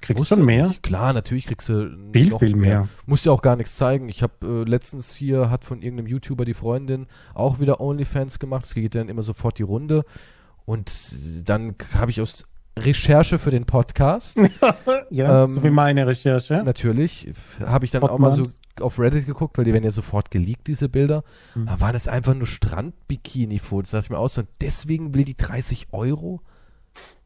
[0.00, 0.74] Kriegst du schon mehr?
[0.82, 2.80] Klar, natürlich kriegst du viel, viel mehr.
[2.80, 2.88] mehr.
[3.06, 4.08] Musst ja auch gar nichts zeigen.
[4.08, 8.64] Ich habe äh, letztens hier, hat von irgendeinem YouTuber die Freundin auch wieder OnlyFans gemacht.
[8.64, 10.04] Es geht dann immer sofort die Runde.
[10.64, 12.46] Und dann habe ich aus
[12.78, 14.40] Recherche für den Podcast.
[15.10, 16.62] ja, ähm, so wie meine Recherche.
[16.64, 17.32] Natürlich.
[17.64, 18.34] Habe ich dann Hotmans.
[18.34, 21.22] auch mal so auf Reddit geguckt, weil die werden ja sofort geleakt, diese Bilder.
[21.54, 21.66] Mhm.
[21.66, 23.90] Da waren das einfach nur Strand-Bikini-Fotos.
[23.90, 26.40] Da dachte ich mir aus, und deswegen will die 30 Euro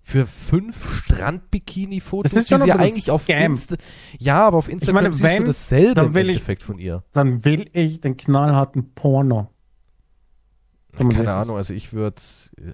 [0.02, 3.76] für fünf Strand-Bikini-Fotos, die sie ja eigentlich auf Insta
[4.18, 7.04] Ja, aber auf Instagram ich meine, siehst wenn, du dasselbe im Endeffekt ich, von ihr.
[7.12, 9.50] Dann will ich den knallharten Porno.
[10.96, 12.20] Keine Ahnung, also ich würde
[12.56, 12.72] äh,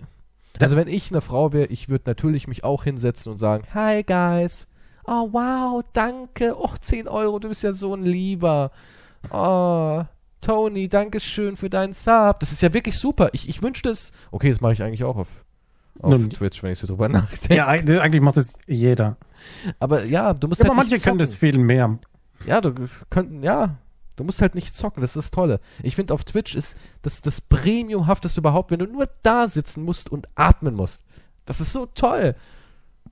[0.61, 4.03] also wenn ich eine Frau wäre, ich würde natürlich mich auch hinsetzen und sagen, hi
[4.03, 4.67] guys,
[5.07, 8.71] oh wow, danke, oh 10 Euro, du bist ja so ein Lieber.
[9.31, 10.03] Oh,
[10.41, 12.39] Tony, danke schön für deinen Sub.
[12.41, 13.31] Das ist ja wirklich super.
[13.33, 14.13] Ich, ich wünschte es.
[14.31, 15.29] Okay, das mache ich eigentlich auch auf,
[16.01, 17.55] auf Nun, Twitch, wenn ich so drüber nachdenke.
[17.55, 19.17] Ja, eigentlich macht das jeder.
[19.79, 21.99] Aber ja, du musst ja, halt aber manche können das viel mehr.
[22.47, 22.75] Ja, du
[23.09, 23.77] könnten, ja,
[24.17, 25.61] Du musst halt nicht zocken, das ist das Tolle.
[25.83, 30.11] Ich finde, auf Twitch ist das, das Premiumhafteste überhaupt, wenn du nur da sitzen musst
[30.11, 31.05] und atmen musst.
[31.47, 32.35] Das ist so toll.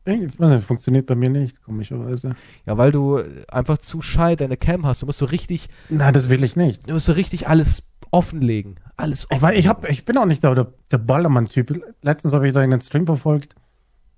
[0.05, 2.35] Das funktioniert bei mir nicht, komischerweise.
[2.66, 5.03] Ja, weil du einfach zu schei deine Cam hast.
[5.03, 5.69] Du musst so richtig.
[5.91, 6.89] Nein, das will ich nicht.
[6.89, 8.77] Du musst so richtig alles offenlegen.
[8.97, 9.51] Alles offen.
[9.53, 11.83] Ich, ich, hab, ich bin auch nicht der, der Ballermann-Typ.
[12.03, 13.55] Letztens habe ich da einen Stream verfolgt.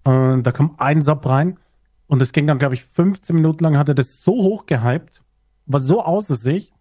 [0.05, 1.59] Und da kam ein Sub rein.
[2.07, 5.23] Und es ging dann, glaube ich, 15 Minuten lang, hat er das so hoch gehypt,
[5.67, 6.74] war so außer sich,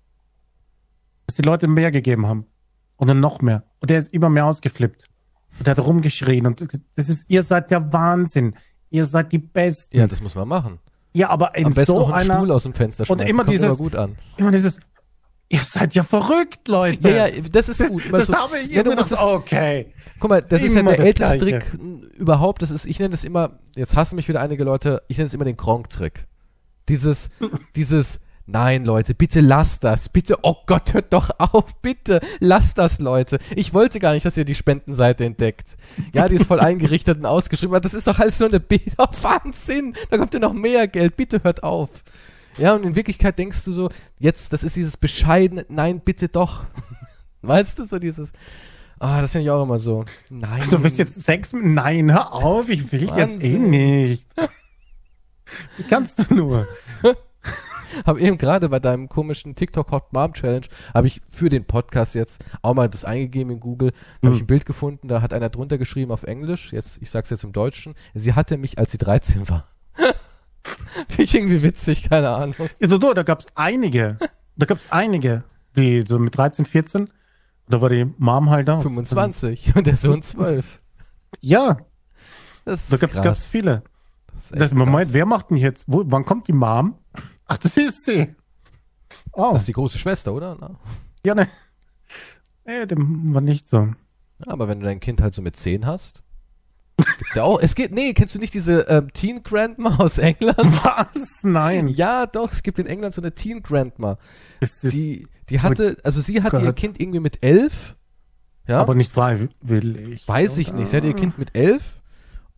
[1.33, 2.45] dass die Leute mehr gegeben haben.
[2.95, 3.63] Und dann noch mehr.
[3.79, 5.03] Und der ist immer mehr ausgeflippt.
[5.57, 6.45] Und der hat rumgeschrien.
[6.45, 8.55] Und das ist, ihr seid der Wahnsinn.
[8.91, 9.97] Ihr seid die Besten.
[9.97, 10.79] Ja, das muss man machen.
[11.13, 13.21] Ja, aber in Am besten so noch einen einer, Stuhl aus dem Fenster schmeißen.
[13.21, 14.15] Und immer dieses, immer gut an.
[14.37, 14.79] Immer dieses,
[15.49, 17.09] ihr seid ja verrückt, Leute.
[17.09, 18.03] Ja, ja das ist gut.
[18.11, 19.93] Das, das habe ich ja, musst das, okay.
[20.19, 21.59] Guck mal, das immer ist ja der älteste Gleiche.
[21.59, 21.79] Trick
[22.15, 22.61] überhaupt.
[22.61, 25.33] Das ist, ich nenne das immer, jetzt hassen mich wieder einige Leute, ich nenne es
[25.33, 26.25] immer den Gronk-Trick.
[26.89, 27.31] Dieses,
[27.75, 30.09] dieses, Nein, Leute, bitte lasst das.
[30.09, 31.81] Bitte, oh Gott, hört doch auf.
[31.81, 33.39] Bitte, lasst das, Leute.
[33.55, 35.77] Ich wollte gar nicht, dass ihr die Spendenseite entdeckt.
[36.11, 37.73] Ja, die ist voll eingerichtet und ausgeschrieben.
[37.73, 39.95] Aber das ist doch alles nur eine Bild aus Wahnsinn.
[40.09, 41.15] Da kommt ja noch mehr Geld.
[41.15, 41.89] Bitte hört auf.
[42.57, 43.89] Ja, und in Wirklichkeit denkst du so,
[44.19, 46.65] jetzt, das ist dieses bescheidene, nein, bitte doch.
[47.41, 48.33] weißt du, so dieses,
[48.99, 50.05] ah, das finde ich auch immer so.
[50.29, 50.61] Nein.
[50.69, 53.31] Du bist jetzt mit, nein, hör auf, ich will Wahnsinn.
[53.31, 54.25] jetzt eh nicht.
[55.77, 56.67] Wie kannst du nur?
[58.05, 62.15] habe eben gerade bei deinem komischen TikTok Hot Mom Challenge, habe ich für den Podcast
[62.15, 63.91] jetzt auch mal das eingegeben in Google,
[64.21, 64.27] mhm.
[64.27, 67.29] habe ich ein Bild gefunden, da hat einer drunter geschrieben auf Englisch, jetzt, ich sag's
[67.29, 69.67] jetzt im Deutschen, sie hatte mich, als sie 13 war.
[71.07, 72.55] Finde ich irgendwie witzig, keine Ahnung.
[72.79, 74.17] Ja, so, da gab's einige.
[74.55, 75.43] Da gab es einige,
[75.75, 77.09] die so mit 13, 14,
[77.67, 78.77] da war die Mom halt da.
[78.77, 80.79] 25 und der Sohn 12.
[81.41, 81.77] Ja.
[82.65, 83.83] Das da gab es viele.
[84.33, 85.85] Das das Moment, wer macht denn jetzt?
[85.87, 86.95] Wo, wann kommt die Mom?
[87.45, 88.35] Ach, das ist sie.
[89.31, 89.49] Oh.
[89.51, 90.57] Das ist die große Schwester, oder?
[90.59, 90.79] Na?
[91.25, 91.47] Ja, ne.
[92.65, 93.77] Nee, dem war nicht so.
[94.39, 96.23] Ja, aber wenn du dein Kind halt so mit 10 hast,
[96.97, 97.59] gibt's ja auch.
[97.59, 100.57] Es geht, nee, kennst du nicht diese ähm, Teen Grandma aus England?
[100.57, 101.43] Was?
[101.43, 101.87] Nein.
[101.87, 104.17] Ja, doch, es gibt in England so eine Teen Grandma.
[104.83, 107.95] Die, die hatte, also sie hatte ihr Kind irgendwie mit 11.
[108.67, 108.79] Ja?
[108.79, 110.27] Aber nicht freiwillig.
[110.27, 110.89] Weiß ich nicht.
[110.89, 112.01] Sie hatte ihr Kind mit 11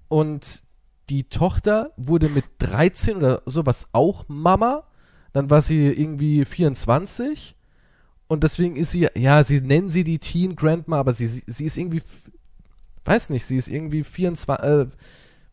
[0.07, 0.64] und
[1.09, 4.83] die Tochter wurde mit 13 oder sowas auch Mama.
[5.33, 7.55] Dann war sie irgendwie 24
[8.27, 11.65] und deswegen ist sie, ja, sie nennen sie die Teen Grandma, aber sie, sie, sie
[11.65, 12.01] ist irgendwie,
[13.03, 14.87] weiß nicht, sie ist irgendwie 24, äh,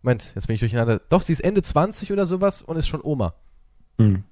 [0.03, 1.01] Moment, jetzt bin ich durcheinander.
[1.09, 3.35] Doch, sie ist Ende 20 oder sowas und ist schon Oma.
[3.99, 4.25] Hm.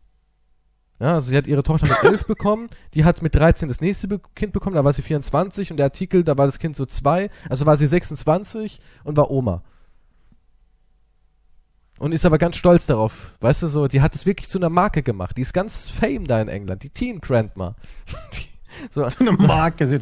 [0.98, 4.09] Ja, also sie hat ihre Tochter mit 11 bekommen, die hat mit 13 das nächste
[4.09, 6.84] Be Kind bekommen, da war sie 24 und der Artikel, da war das Kind so
[6.84, 9.62] zwei, also war sie 26 und war Oma.
[12.01, 13.35] Und ist aber ganz stolz darauf.
[13.40, 15.36] Weißt du so, die hat es wirklich zu einer Marke gemacht.
[15.36, 16.82] Die ist ganz fame da in England.
[16.82, 17.77] Die Teen Grandma.
[18.35, 18.48] Die,
[18.89, 19.86] so, zu einer Marke.
[19.86, 19.98] So.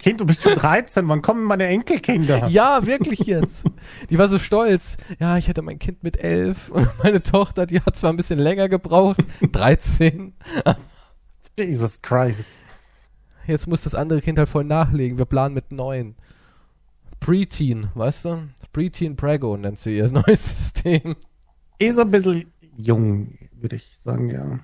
[0.00, 2.48] Kind, du bist schon 13, wann kommen meine Enkelkinder?
[2.48, 3.66] Ja, wirklich jetzt.
[4.10, 4.96] Die war so stolz.
[5.20, 8.40] Ja, ich hatte mein Kind mit 11 und meine Tochter, die hat zwar ein bisschen
[8.40, 10.34] länger gebraucht, 13.
[11.56, 12.48] Jesus Christ.
[13.46, 15.18] Jetzt muss das andere Kind halt voll nachlegen.
[15.18, 16.16] Wir planen mit 9.
[17.22, 18.48] Preteen, weißt du?
[18.72, 21.16] Preteen Prego nennt sie ihr neues System.
[21.78, 24.58] Ist ein bisschen jung, würde ich sagen, ja.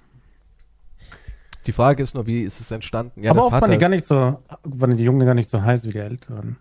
[1.66, 3.22] Die Frage ist nur, wie ist es entstanden?
[3.22, 5.84] Ja, Aber auch waren die gar nicht so, waren die Jungen gar nicht so heiß
[5.84, 6.56] wie die Älteren.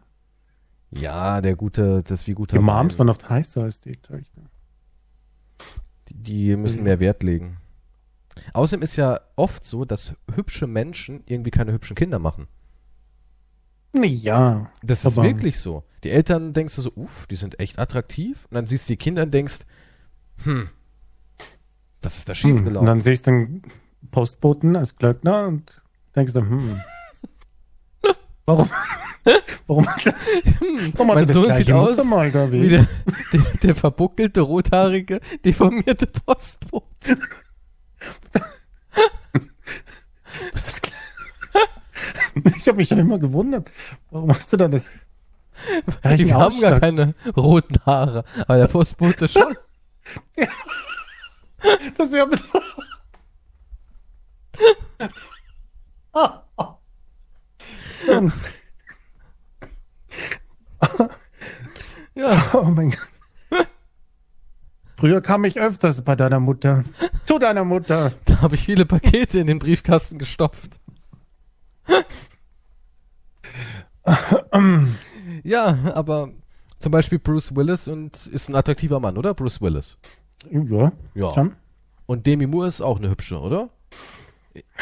[0.92, 4.42] Ja, der gute, das wie guter Die Moms waren oft heißer als die Töchter.
[6.10, 7.58] Die, die müssen mehr Wert legen.
[8.54, 12.48] Außerdem ist ja oft so, dass hübsche Menschen irgendwie keine hübschen Kinder machen.
[13.94, 14.70] Ja.
[14.84, 15.84] Das ist wirklich so.
[16.04, 18.46] Die Eltern denkst du so, uff, die sind echt attraktiv.
[18.50, 19.60] Und dann siehst du die Kinder und denkst,
[20.44, 20.70] hm,
[22.02, 22.34] was ist da?
[22.34, 23.62] Hm, und dann siehst du den
[24.12, 25.82] Postboten als Glöckner und
[26.16, 26.82] denkst du, hm,
[28.46, 28.70] warum,
[29.66, 32.88] warum, hat, hm, warum mein Sohn sieht aus wie der,
[33.34, 37.18] der, der verbuckelte, rothaarige, deformierte Postbote.
[40.54, 40.82] Das
[42.56, 43.70] ich habe mich schon immer gewundert,
[44.12, 44.86] warum hast du da das?
[46.18, 49.56] Die haben gar keine roten Haare, aber der Postbote schon.
[50.38, 50.48] ja.
[51.98, 52.30] Das wäre.
[62.16, 62.50] ja.
[62.54, 63.68] Oh mein Gott.
[64.98, 66.84] Früher kam ich öfters bei deiner Mutter.
[67.24, 68.14] Zu deiner Mutter.
[68.26, 70.80] Da habe ich viele Pakete in den Briefkasten gestopft.
[75.44, 76.30] ja, aber
[76.80, 79.34] zum Beispiel Bruce Willis und ist ein attraktiver Mann, oder?
[79.34, 79.98] Bruce Willis.
[80.50, 80.92] Ja.
[81.16, 81.50] Ja.
[82.06, 83.70] Und Demi Moore ist auch eine hübsche, oder?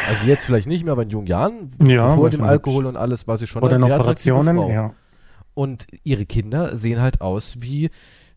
[0.08, 3.28] Also jetzt vielleicht nicht mehr, aber in jungen Jahren, ja, vor dem Alkohol und alles,
[3.28, 4.70] war sie schon Oder eine sehr Operationen, Frau.
[4.70, 4.94] ja.
[5.54, 7.90] Und ihre Kinder sehen halt aus wie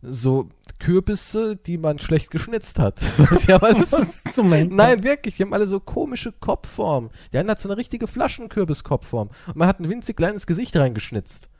[0.02, 0.48] so
[0.78, 3.00] Kürbisse, die man schlecht geschnitzt hat.
[3.18, 7.10] Was zum Nein, wirklich, die haben alle so komische Kopfformen.
[7.32, 9.30] Der eine hat so eine richtige Flaschenkürbis-Kopfform.
[9.46, 11.50] Und man hat ein winzig kleines Gesicht reingeschnitzt.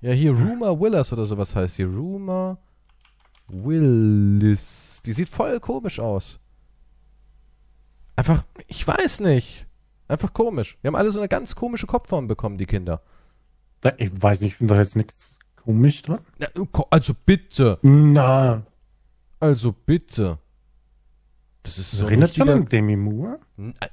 [0.00, 1.86] Ja, hier Rumor Willis oder sowas heißt hier.
[1.86, 2.58] Rumor
[3.48, 5.02] Willis.
[5.04, 6.40] Die sieht voll komisch aus.
[8.16, 9.66] Einfach, ich weiß nicht.
[10.08, 10.78] Einfach komisch.
[10.80, 13.02] Wir haben alle so eine ganz komische Kopfform bekommen, die Kinder.
[13.98, 16.20] Ich weiß nicht, ich finde da jetzt nichts Komisch dran?
[16.38, 16.48] Ja,
[16.90, 17.78] also bitte.
[17.82, 18.62] Na.
[19.40, 20.38] Also bitte.
[21.62, 23.38] Das ist so Erinnert schon an Demi Moore?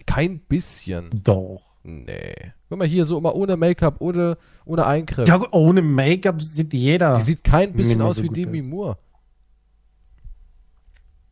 [0.06, 1.10] Kein bisschen.
[1.24, 1.62] Doch.
[1.84, 2.54] Nee.
[2.70, 5.28] Guck mal hier, so immer ohne Make-up, ohne, ohne Eingriff.
[5.28, 7.18] Ja, ohne Make-up sieht jeder.
[7.18, 8.66] Die sieht kein bisschen aus so wie Demi ist.
[8.66, 8.98] Moore.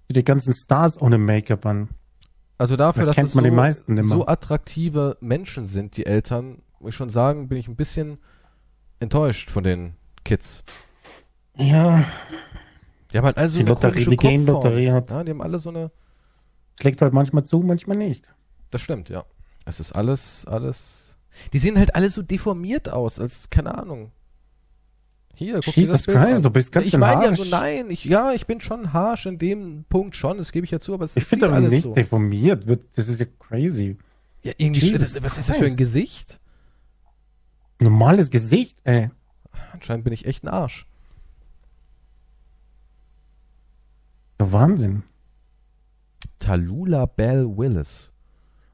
[0.09, 1.89] Die ganzen Stars ohne Make-up an.
[2.57, 7.09] Also dafür, da dass es so, so attraktive Menschen sind, die Eltern, muss ich schon
[7.09, 8.18] sagen, bin ich ein bisschen
[8.99, 9.93] enttäuscht von den
[10.28, 10.64] Kids.
[11.58, 12.04] Ja.
[13.12, 15.10] Die haben halt also die eine Lotterie, die Game-Lotterie hat.
[15.10, 15.91] Ja, die haben alle so eine.
[16.80, 18.34] Schlägt halt manchmal zu, manchmal nicht.
[18.70, 19.24] Das stimmt, ja.
[19.66, 21.18] Es ist alles, alles.
[21.54, 24.12] Die sehen halt alle so deformiert aus, als, keine Ahnung.
[25.34, 28.06] Hier, guck Jesus dir das Christ, du bist ganz Ich meine ja so, nein, ich,
[28.06, 31.06] ja, ich bin schon harsh in dem Punkt schon, das gebe ich ja zu, aber
[31.06, 31.94] es ich ist aber nicht so.
[31.94, 33.98] deformiert, das ist ja crazy.
[34.41, 36.40] Ja, irgendwie, das, was ist das für ein Gesicht?
[37.80, 39.12] Normales Gesicht, ey.
[39.74, 40.86] Anscheinend bin ich echt ein Arsch.
[44.40, 45.04] Der Wahnsinn.
[46.40, 48.12] Talula Bell Willis.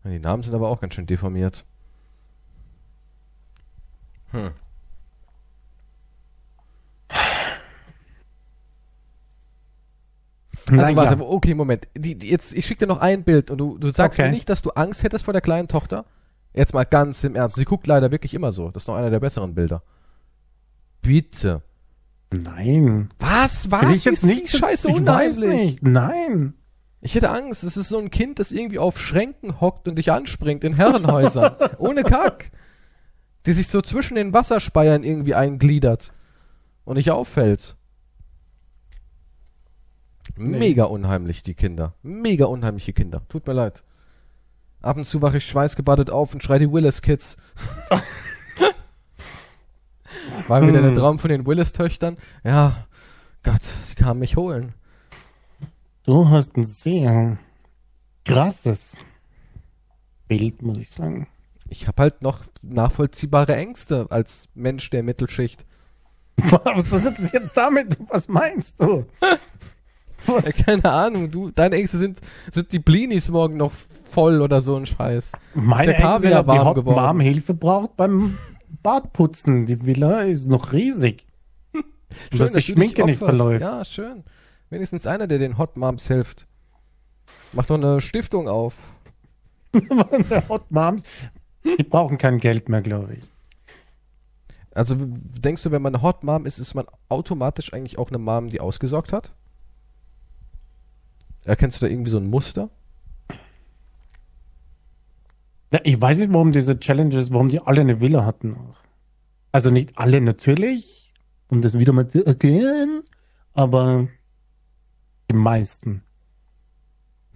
[0.03, 1.65] Die Namen sind aber auch ganz schön deformiert.
[4.31, 4.51] Hm.
[10.71, 11.87] Also warte, okay, Moment.
[11.95, 14.29] Die, die, jetzt, ich schicke dir noch ein Bild und du, du sagst okay.
[14.29, 16.05] mir nicht, dass du Angst hättest vor der kleinen Tochter?
[16.53, 17.55] Jetzt mal ganz im Ernst.
[17.55, 18.69] Sie guckt leider wirklich immer so.
[18.71, 19.81] Das ist noch einer der besseren Bilder.
[21.03, 21.61] Bitte.
[22.31, 23.11] Nein.
[23.19, 23.69] Was?
[23.69, 23.93] Was?
[23.93, 25.35] ich jetzt nicht scheiße ich unheimlich.
[25.35, 25.83] Weiß nicht.
[25.83, 26.55] Nein.
[27.01, 27.63] Ich hätte Angst.
[27.63, 31.53] Es ist so ein Kind, das irgendwie auf Schränken hockt und dich anspringt in Herrenhäusern.
[31.77, 32.51] Ohne Kack.
[33.45, 36.13] Die sich so zwischen den Wasserspeiern irgendwie eingliedert.
[36.85, 37.75] Und nicht auffällt.
[40.35, 40.57] Nee.
[40.57, 41.93] Mega unheimlich, die Kinder.
[42.01, 43.21] Mega unheimliche Kinder.
[43.29, 43.83] Tut mir leid.
[44.81, 47.37] Ab und zu wache ich schweißgebadet auf und schrei die Willis-Kids.
[50.47, 50.95] War wieder der hm.
[50.95, 52.17] Traum von den Willis-Töchtern.
[52.43, 52.85] Ja,
[53.43, 54.73] Gott, sie kamen mich holen.
[56.03, 57.37] Du hast ein sehr
[58.25, 58.97] krasses
[60.27, 61.27] Bild, muss ich sagen.
[61.69, 65.65] Ich habe halt noch nachvollziehbare Ängste als Mensch der Mittelschicht.
[66.37, 67.97] Was ist das jetzt damit?
[68.09, 69.05] Was meinst du?
[69.19, 69.39] Was?
[70.25, 73.73] Ja, keine Ahnung, du, deine Ängste sind, sind die Blinis morgen noch
[74.09, 75.33] voll oder so ein Scheiß.
[75.53, 78.37] Meine Ängste sind, warm die Mom Hilfe braucht beim
[78.83, 79.65] Badputzen.
[79.65, 81.25] Die Villa ist noch riesig.
[81.73, 83.61] schön, dass die Schminke nicht verläuft.
[83.61, 84.23] Ja, schön.
[84.69, 86.45] Wenigstens einer, der den Hot Moms hilft.
[87.53, 88.75] Mach doch eine Stiftung auf.
[90.49, 91.03] Hot Moms,
[91.63, 93.23] die brauchen kein Geld mehr, glaube ich.
[94.75, 98.17] Also denkst du, wenn man eine Hot Mom ist, ist man automatisch eigentlich auch eine
[98.17, 99.33] Mom, die ausgesorgt hat?
[101.43, 102.69] Erkennst du da irgendwie so ein Muster?
[105.73, 108.55] Ja, ich weiß nicht, warum diese Challenges, warum die alle eine Villa hatten.
[109.51, 111.11] Also nicht alle natürlich,
[111.47, 113.01] um das wieder mal zu erklären,
[113.53, 114.07] aber
[115.31, 116.03] die meisten.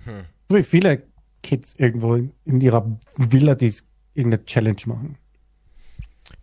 [0.03, 0.25] Hm.
[0.49, 1.01] So wie viele
[1.41, 3.73] Kids irgendwo in ihrer Villa, die
[4.13, 5.17] irgendeine Challenge machen.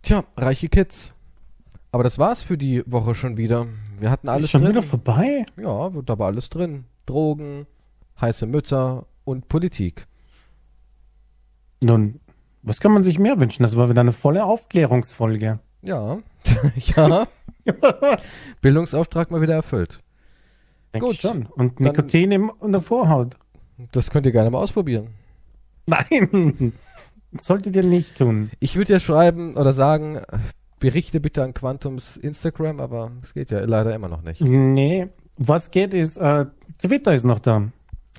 [0.01, 1.13] Tja, reiche Kids.
[1.91, 3.67] Aber das war's für die Woche schon wieder.
[3.99, 4.71] Wir hatten alles ist schon drin.
[4.71, 5.45] wieder vorbei?
[5.55, 6.83] Ja, da war alles drin.
[7.05, 7.67] Drogen,
[8.19, 10.07] heiße Mütter und Politik.
[11.85, 12.19] Nun,
[12.63, 13.61] was kann man sich mehr wünschen?
[13.61, 15.59] Das war wieder eine volle Aufklärungsfolge.
[15.83, 16.17] Ja,
[16.75, 17.27] ja.
[18.61, 20.01] Bildungsauftrag mal wieder erfüllt.
[20.93, 21.17] Denk Gut.
[21.17, 21.45] schon.
[21.45, 23.35] Und Nikotin im, in der Vorhaut.
[23.91, 25.09] Das könnt ihr gerne mal ausprobieren.
[25.85, 26.73] Nein,
[27.37, 28.49] solltet ihr nicht tun.
[28.59, 30.21] Ich würde ja schreiben oder sagen,
[30.79, 34.41] berichte bitte an Quantums Instagram, aber es geht ja leider immer noch nicht.
[34.41, 36.47] Nee, was geht ist, äh,
[36.79, 37.69] Twitter ist noch da.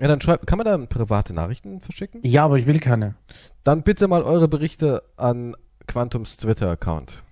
[0.01, 2.20] Ja, dann schreibt, kann man da private Nachrichten verschicken?
[2.23, 3.14] Ja, aber ich will keine.
[3.64, 5.56] Dann bitte mal eure Berichte an
[5.86, 7.23] Quantums Twitter-Account.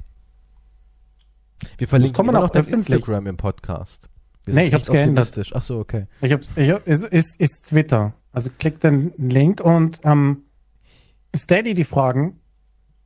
[1.78, 4.09] Wir verlinken immer noch dein Instagram im Podcast.
[4.45, 5.53] Wir nee, ich hab's geändert.
[5.55, 6.07] Ach so, okay.
[6.20, 8.15] Ich hab's, ich hab, ist, ist, ist Twitter.
[8.32, 10.45] Also klickt den Link und ähm,
[11.35, 12.41] Steady die Fragen.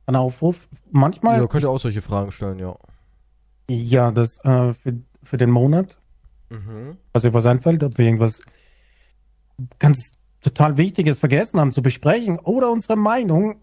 [0.05, 0.67] Ein Aufruf.
[0.91, 1.39] Manchmal.
[1.39, 2.75] Ja, könnt ihr auch solche Fragen stellen, ja.
[3.69, 5.97] Ja, das äh, für, für den Monat.
[6.49, 6.97] Mhm.
[7.13, 8.41] Also was einfällt, ob wir irgendwas
[9.79, 10.11] ganz
[10.41, 13.61] total Wichtiges vergessen haben zu besprechen oder unsere Meinung,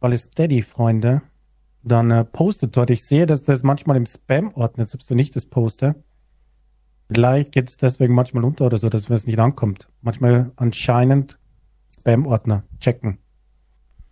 [0.00, 1.22] weil es Steady-Freunde,
[1.82, 2.90] dann äh, postet dort.
[2.90, 5.94] Ich sehe, dass das manchmal im Spam ordnet, selbst wenn ich das poste.
[7.12, 9.88] Vielleicht geht es deswegen manchmal unter oder so, dass es nicht ankommt.
[10.00, 11.38] Manchmal anscheinend
[11.92, 13.18] Spam-Ordner checken.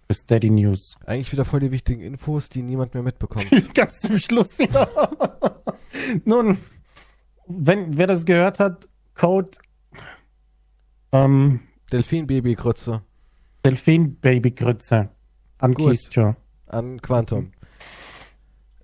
[0.07, 0.97] Für Steady News.
[1.05, 3.47] Eigentlich wieder voll die wichtigen Infos, die niemand mehr mitbekommt.
[3.75, 4.89] Ganz zum Schluss, ja.
[6.25, 6.59] Nun,
[7.47, 9.51] wenn wer das gehört hat, Code
[11.13, 11.61] ähm,
[11.93, 13.03] Delfin-Baby-Grütze.
[13.65, 15.11] Delfin-Baby-Grütze.
[15.59, 16.37] An Keystore.
[16.67, 17.53] An Quantum.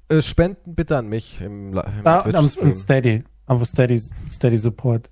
[0.08, 3.24] Äh, spenden bitte an mich im, im ah, am, Steady.
[3.46, 5.10] Einfach Steady, Steady Support.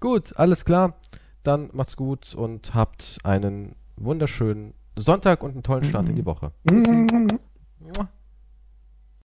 [0.00, 0.98] Gut, alles klar.
[1.42, 6.52] Dann macht's gut und habt einen wunderschönen Sonntag und einen tollen Start in die Woche.
[6.70, 7.28] Mhm.